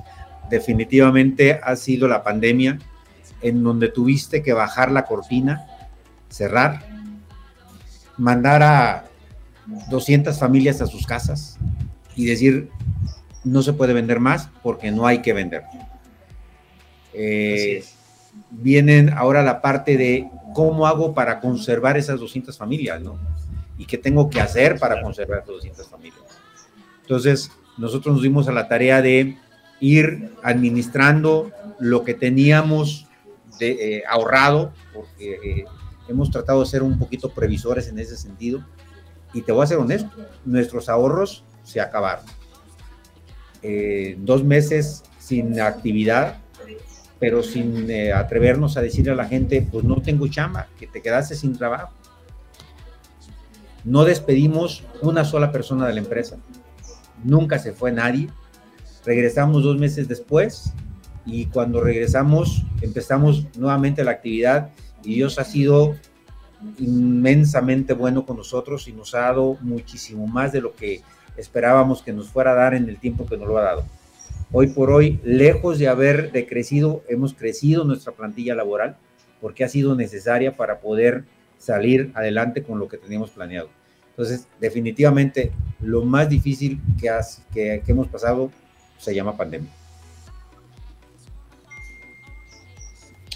definitivamente 0.50 1.60
ha 1.64 1.76
sido 1.76 2.08
la 2.08 2.24
pandemia, 2.24 2.80
en 3.44 3.64
donde 3.64 3.90
tuviste 3.90 4.42
que 4.42 4.54
bajar 4.54 4.92
la 4.92 5.06
cortina, 5.06 5.68
cerrar, 6.30 6.84
mandar 8.18 8.64
a 8.64 9.06
200 9.92 10.40
familias 10.40 10.82
a 10.82 10.88
sus 10.88 11.06
casas 11.06 11.60
y 12.16 12.26
decir, 12.26 12.72
no 13.44 13.62
se 13.62 13.74
puede 13.74 13.94
vender 13.94 14.20
más 14.20 14.50
porque 14.64 14.92
no 14.92 15.06
hay 15.06 15.22
que 15.22 15.34
vender. 15.34 15.62
Eh, 17.14 17.84
vienen 18.50 19.12
ahora 19.14 19.44
la 19.44 19.62
parte 19.62 19.96
de 19.96 20.28
cómo 20.54 20.88
hago 20.88 21.14
para 21.14 21.40
conservar 21.40 21.98
esas 21.98 22.20
200 22.20 22.58
familias, 22.58 23.02
¿no? 23.02 23.20
Y 23.78 23.86
qué 23.86 23.98
tengo 23.98 24.30
que 24.30 24.42
hacer 24.42 24.80
para 24.80 25.02
conservar 25.02 25.40
esas 25.40 25.50
200 25.50 25.88
familias. 25.88 26.22
Entonces, 27.02 27.52
nosotros 27.78 28.16
nos 28.16 28.24
dimos 28.24 28.48
a 28.48 28.52
la 28.52 28.68
tarea 28.68 29.02
de 29.02 29.38
ir 29.80 30.32
administrando 30.44 31.52
lo 31.80 32.04
que 32.04 32.14
teníamos 32.14 33.08
de, 33.60 33.98
eh, 33.98 34.04
ahorrado, 34.10 34.74
porque 34.94 35.34
eh, 35.34 35.66
hemos 36.08 36.32
tratado 36.32 36.62
de 36.62 36.66
ser 36.66 36.84
un 36.84 36.98
poquito 36.98 37.30
previsores 37.30 37.88
en 37.88 38.00
ese 38.00 38.18
sentido 38.18 38.64
y 39.34 39.42
te 39.42 39.52
voy 39.52 39.64
a 39.64 39.68
ser 39.68 39.78
honesto, 39.78 40.10
nuestros 40.46 40.90
ahorros 40.90 41.44
se 41.64 41.82
acabaron. 41.82 42.26
Eh, 43.62 44.16
dos 44.20 44.44
meses 44.44 45.04
sin 45.20 45.60
actividad, 45.60 46.40
pero 47.20 47.44
sin 47.44 47.90
eh, 47.90 48.14
atrevernos 48.14 48.78
a 48.78 48.82
decirle 48.82 49.12
a 49.12 49.16
la 49.16 49.26
gente, 49.26 49.68
pues 49.70 49.84
no 49.84 50.02
tengo 50.02 50.28
chamba, 50.28 50.68
que 50.80 50.88
te 50.88 51.02
quedaste 51.02 51.36
sin 51.36 51.58
trabajo. 51.58 51.90
No 53.84 54.04
despedimos 54.04 54.84
una 55.02 55.24
sola 55.24 55.52
persona 55.52 55.88
de 55.88 55.94
la 55.94 56.00
empresa. 56.00 56.38
Nunca 57.24 57.58
se 57.58 57.74
fue 57.74 57.92
nadie. 57.92 58.30
Regresamos 59.06 59.64
dos 59.64 59.78
meses 59.78 60.08
después 60.08 60.74
y 61.26 61.46
cuando 61.46 61.82
regresamos 61.82 62.64
empezamos 62.82 63.46
nuevamente 63.58 64.04
la 64.04 64.12
actividad 64.12 64.70
y 65.04 65.16
Dios 65.16 65.40
ha 65.40 65.44
sido 65.44 65.96
inmensamente 66.80 67.94
bueno 67.94 68.26
con 68.26 68.38
nosotros 68.38 68.88
y 68.88 68.94
nos 68.94 69.14
ha 69.16 69.20
dado 69.20 69.58
muchísimo 69.62 70.28
más 70.28 70.52
de 70.52 70.62
lo 70.62 70.76
que 70.76 71.02
esperábamos 71.38 72.02
que 72.02 72.14
nos 72.14 72.30
fuera 72.30 72.52
a 72.52 72.56
dar 72.56 72.74
en 72.74 72.90
el 72.90 72.98
tiempo 72.98 73.26
que 73.26 73.38
nos 73.38 73.48
lo 73.48 73.58
ha 73.58 73.64
dado. 73.64 73.86
Hoy 74.52 74.68
por 74.68 74.92
hoy, 74.92 75.20
lejos 75.24 75.78
de 75.78 75.90
haber 75.90 76.32
decrecido, 76.32 77.04
hemos 77.10 77.34
crecido 77.34 77.84
nuestra 77.84 78.14
plantilla 78.14 78.56
laboral 78.56 78.96
porque 79.42 79.66
ha 79.66 79.70
sido 79.70 79.94
necesaria 79.96 80.56
para 80.56 80.80
poder 80.80 81.26
salir 81.58 82.12
adelante 82.16 82.64
con 82.64 82.80
lo 82.80 82.88
que 82.88 82.98
teníamos 82.98 83.32
planeado. 83.32 83.70
Entonces, 84.12 84.48
definitivamente, 84.60 85.52
lo 85.82 86.04
más 86.04 86.30
difícil 86.30 86.80
que, 87.00 87.10
que, 87.54 87.84
que 87.86 87.92
hemos 87.92 88.08
pasado 88.08 88.52
se 88.98 89.14
llama 89.14 89.36
pandemia. 89.36 89.70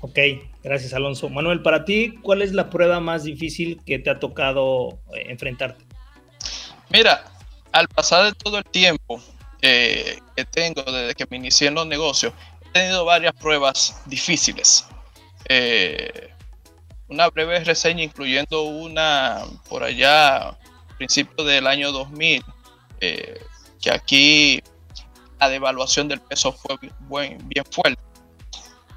Ok, 0.02 0.18
gracias 0.64 0.94
Alonso. 0.94 1.30
Manuel, 1.30 1.62
para 1.62 1.86
ti, 1.86 2.16
¿cuál 2.24 2.42
es 2.42 2.54
la 2.54 2.70
prueba 2.70 3.00
más 3.00 3.24
difícil 3.24 3.80
que 3.86 4.00
te 4.00 4.10
ha 4.10 4.20
tocado 4.20 5.00
eh, 5.14 5.26
enfrentarte? 5.28 5.84
Mira, 6.90 7.26
al 7.72 7.88
pasar 7.90 8.26
de 8.26 8.32
todo 8.32 8.58
el 8.58 8.64
tiempo 8.64 9.22
que 9.62 10.46
tengo 10.52 10.82
desde 10.84 11.16
que 11.16 11.26
me 11.30 11.38
inicié 11.38 11.68
en 11.68 11.76
los 11.76 11.88
negocios, 11.88 12.34
he 12.62 12.70
tenido 12.72 13.06
varias 13.06 13.34
pruebas 13.34 14.02
difíciles. 14.06 14.86
Eh, 15.48 16.30
una 17.08 17.30
breve 17.30 17.64
reseña 17.64 18.04
incluyendo 18.04 18.64
una 18.64 19.44
por 19.70 19.84
allá, 19.84 20.58
principio 20.98 21.44
del 21.44 21.68
año 21.68 21.92
2000, 21.92 22.44
eh, 23.02 23.42
que 23.82 23.92
aquí 23.92 24.64
la 25.40 25.50
devaluación 25.50 26.08
del 26.08 26.22
peso 26.22 26.52
fue 26.52 26.78
bien 26.80 27.66
fuerte 27.66 28.02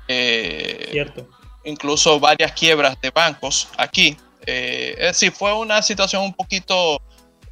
eh, 0.09 0.89
Cierto. 0.91 1.29
Incluso 1.65 2.21
varias 2.21 2.53
quiebras 2.53 3.01
de 3.01 3.11
bancos 3.11 3.69
aquí. 3.77 4.17
Eh, 4.47 4.95
es 4.99 5.07
decir, 5.07 5.33
fue 5.33 5.55
una 5.55 5.81
situación 5.81 6.23
un 6.23 6.35
poquito 6.35 7.01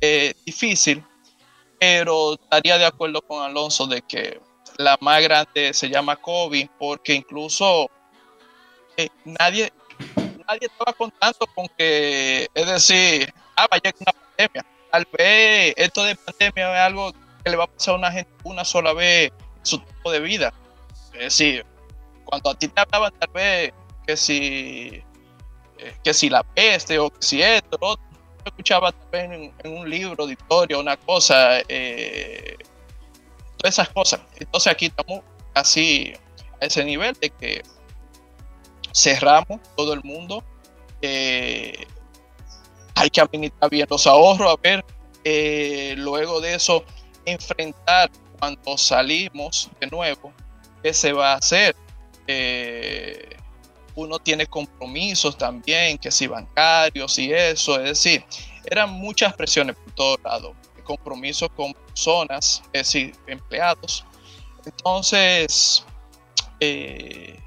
eh, 0.01 0.35
difícil, 0.45 1.03
pero 1.83 2.35
estaría 2.35 2.79
de 2.79 2.85
acuerdo 2.85 3.21
con 3.23 3.43
Alonso 3.43 3.89
de 3.89 4.03
que 4.03 4.41
la 4.77 4.97
más 5.01 5.21
grande 5.21 5.75
se 5.75 5.89
llama 5.89 6.15
COVID, 6.15 6.69
porque 6.79 7.13
incluso 7.13 7.91
nadie, 9.25 9.73
nadie 10.47 10.69
estaba 10.69 10.93
contando 10.93 11.45
con 11.53 11.67
que, 11.77 12.47
es 12.55 12.67
decir, 12.69 13.35
ah, 13.57 13.67
vaya 13.69 13.93
una 13.99 14.13
pandemia. 14.13 14.65
Tal 14.93 15.09
vez 15.13 15.75
esto 15.77 16.05
de 16.05 16.15
pandemia 16.15 16.73
es 16.73 16.81
algo 16.87 17.13
que 17.43 17.51
le 17.51 17.57
va 17.57 17.65
a 17.65 17.67
pasar 17.67 17.95
a 17.95 17.99
una 17.99 18.13
gente 18.13 18.31
una 18.45 18.65
sola 18.65 18.93
vez 18.93 19.33
en 19.33 19.67
su 19.67 19.79
tiempo 19.81 20.13
de 20.13 20.21
vida. 20.21 20.55
Es 21.15 21.19
decir, 21.19 21.67
cuando 22.25 22.51
a 22.51 22.55
ti 22.55 22.69
te 22.69 22.81
hablaban 22.81 23.13
tal 23.19 23.31
vez 23.33 23.73
que 24.07 24.17
si, 24.17 25.03
eh, 25.79 25.97
que 26.05 26.15
si 26.15 26.31
la 26.31 26.45
peste 26.45 27.01
o 27.01 27.11
que 27.11 27.23
si 27.23 27.43
esto, 27.43 27.99
escuchaba 28.51 28.93
también 28.93 29.53
en, 29.63 29.73
un 29.73 29.89
libro 29.89 30.27
de 30.27 30.33
historia, 30.33 30.79
una 30.79 30.97
cosa, 30.97 31.61
eh, 31.69 32.57
todas 33.57 33.75
esas 33.75 33.89
cosas. 33.91 34.21
Entonces 34.39 34.73
aquí 34.73 34.87
estamos 34.87 35.21
así 35.55 36.15
a 36.61 36.67
ese 36.67 36.85
nivel 36.85 37.15
de 37.21 37.31
que 37.31 37.63
cerramos 38.95 39.61
todo 39.77 39.93
el 39.93 40.03
mundo. 40.03 40.43
Eh, 41.01 41.87
hay 42.95 43.11
que 43.11 43.21
administrar 43.21 43.71
bien 43.71 43.87
los 43.91 44.07
ahorros, 44.07 44.53
a 44.53 44.61
ver, 44.63 44.85
luego 45.99 46.41
de 46.41 46.55
eso, 46.55 46.85
enfrentar 47.25 48.11
cuando 48.39 48.77
salimos 48.77 49.71
de 49.81 49.87
nuevo, 49.87 50.33
qué 50.83 50.93
se 50.93 51.13
va 51.13 51.33
a 51.33 51.37
hacer. 51.37 51.77
Eh, 52.27 53.37
uno 53.95 54.19
tiene 54.19 54.47
compromisos 54.47 55.37
también, 55.37 55.99
que 55.99 56.11
si 56.11 56.27
bancarios 56.27 57.19
y 57.19 57.33
eso, 57.33 57.79
es 57.81 57.85
decir, 57.85 58.25
eran 58.65 58.91
muchas 58.91 59.35
presiones 59.35 59.77
por 59.77 59.93
todos 59.93 60.19
lados, 60.23 60.53
compromisos 60.85 61.49
con 61.57 61.73
personas, 61.75 62.63
es 62.73 62.93
decir, 62.93 63.15
empleados. 63.27 64.05
Entonces, 64.65 65.85
eh, 66.61 67.39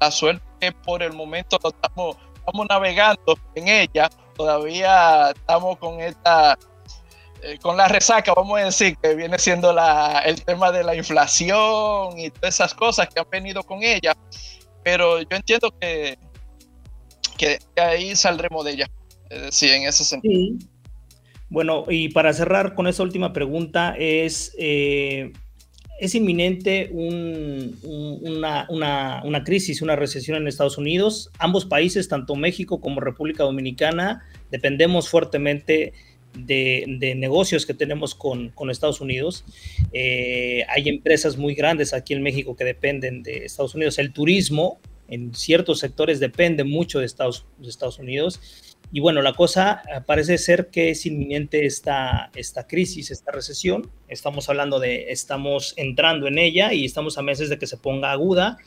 la 0.00 0.10
suerte 0.10 0.42
que 0.60 0.72
por 0.72 1.02
el 1.02 1.12
momento 1.12 1.58
estamos, 1.62 2.16
estamos 2.34 2.66
navegando 2.68 3.38
en 3.54 3.68
ella, 3.68 4.08
todavía 4.36 5.30
estamos 5.30 5.78
con 5.78 6.00
esta 6.00 6.58
eh, 7.42 7.58
con 7.58 7.76
la 7.76 7.88
resaca, 7.88 8.34
vamos 8.34 8.60
a 8.60 8.64
decir, 8.64 8.96
que 8.98 9.14
viene 9.14 9.38
siendo 9.38 9.72
la, 9.72 10.20
el 10.26 10.44
tema 10.44 10.70
de 10.72 10.84
la 10.84 10.94
inflación 10.94 12.18
y 12.18 12.30
todas 12.30 12.54
esas 12.54 12.74
cosas 12.74 13.08
que 13.08 13.18
han 13.18 13.30
venido 13.30 13.62
con 13.62 13.82
ella. 13.82 14.14
Pero 14.90 15.20
yo 15.20 15.36
entiendo 15.36 15.72
que, 15.80 16.18
que 17.38 17.58
ahí 17.80 18.16
saldremos 18.16 18.64
de 18.64 18.72
ella, 18.72 18.90
es 19.28 19.42
decir, 19.42 19.70
en 19.70 19.84
ese 19.84 20.04
sentido. 20.04 20.58
Bueno, 21.48 21.84
y 21.88 22.08
para 22.08 22.32
cerrar 22.32 22.74
con 22.74 22.88
esa 22.88 23.04
última 23.04 23.32
pregunta, 23.32 23.94
es, 23.96 24.52
eh, 24.58 25.32
¿es 26.00 26.14
inminente 26.16 26.90
una, 26.92 28.66
una, 28.68 29.22
una 29.24 29.44
crisis, 29.44 29.80
una 29.80 29.94
recesión 29.94 30.36
en 30.38 30.48
Estados 30.48 30.76
Unidos? 30.76 31.30
Ambos 31.38 31.66
países, 31.66 32.08
tanto 32.08 32.34
México 32.34 32.80
como 32.80 33.00
República 33.00 33.44
Dominicana, 33.44 34.24
dependemos 34.50 35.08
fuertemente 35.08 35.92
de, 36.34 37.14
negocios 37.16 37.66
que 37.66 37.74
tenemos 37.74 38.14
con, 38.14 38.52
Estados 38.70 39.00
Unidos. 39.00 39.44
Eh, 39.92 40.64
hay 40.68 40.88
empresas 40.88 41.36
muy 41.36 41.54
grandes 41.54 41.92
aquí 41.92 42.14
en 42.14 42.22
México 42.22 42.56
que 42.56 42.64
dependen 42.64 43.22
de 43.22 43.44
Estados 43.44 43.74
Unidos. 43.74 43.98
El 43.98 44.12
turismo 44.12 44.78
en 45.08 45.34
ciertos 45.34 45.80
sectores 45.80 46.20
depende 46.20 46.64
mucho 46.64 47.00
de 47.00 47.06
Estados, 47.06 47.44
de 47.58 47.68
Estados 47.68 47.98
Unidos. 47.98 48.40
Y 48.92 49.00
bueno, 49.00 49.22
la 49.22 49.34
cosa 49.34 49.82
eh, 49.88 50.00
parece 50.04 50.38
ser 50.38 50.68
que 50.68 50.90
es 50.90 51.06
inminente 51.06 51.64
esta, 51.64 52.30
esta 52.34 52.66
crisis, 52.66 53.10
esta 53.10 53.30
recesión. 53.30 53.90
Estamos 54.08 54.48
hablando 54.48 54.80
de, 54.80 55.10
estamos 55.10 55.74
entrando 55.76 56.26
en 56.26 56.38
ella 56.38 56.72
y 56.72 56.84
estamos 56.84 57.18
a 57.18 57.22
meses 57.22 57.48
de 57.48 57.58
que 57.58 57.66
se 57.66 57.76
ponga 57.76 58.10
aguda. 58.10 58.58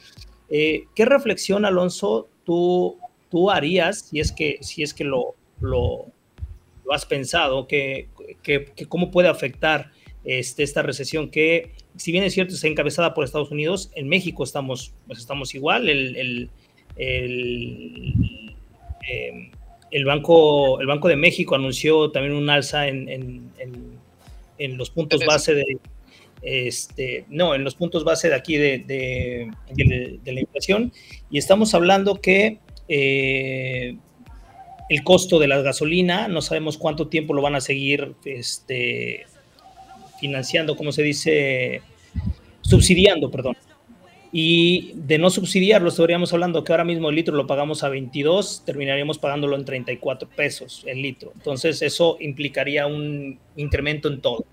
Eh, 0.50 0.86
¿Qué 0.96 1.06
reflexión, 1.06 1.66
Alonso, 1.66 2.30
tú, 2.46 2.98
tú 3.30 3.52
harías 3.52 4.10
si 4.10 4.20
es 4.20 4.32
que, 4.32 4.60
si 4.62 4.84
es 4.84 4.94
que 4.94 5.04
lo, 5.04 5.36
lo 6.86 6.94
has 6.94 7.06
pensado? 7.06 7.68
Que, 7.68 8.08
que, 8.42 8.66
¿Cómo 8.88 9.12
puede 9.12 9.28
afectar 9.28 9.92
este, 10.24 10.64
esta 10.64 10.82
recesión 10.82 11.30
que, 11.30 11.72
si 11.98 12.12
bien 12.12 12.24
es 12.24 12.34
cierto, 12.34 12.54
está 12.54 12.68
encabezada 12.68 13.14
por 13.14 13.26
Estados 13.26 13.52
Unidos, 13.52 13.92
en 13.96 14.08
México 14.08 14.44
estamos, 14.44 14.94
pues 15.08 15.20
estamos 15.20 15.54
igual. 15.56 15.90
El, 15.90 16.16
el, 16.16 16.50
el, 16.96 18.14
em, 19.10 19.52
el, 19.92 20.06
Banco, 20.06 20.80
el 20.80 20.88
Banco 20.88 21.08
de 21.08 21.16
México 21.16 21.56
anunció 21.56 22.12
también 22.12 22.34
un 22.34 22.50
alza 22.50 22.88
en, 22.88 23.10
en, 23.10 23.52
en, 24.58 24.78
los 24.78 24.90
puntos 24.90 25.26
base 25.26 25.56
de... 25.56 25.64
Este, 26.42 27.24
no, 27.30 27.56
en 27.56 27.64
los 27.64 27.76
puntos 27.76 28.04
base 28.04 28.28
de 28.28 28.36
aquí 28.36 28.58
de, 28.58 28.80
de, 28.80 29.50
de 30.22 30.34
la 30.34 30.42
inflación 30.42 30.92
y 31.32 31.38
estamos 31.38 31.74
hablando 31.74 32.20
que 32.20 32.60
eh, 32.90 33.96
el 34.90 35.04
costo 35.04 35.40
de 35.40 35.48
la 35.48 35.62
gasolina, 35.62 36.28
no 36.28 36.42
sabemos 36.42 36.78
cuánto 36.78 37.08
tiempo 37.08 37.34
lo 37.34 37.42
van 37.42 37.56
a 37.56 37.62
seguir 37.62 38.16
este, 38.26 39.26
financiando, 40.20 40.76
como 40.76 40.92
se 40.92 41.04
dice, 41.04 41.82
subsidiando, 42.62 43.32
perdón. 43.32 43.56
Y 44.36 44.94
de 44.96 45.20
no 45.20 45.30
subsidiarlo, 45.30 45.90
estaríamos 45.90 46.34
hablando 46.34 46.64
que 46.64 46.74
ahora 46.74 46.84
mismo 46.84 47.10
el 47.10 47.16
litro 47.16 47.36
lo 47.36 47.46
pagamos 47.46 47.84
a 47.84 47.90
22, 47.90 48.64
terminaríamos 48.66 49.20
pagándolo 49.20 49.56
en 49.56 49.64
34 49.64 50.28
pesos 50.28 50.84
el 50.88 51.04
litro. 51.04 51.32
Entonces 51.36 51.84
eso 51.84 52.18
implicaría 52.20 52.88
un 52.88 53.38
incremento 53.56 54.08
en 54.08 54.22
todo. 54.22 54.46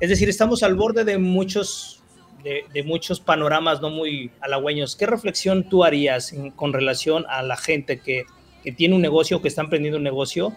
Es 0.00 0.10
decir, 0.10 0.28
estamos 0.28 0.62
al 0.62 0.74
borde 0.74 1.04
de 1.04 1.16
muchos, 1.16 2.02
de, 2.44 2.82
muchos 2.82 3.20
panoramas 3.20 3.80
no 3.80 3.88
muy 3.88 4.30
halagüeños. 4.40 4.96
¿Qué 4.96 5.06
reflexión 5.06 5.66
tú 5.66 5.82
harías 5.82 6.34
con 6.54 6.74
relación 6.74 7.24
a 7.30 7.42
la 7.42 7.56
gente 7.56 8.00
que, 8.00 8.24
que 8.62 8.72
tiene 8.72 8.94
un 8.94 9.02
negocio, 9.02 9.42
que 9.42 9.48
está 9.48 9.62
emprendiendo 9.62 9.98
un 9.98 10.04
negocio 10.04 10.52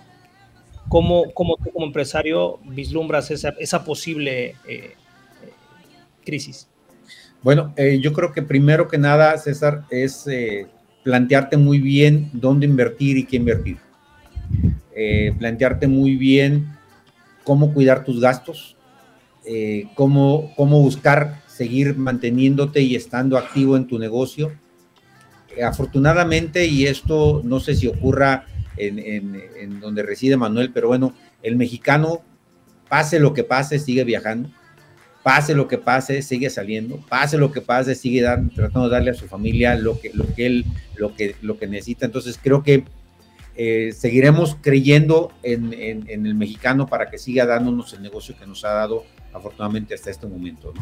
¿Cómo, 0.87 1.31
cómo 1.33 1.57
tú 1.57 1.71
como 1.71 1.85
empresario 1.87 2.59
vislumbras 2.63 3.31
esa, 3.31 3.83
posible 3.83 4.55
eh, 4.67 4.93
crisis? 6.23 6.67
Bueno, 7.41 7.73
eh, 7.75 7.99
yo 8.01 8.13
creo 8.13 8.31
que 8.31 8.41
primero 8.41 8.87
que 8.87 8.97
nada, 8.97 9.37
César, 9.37 9.83
es 9.89 10.27
eh, 10.27 10.67
plantearte 11.03 11.57
muy 11.57 11.79
bien 11.79 12.29
dónde 12.33 12.65
invertir 12.65 13.17
y 13.17 13.25
qué 13.25 13.37
invertir. 13.37 13.77
plantearte 15.39 15.87
muy 15.87 16.15
bien 16.15 16.67
cómo 17.43 17.73
cuidar 17.73 18.05
tus 18.05 18.21
gastos, 18.21 18.77
cómo, 19.95 20.53
cómo 20.55 20.79
buscar 20.81 21.41
seguir 21.47 21.97
manteniéndote 21.97 22.81
y 22.81 22.95
estando 22.95 23.37
activo 23.37 23.75
en 23.75 23.87
tu 23.87 23.99
negocio. 23.99 24.51
Afortunadamente, 25.63 26.65
y 26.65 26.87
esto 26.87 27.41
no 27.43 27.59
sé 27.59 27.75
si 27.75 27.87
ocurra 27.87 28.45
en, 28.77 29.79
donde 29.79 30.03
reside 30.03 30.37
Manuel, 30.37 30.71
pero 30.73 30.87
bueno, 30.87 31.13
el 31.43 31.55
mexicano, 31.55 32.21
pase 32.89 33.19
lo 33.19 33.33
que 33.33 33.43
pase, 33.43 33.79
sigue 33.79 34.03
viajando, 34.03 34.49
pase 35.23 35.55
lo 35.55 35.67
que 35.67 35.77
pase, 35.77 36.21
sigue 36.21 36.49
saliendo, 36.49 36.97
pase 37.09 37.37
lo 37.37 37.51
que 37.51 37.61
pase, 37.61 37.95
sigue 37.95 38.21
tratando 38.53 38.89
de 38.89 38.95
darle 38.95 39.11
a 39.11 39.15
su 39.15 39.27
familia 39.27 39.75
lo 39.75 39.99
que, 39.99 40.11
lo 40.13 40.25
que 40.33 40.45
él, 40.45 40.65
lo 40.95 41.15
que, 41.15 41.35
lo 41.41 41.57
que 41.57 41.67
necesita. 41.67 42.05
Entonces 42.05 42.39
creo 42.41 42.63
que 42.63 42.83
eh, 43.57 43.93
seguiremos 43.93 44.57
creyendo 44.59 45.31
en, 45.41 45.73
el 46.07 46.35
mexicano 46.35 46.87
para 46.87 47.09
que 47.09 47.17
siga 47.17 47.45
dándonos 47.45 47.93
el 47.93 48.01
negocio 48.01 48.35
que 48.37 48.45
nos 48.45 48.65
ha 48.65 48.73
dado 48.73 49.05
afortunadamente 49.33 49.93
hasta 49.93 50.11
este 50.11 50.27
momento, 50.27 50.73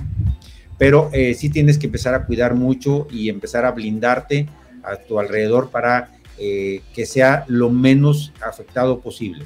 Pero 0.78 1.10
eh, 1.14 1.34
sí 1.36 1.50
tienes 1.50 1.78
que 1.78 1.86
empezar 1.86 2.14
a 2.16 2.26
cuidar 2.26 2.56
mucho 2.56 3.08
y 3.12 3.30
empezar 3.30 3.66
a 3.66 3.72
blindarte 3.72 4.48
a 4.84 4.98
tu 4.98 5.20
alrededor 5.20 5.70
para 5.70 6.12
eh, 6.38 6.82
que 6.94 7.06
sea 7.06 7.46
lo 7.48 7.70
menos 7.70 8.34
afectado 8.42 9.00
posible. 9.00 9.46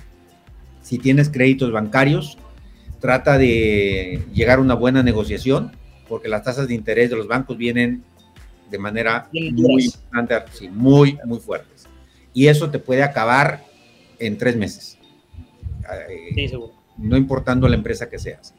Si 0.82 0.98
tienes 0.98 1.30
créditos 1.30 1.72
bancarios, 1.72 2.38
trata 3.00 3.38
de 3.38 4.24
llegar 4.34 4.60
a 4.60 4.62
una 4.62 4.74
buena 4.74 5.04
negociación, 5.04 5.72
porque 6.08 6.30
las 6.30 6.44
tasas 6.44 6.68
de 6.68 6.76
interés 6.76 7.10
de 7.10 7.18
los 7.18 7.28
bancos 7.28 7.58
vienen 7.58 8.04
de 8.72 8.78
manera 8.78 9.30
muy, 9.32 9.94
muy, 10.72 11.20
muy 11.26 11.40
fuertes. 11.40 11.88
Y 12.34 12.48
eso 12.48 12.70
te 12.70 12.80
puede 12.80 13.04
acabar 13.04 13.64
en 14.20 14.38
tres 14.38 14.56
meses. 14.56 14.98
Eh, 16.10 16.52
no 16.98 17.18
importando 17.18 17.68
la 17.68 17.76
empresa 17.76 18.10
que 18.10 18.20
seas. 18.20 18.54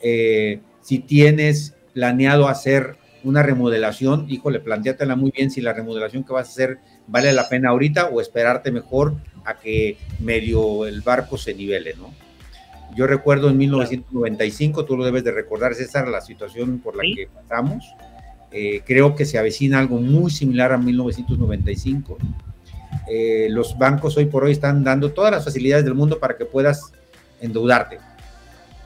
Eh, 0.00 0.60
si 0.82 0.98
tienes 0.98 1.74
planeado 1.92 2.48
hacer 2.48 2.96
una 3.26 3.42
remodelación, 3.42 4.26
híjole, 4.28 4.60
planteátela 4.60 5.16
muy 5.16 5.32
bien 5.32 5.50
si 5.50 5.60
la 5.60 5.72
remodelación 5.72 6.22
que 6.22 6.32
vas 6.32 6.46
a 6.46 6.50
hacer 6.52 6.78
vale 7.08 7.32
la 7.32 7.48
pena 7.48 7.70
ahorita 7.70 8.06
o 8.06 8.20
esperarte 8.20 8.70
mejor 8.70 9.14
a 9.44 9.54
que 9.58 9.98
medio 10.20 10.86
el 10.86 11.00
barco 11.00 11.36
se 11.36 11.52
nivele, 11.52 11.94
¿no? 11.98 12.14
Yo 12.94 13.08
recuerdo 13.08 13.50
en 13.50 13.58
1995, 13.58 14.84
tú 14.84 14.96
lo 14.96 15.04
debes 15.04 15.24
de 15.24 15.32
recordar, 15.32 15.74
César, 15.74 16.06
la 16.06 16.20
situación 16.20 16.78
por 16.78 16.94
la 16.94 17.02
que 17.02 17.26
pasamos. 17.26 17.84
Eh, 18.52 18.82
creo 18.86 19.16
que 19.16 19.24
se 19.24 19.38
avecina 19.38 19.80
algo 19.80 19.98
muy 19.98 20.30
similar 20.30 20.72
a 20.72 20.78
1995. 20.78 22.16
Eh, 23.08 23.48
los 23.50 23.76
bancos 23.76 24.16
hoy 24.16 24.26
por 24.26 24.44
hoy 24.44 24.52
están 24.52 24.84
dando 24.84 25.10
todas 25.10 25.32
las 25.32 25.44
facilidades 25.44 25.84
del 25.84 25.94
mundo 25.94 26.20
para 26.20 26.36
que 26.36 26.44
puedas 26.44 26.92
endeudarte, 27.40 27.98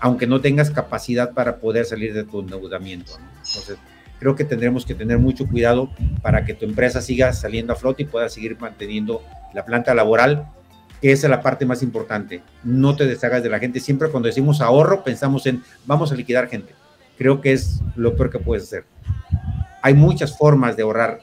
aunque 0.01 0.27
no 0.27 0.41
tengas 0.41 0.71
capacidad 0.71 1.33
para 1.35 1.59
poder 1.59 1.85
salir 1.85 2.15
de 2.15 2.25
tu 2.25 2.41
endeudamiento. 2.41 3.13
¿no? 3.19 3.27
Entonces, 3.47 3.77
creo 4.21 4.37
que 4.37 4.45
tendremos 4.45 4.85
que 4.85 4.95
tener 4.95 5.19
mucho 5.19 5.49
cuidado 5.49 5.91
para 6.23 6.45
que 6.45 6.55
tu 6.55 6.67
empresa 6.67 7.01
siga 7.01 7.33
saliendo 7.33 7.73
a 7.73 7.77
flote 7.77 8.03
y 8.03 8.07
pueda 8.07 8.29
seguir 8.29 8.57
manteniendo 8.61 9.23
la 9.55 9.65
planta 9.65 9.95
laboral, 9.95 10.47
que 11.01 11.11
esa 11.11 11.27
es 11.27 11.31
la 11.31 11.41
parte 11.41 11.65
más 11.65 11.83
importante. 11.83 12.43
No 12.63 12.95
te 12.95 13.07
deshagas 13.07 13.43
de 13.43 13.49
la 13.49 13.59
gente. 13.59 13.81
Siempre 13.81 14.11
cuando 14.11 14.27
decimos 14.27 14.61
ahorro, 14.61 15.03
pensamos 15.03 15.47
en 15.47 15.63
vamos 15.87 16.13
a 16.13 16.15
liquidar 16.15 16.49
gente. 16.49 16.75
Creo 17.17 17.41
que 17.41 17.53
es 17.53 17.81
lo 17.97 18.15
peor 18.15 18.31
que 18.31 18.39
puedes 18.39 18.65
hacer. 18.65 18.85
Hay 19.83 19.95
muchas 19.95 20.37
formas 20.37 20.77
de 20.77 20.83
ahorrar, 20.83 21.21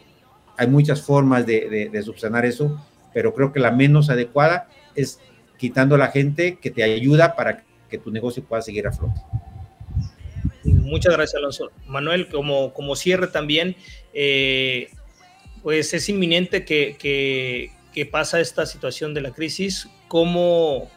hay 0.58 0.68
muchas 0.68 1.04
formas 1.04 1.46
de, 1.46 1.90
de 1.92 2.02
subsanar 2.02 2.46
eso, 2.46 2.84
pero 3.14 3.36
creo 3.36 3.54
que 3.54 3.60
la 3.60 3.70
menos 3.70 4.10
adecuada 4.10 4.68
es 4.96 5.20
quitando 5.58 5.94
a 5.94 6.00
la 6.00 6.08
gente 6.08 6.58
que 6.60 6.72
te 6.72 6.82
ayuda 6.82 7.36
para 7.36 7.64
que 7.88 8.00
tu 8.00 8.10
negocio 8.10 8.44
pueda 8.44 8.64
seguir 8.64 8.88
a 8.88 8.92
flote. 8.92 9.22
Muchas 10.74 11.14
gracias, 11.14 11.36
Alonso. 11.36 11.72
Manuel, 11.88 12.28
como, 12.30 12.74
como 12.74 12.96
cierre 12.96 13.28
también, 13.28 13.76
eh, 14.14 14.90
pues 15.64 15.94
es 15.94 16.10
inminente 16.10 16.66
que, 16.66 16.96
que, 16.98 18.06
pasa 18.06 18.40
esta 18.40 18.66
situación 18.66 19.14
de 19.14 19.22
la 19.22 19.32
crisis. 19.32 19.90
¿Cómo, 20.08 20.90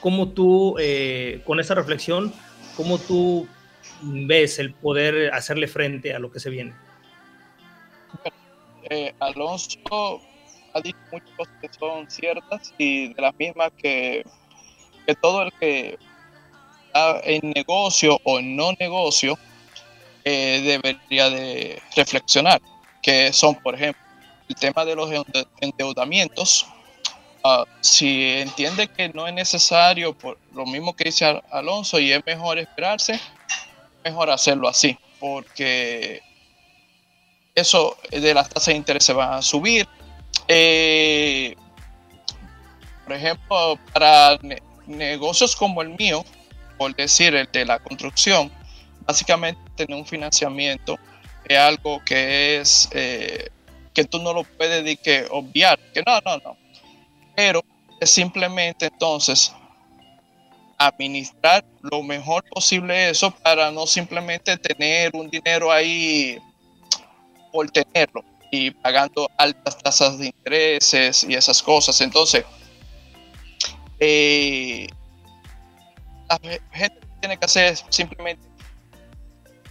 cómo 0.00 0.30
tú, 0.30 0.76
eh, 0.80 1.40
con 1.44 1.60
esa 1.60 1.74
reflexión, 1.74 2.32
cómo 2.76 2.98
tú 2.98 3.46
ves 4.02 4.58
el 4.58 4.74
poder 4.74 5.32
hacerle 5.32 5.68
frente 5.68 6.14
a 6.14 6.18
lo 6.18 6.32
que 6.32 6.40
se 6.40 6.50
viene? 6.50 6.74
Eh, 8.90 9.14
Alonso 9.20 10.20
ha 10.74 10.80
dicho 10.80 10.98
muchas 11.12 11.30
cosas 11.36 11.54
que 11.60 11.68
son 11.78 12.10
ciertas 12.10 12.74
y 12.76 13.14
de 13.14 13.22
las 13.22 13.34
mismas 13.38 13.70
que, 13.78 14.24
que 15.06 15.14
todo 15.14 15.42
el 15.44 15.52
que 15.60 15.98
en 16.94 17.50
negocio 17.50 18.20
o 18.24 18.38
en 18.38 18.56
no 18.56 18.72
negocio 18.78 19.38
eh, 20.24 20.60
debería 20.64 21.30
de 21.30 21.82
reflexionar, 21.96 22.60
que 23.02 23.32
son, 23.32 23.56
por 23.56 23.74
ejemplo, 23.74 24.00
el 24.48 24.54
tema 24.54 24.84
de 24.84 24.94
los 24.94 25.10
endeudamientos. 25.60 26.66
Ah, 27.44 27.64
si 27.80 28.34
entiende 28.38 28.86
que 28.86 29.08
no 29.08 29.26
es 29.26 29.34
necesario, 29.34 30.16
por 30.16 30.38
lo 30.54 30.64
mismo 30.64 30.94
que 30.94 31.04
dice 31.04 31.42
Alonso, 31.50 31.98
y 31.98 32.12
es 32.12 32.24
mejor 32.24 32.58
esperarse, 32.58 33.18
mejor 34.04 34.30
hacerlo 34.30 34.68
así, 34.68 34.96
porque 35.18 36.22
eso 37.54 37.96
de 38.10 38.34
las 38.34 38.48
tasas 38.48 38.66
de 38.66 38.76
interés 38.76 39.04
se 39.04 39.12
van 39.12 39.32
a 39.32 39.42
subir. 39.42 39.88
Eh, 40.46 41.56
por 43.04 43.12
ejemplo, 43.12 43.78
para 43.92 44.38
negocios 44.86 45.56
como 45.56 45.82
el 45.82 45.90
mío, 45.90 46.24
por 46.82 46.96
decir, 46.96 47.32
el 47.36 47.48
de 47.52 47.64
la 47.64 47.78
construcción, 47.78 48.50
básicamente 49.06 49.60
tener 49.76 49.96
un 49.96 50.04
financiamiento 50.04 50.98
es 51.44 51.56
algo 51.56 52.02
que 52.04 52.58
es 52.58 52.88
eh, 52.90 53.50
que 53.94 54.02
tú 54.02 54.18
no 54.18 54.32
lo 54.32 54.42
puedes 54.42 54.84
de 54.84 54.96
que 54.96 55.28
obviar, 55.30 55.78
que 55.94 56.02
no, 56.04 56.18
no, 56.24 56.38
no. 56.38 56.56
Pero 57.36 57.62
es 58.00 58.10
simplemente 58.10 58.86
entonces 58.86 59.52
administrar 60.76 61.64
lo 61.82 62.02
mejor 62.02 62.42
posible 62.50 63.10
eso 63.10 63.30
para 63.30 63.70
no 63.70 63.86
simplemente 63.86 64.56
tener 64.56 65.12
un 65.14 65.30
dinero 65.30 65.70
ahí 65.70 66.36
por 67.52 67.70
tenerlo, 67.70 68.24
y 68.50 68.72
pagando 68.72 69.30
altas 69.38 69.78
tasas 69.78 70.18
de 70.18 70.26
intereses 70.26 71.22
y 71.28 71.34
esas 71.34 71.62
cosas. 71.62 72.00
Entonces, 72.00 72.44
eh, 74.00 74.88
la 76.42 76.60
gente 76.72 77.00
tiene 77.20 77.36
que 77.36 77.44
hacer 77.44 77.76
simplemente 77.88 78.46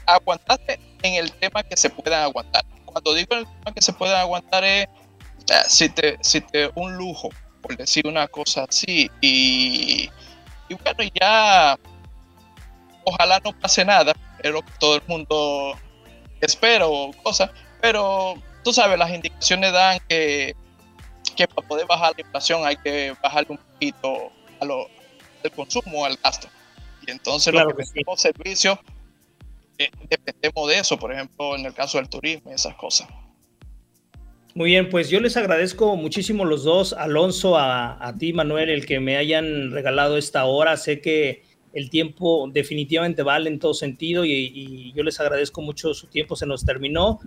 aguantarse 0.05 0.79
en 1.03 1.15
el 1.15 1.31
tema 1.33 1.63
que 1.63 1.77
se 1.77 1.89
pueda 1.89 2.23
aguantar. 2.23 2.63
Cuando 2.85 3.13
digo 3.13 3.35
el 3.35 3.45
tema 3.45 3.73
que 3.73 3.81
se 3.81 3.93
pueda 3.93 4.21
aguantar 4.21 4.63
es 4.63 4.87
si 5.67 5.89
te, 5.89 6.17
si 6.21 6.41
te 6.41 6.69
un 6.75 6.95
lujo, 6.95 7.29
por 7.61 7.75
decir 7.75 8.07
una 8.07 8.27
cosa 8.27 8.65
así, 8.69 9.09
y, 9.21 10.09
y 10.69 10.73
bueno, 10.83 11.03
ya 11.19 11.77
ojalá 13.03 13.39
no 13.43 13.51
pase 13.59 13.83
nada, 13.85 14.13
es 14.39 14.51
lo 14.51 14.61
que 14.61 14.71
todo 14.79 14.95
el 14.95 15.03
mundo 15.07 15.77
espera 16.41 16.87
o 16.87 17.11
cosas, 17.23 17.51
pero 17.81 18.35
tú 18.63 18.73
sabes, 18.73 18.97
las 18.97 19.11
indicaciones 19.11 19.71
dan 19.73 19.99
que, 20.07 20.55
que 21.35 21.47
para 21.47 21.67
poder 21.67 21.87
bajar 21.87 22.13
la 22.15 22.21
inflación 22.21 22.65
hay 22.65 22.77
que 22.77 23.15
bajarle 23.21 23.51
un 23.51 23.57
poquito 23.57 24.31
a 24.59 24.65
lo, 24.65 24.87
al 25.43 25.51
consumo, 25.51 26.05
al 26.05 26.17
gasto. 26.17 26.47
Y 27.05 27.11
entonces 27.11 27.53
lo 27.53 27.67
que, 27.75 27.83
que 27.83 28.03
servicios 28.17 28.77
eh, 29.77 29.89
dependemos 30.09 30.69
de 30.69 30.79
eso, 30.79 30.97
por 30.97 31.11
ejemplo, 31.11 31.55
en 31.55 31.65
el 31.65 31.73
caso 31.73 31.97
del 31.97 32.09
turismo 32.09 32.51
y 32.51 32.53
esas 32.53 32.75
cosas. 32.75 33.07
Muy 34.53 34.71
bien, 34.71 34.89
pues 34.89 35.09
yo 35.09 35.19
les 35.21 35.37
agradezco 35.37 35.95
muchísimo 35.95 36.43
los 36.43 36.63
dos, 36.63 36.93
Alonso, 36.93 37.57
a, 37.57 38.05
a 38.05 38.17
ti, 38.17 38.33
Manuel, 38.33 38.69
el 38.69 38.85
que 38.85 38.99
me 38.99 39.15
hayan 39.15 39.71
regalado 39.71 40.17
esta 40.17 40.43
hora. 40.43 40.75
Sé 40.75 40.99
que 40.99 41.43
el 41.73 41.89
tiempo 41.89 42.49
definitivamente 42.51 43.23
vale 43.23 43.49
en 43.49 43.59
todo 43.59 43.73
sentido 43.73 44.25
y, 44.25 44.91
yo 44.93 45.03
les 45.03 45.19
agradezco 45.19 45.61
mucho 45.61 45.93
su 45.93 46.07
tiempo, 46.07 46.35
se 46.35 46.45
nos 46.45 46.65
terminó. 46.65 47.19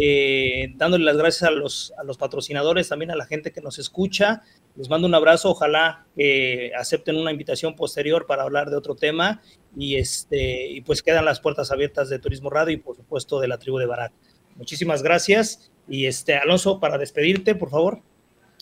Eh, 0.00 0.72
dándole 0.76 1.04
las 1.04 1.16
gracias 1.16 1.42
a 1.42 1.50
los, 1.50 1.92
a 1.98 2.04
los 2.04 2.16
patrocinadores, 2.16 2.88
también 2.88 3.10
a 3.10 3.16
la 3.16 3.26
gente 3.26 3.52
que 3.52 3.60
nos 3.60 3.78
escucha. 3.78 4.42
Les 4.76 4.88
mando 4.88 5.08
un 5.08 5.14
abrazo, 5.14 5.50
ojalá 5.50 6.06
que 6.16 6.70
acepten 6.78 7.16
una 7.16 7.32
invitación 7.32 7.74
posterior 7.74 8.26
para 8.26 8.44
hablar 8.44 8.70
de 8.70 8.76
otro 8.76 8.94
tema 8.94 9.42
y, 9.76 9.96
este, 9.96 10.68
y 10.68 10.80
pues 10.82 11.02
quedan 11.02 11.24
las 11.24 11.40
puertas 11.40 11.72
abiertas 11.72 12.08
de 12.08 12.18
Turismo 12.18 12.50
Radio 12.50 12.74
y 12.74 12.78
por 12.78 12.96
supuesto 12.96 13.40
de 13.40 13.48
la 13.48 13.58
tribu 13.58 13.78
de 13.78 13.86
Barat. 13.86 14.12
Muchísimas 14.56 15.02
gracias 15.02 15.70
y 15.88 16.06
este 16.06 16.36
Alonso, 16.36 16.78
para 16.80 16.98
despedirte, 16.98 17.54
por 17.54 17.70
favor. 17.70 18.00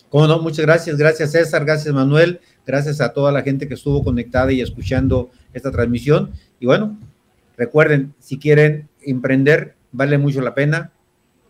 Cómo 0.09 0.27
no, 0.27 0.39
muchas 0.39 0.65
gracias, 0.65 0.97
gracias 0.97 1.31
César, 1.31 1.65
gracias 1.65 1.93
Manuel, 1.93 2.39
gracias 2.67 3.01
a 3.01 3.13
toda 3.13 3.31
la 3.31 3.41
gente 3.41 3.67
que 3.67 3.73
estuvo 3.73 4.03
conectada 4.03 4.51
y 4.51 4.61
escuchando 4.61 5.31
esta 5.53 5.71
transmisión. 5.71 6.33
Y 6.59 6.67
bueno, 6.67 6.97
recuerden, 7.57 8.13
si 8.19 8.37
quieren 8.37 8.89
emprender, 9.01 9.75
vale 9.91 10.17
mucho 10.17 10.41
la 10.41 10.53
pena, 10.53 10.91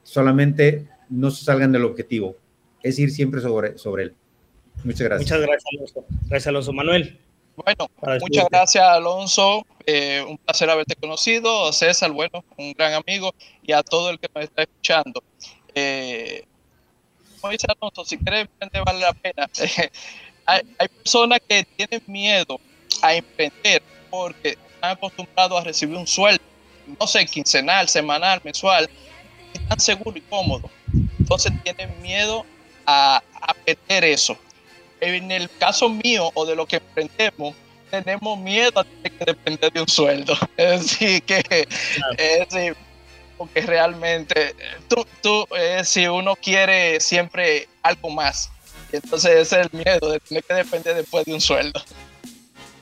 solamente 0.03 0.87
no 1.09 1.31
se 1.31 1.43
salgan 1.43 1.71
del 1.71 1.83
objetivo, 1.83 2.37
es 2.83 2.99
ir 2.99 3.11
siempre 3.11 3.41
sobre, 3.41 3.77
sobre 3.77 4.03
él. 4.03 4.15
Muchas 4.83 5.01
gracias. 5.01 5.31
Muchas 5.31 5.41
gracias, 5.41 5.65
Alonso. 5.73 6.05
Gracias, 6.29 6.47
Alonso. 6.47 6.73
Manuel. 6.73 7.19
Bueno, 7.55 7.89
muchas 8.21 8.45
gracias, 8.51 8.83
Alonso. 8.83 9.65
Eh, 9.87 10.23
un 10.27 10.37
placer 10.37 10.69
haberte 10.69 10.95
conocido. 10.95 11.73
César, 11.73 12.11
bueno, 12.11 12.45
un 12.57 12.73
gran 12.73 12.93
amigo. 12.93 13.33
Y 13.63 13.71
a 13.71 13.81
todo 13.81 14.11
el 14.11 14.19
que 14.19 14.29
nos 14.35 14.43
está 14.43 14.61
escuchando. 14.61 15.23
Eh, 15.73 16.45
como 17.41 17.51
dice 17.51 17.67
Alonso, 17.67 18.05
si 18.05 18.17
quieres 18.17 18.41
emprender, 18.41 18.83
vale 18.85 18.99
la 18.99 19.13
pena. 19.13 19.49
hay, 20.47 20.61
hay 20.79 20.87
personas 20.87 21.39
que 21.47 21.63
tienen 21.63 22.01
miedo 22.07 22.59
a 23.03 23.13
emprender 23.13 23.83
porque 24.09 24.57
están 24.73 24.91
acostumbrados 24.91 25.61
a 25.61 25.63
recibir 25.63 25.95
un 25.95 26.07
sueldo, 26.07 26.41
no 26.99 27.05
sé, 27.05 27.25
quincenal, 27.27 27.87
semanal, 27.87 28.41
mensual, 28.43 28.89
y 29.53 29.57
están 29.59 29.79
seguros 29.79 30.17
y 30.17 30.21
cómodos. 30.21 30.71
Entonces 31.19 31.53
tienen 31.63 32.01
miedo 32.01 32.43
a, 32.85 33.21
a 33.41 33.53
perder 33.53 34.03
eso 34.05 34.35
en 35.01 35.31
el 35.31 35.49
caso 35.57 35.89
mío 35.89 36.31
o 36.33 36.45
de 36.45 36.55
lo 36.55 36.65
que 36.65 36.77
emprendemos, 36.77 37.55
tenemos 37.89 38.37
miedo 38.39 38.79
a 38.79 38.83
tener 38.83 39.11
que 39.11 39.25
depender 39.25 39.71
de 39.71 39.81
un 39.81 39.87
sueldo. 39.87 40.35
Es 40.57 40.81
decir, 40.81 41.23
que, 41.23 41.67
es 42.17 42.49
decir, 42.49 42.75
porque 43.37 43.61
realmente 43.61 44.55
tú, 44.87 45.05
tú 45.21 45.47
si 45.83 46.07
uno 46.07 46.35
quiere 46.35 46.99
siempre 46.99 47.67
algo 47.83 48.09
más, 48.09 48.51
entonces 48.95 49.31
ese 49.31 49.61
es 49.61 49.67
el 49.71 49.77
miedo 49.77 50.11
de 50.11 50.19
tener 50.19 50.43
que 50.43 50.53
depender 50.53 50.95
después 50.95 51.25
de 51.25 51.33
un 51.33 51.41
sueldo. 51.41 51.81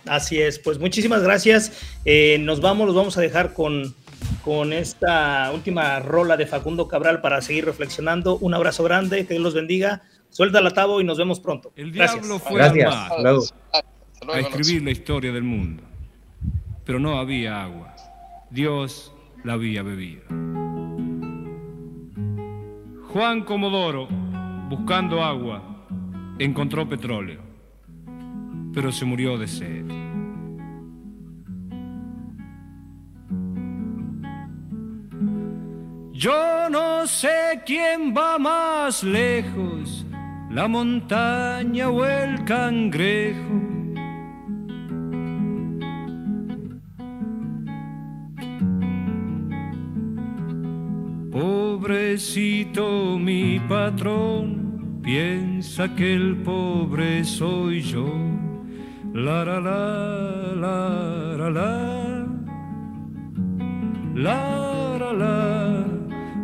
Así 0.06 0.40
es, 0.40 0.60
pues 0.60 0.80
muchísimas 0.80 1.24
gracias. 1.24 1.72
Eh, 2.06 2.38
nos 2.40 2.62
vamos, 2.62 2.86
los 2.86 2.96
vamos 2.96 3.18
a 3.18 3.22
dejar 3.22 3.54
con, 3.54 3.96
con 4.44 4.72
esta 4.72 5.52
última 5.52 6.00
rola 6.00 6.38
de 6.38 6.46
Facundo 6.46 6.88
Cabral 6.88 7.22
para 7.22 7.42
seguir 7.42 7.66
reflexionando. 7.66 8.38
Un 8.38 8.54
abrazo 8.54 8.84
grande, 8.84 9.26
que 9.26 9.34
Dios 9.34 9.44
los 9.44 9.54
bendiga. 9.56 10.04
Suelta 10.30 10.62
la 10.62 10.72
tabo 10.72 11.02
y 11.02 11.04
nos 11.04 11.18
vemos 11.18 11.40
pronto. 11.40 11.72
El 11.76 11.92
diablo 11.92 12.40
fue 12.40 12.62
al 12.62 12.76
mar 12.76 13.12
a 14.28 14.40
escribir 14.40 14.84
la 14.84 14.92
historia 14.92 15.32
del 15.32 15.44
mundo, 15.44 15.84
pero 16.86 17.00
no 17.00 17.18
había 17.20 17.64
agua. 17.64 17.96
Dios 18.50 19.12
la 19.44 19.54
había 19.54 19.82
bebido. 19.84 20.24
Juan 23.14 23.44
Comodoro, 23.44 24.08
buscando 24.70 25.24
agua, 25.24 25.75
encontró 26.40 26.88
petróleo, 26.88 27.42
pero 28.74 28.92
se 28.92 29.06
murió 29.06 29.38
de 29.38 29.48
sed. 29.48 29.86
Yo 36.14 36.70
no 36.70 37.06
sé 37.08 37.62
quién 37.66 38.14
va 38.16 38.38
más 38.40 39.04
lejos 39.04 40.06
la 40.50 40.70
montaña 40.70 41.90
o 41.90 42.06
el 42.06 42.46
cangrejo. 42.46 43.62
Pobrecito 51.30 53.20
mi 53.20 53.60
patrón, 53.60 54.75
piensa 55.06 55.94
que 55.96 56.16
el 56.16 56.38
pobre 56.38 57.24
soy 57.24 57.82
yo. 57.82 58.12
La 59.14 59.46
la 59.46 59.60
la 59.60 60.56
la 60.56 61.38
la 61.38 61.48
la 61.48 61.70
la 64.16 65.14
la 65.14 65.38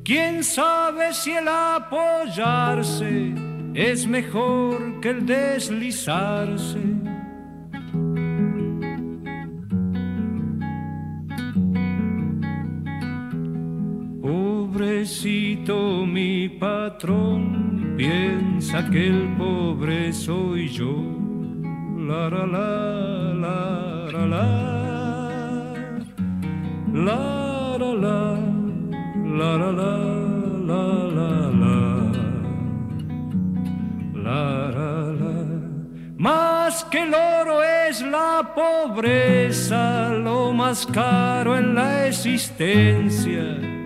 ¿Quién 0.04 0.44
sabe 0.44 1.14
si 1.14 1.32
el 1.32 1.48
apoyarse 1.48 3.34
es 3.74 4.06
mejor 4.06 5.00
que 5.00 5.10
el 5.10 5.26
deslizarse? 5.26 6.95
Pobrecito 15.06 16.04
mi 16.04 16.48
patrón, 16.48 17.94
piensa 17.96 18.90
que 18.90 19.06
el 19.06 19.36
pobre 19.38 20.12
soy 20.12 20.68
yo. 20.68 20.96
La 22.08 22.28
la 22.28 22.44
la 22.44 23.30
la 24.10 24.26
la. 24.26 24.46
La 26.92 27.78
la 27.78 27.92
la 27.94 28.18
la 29.38 29.56
la 29.56 29.70
la 29.70 29.92
la 30.66 30.82
la 31.14 31.30
la. 31.62 31.76
La 34.24 34.42
la 34.76 34.90
la. 35.20 35.34
Más 36.18 36.82
que 36.90 37.04
el 37.04 37.14
oro 37.14 37.62
es 37.62 38.02
la 38.02 38.52
pobreza 38.56 40.08
lo 40.14 40.52
más 40.52 40.84
caro 40.84 41.56
en 41.56 41.76
la 41.76 42.08
existencia 42.08 43.76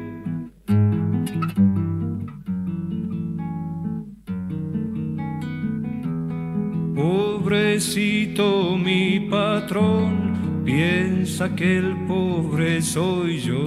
Pobrecito 7.80 8.76
mi 8.76 9.20
patrón, 9.20 10.62
piensa 10.66 11.56
que 11.56 11.78
el 11.78 11.96
pobre 12.06 12.82
soy 12.82 13.40
yo. 13.40 13.66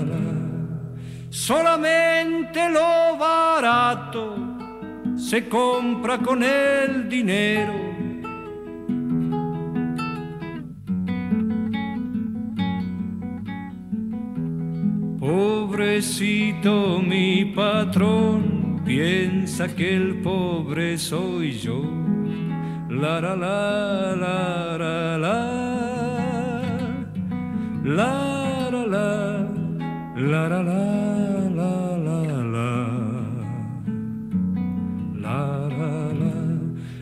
la. 0.01 0.23
Solamente 1.29 2.69
lo 2.69 3.17
barato 3.17 4.35
se 5.15 5.47
compra 5.47 6.17
con 6.17 6.43
el 6.43 7.07
dinero 7.07 7.86
Pobrecito 15.97 17.01
mi 17.01 17.43
patrón, 17.43 18.83
piensa 18.85 19.67
que 19.75 19.95
el 19.95 20.21
pobre 20.21 20.95
soy 20.95 21.53
yo. 21.53 21.81
La 22.87 23.19
la 23.19 23.35
la 23.35 24.15
la. 24.15 24.77
La 27.83 28.69
la 28.69 28.85
la 28.85 28.85
la 30.15 30.47
la 30.47 30.61
la 30.61 30.83
la. 32.53 32.77
La 35.15 35.67
la. 35.79 36.31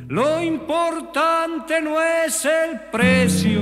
Lo 0.07 0.41
importante 0.41 1.81
no 1.81 2.01
es 2.01 2.45
el 2.45 2.79
precio, 2.93 3.59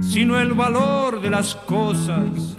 sino 0.00 0.40
el 0.40 0.54
valor 0.54 1.20
de 1.20 1.30
las 1.30 1.54
cosas 1.54 2.51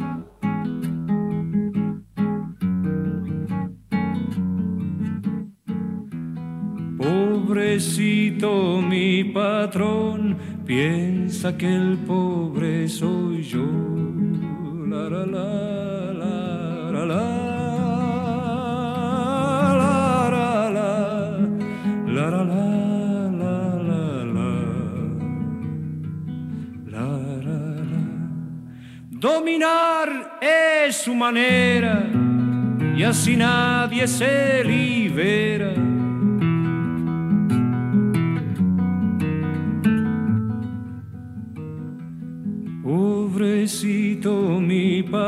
Pobrecito 7.73 8.83
mi 8.83 9.23
patrón, 9.23 10.37
piensa 10.63 11.57
que 11.57 11.65
el 11.73 11.97
pobre 12.05 12.87
soy 12.87 13.41
yo. 13.41 13.65
La 14.87 15.09
la 15.09 15.25
la 15.25 16.13
la 16.93 17.05
la 17.07 17.23
Dominar 29.09 30.37
es 30.39 30.95
su 30.97 31.15
manera 31.15 32.05
y 32.95 33.01
así 33.01 33.35
nadie 33.35 34.07
se 34.07 34.63
libera 34.63 35.73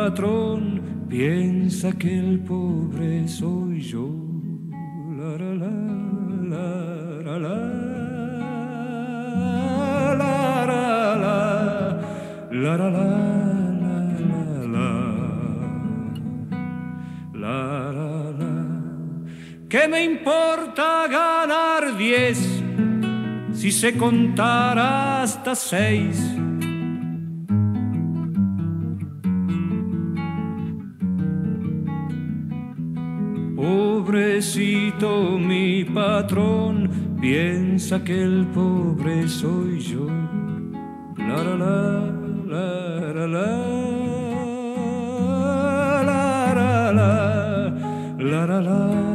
patrón, 0.05 1.07
piensa 1.09 1.91
que 1.93 2.15
el 2.15 2.39
pobre 2.41 3.27
soy 3.27 3.81
yo. 3.81 4.07
La, 5.17 5.35
la, 5.35 5.55
la, 5.55 5.71
la, 6.51 6.67
la, 7.23 7.39
la, 7.39 7.57
la, 12.51 12.77
la, 12.77 12.77
la, 12.77 13.15
¿Qué 19.67 19.87
me 19.87 20.03
importa 20.03 21.07
ganar 21.07 21.97
diez 21.97 22.61
si 23.53 23.71
se 23.71 23.97
contara 23.97 25.23
hasta 25.23 25.55
seis? 25.55 26.34
Pobrecito 34.45 35.39
mi 35.39 35.83
patrón, 35.83 37.17
piensa 37.19 38.03
que 38.03 38.21
el 38.21 38.45
pobre 38.53 39.27
soy 39.27 39.79
yo. 39.79 40.05
La 41.17 41.43
la 41.43 41.55
la 41.55 42.05
la 42.47 43.25
la 43.25 43.47
la 46.03 46.13
la 46.93 47.01
la 48.19 48.45
la 48.45 48.61
la 48.61 49.14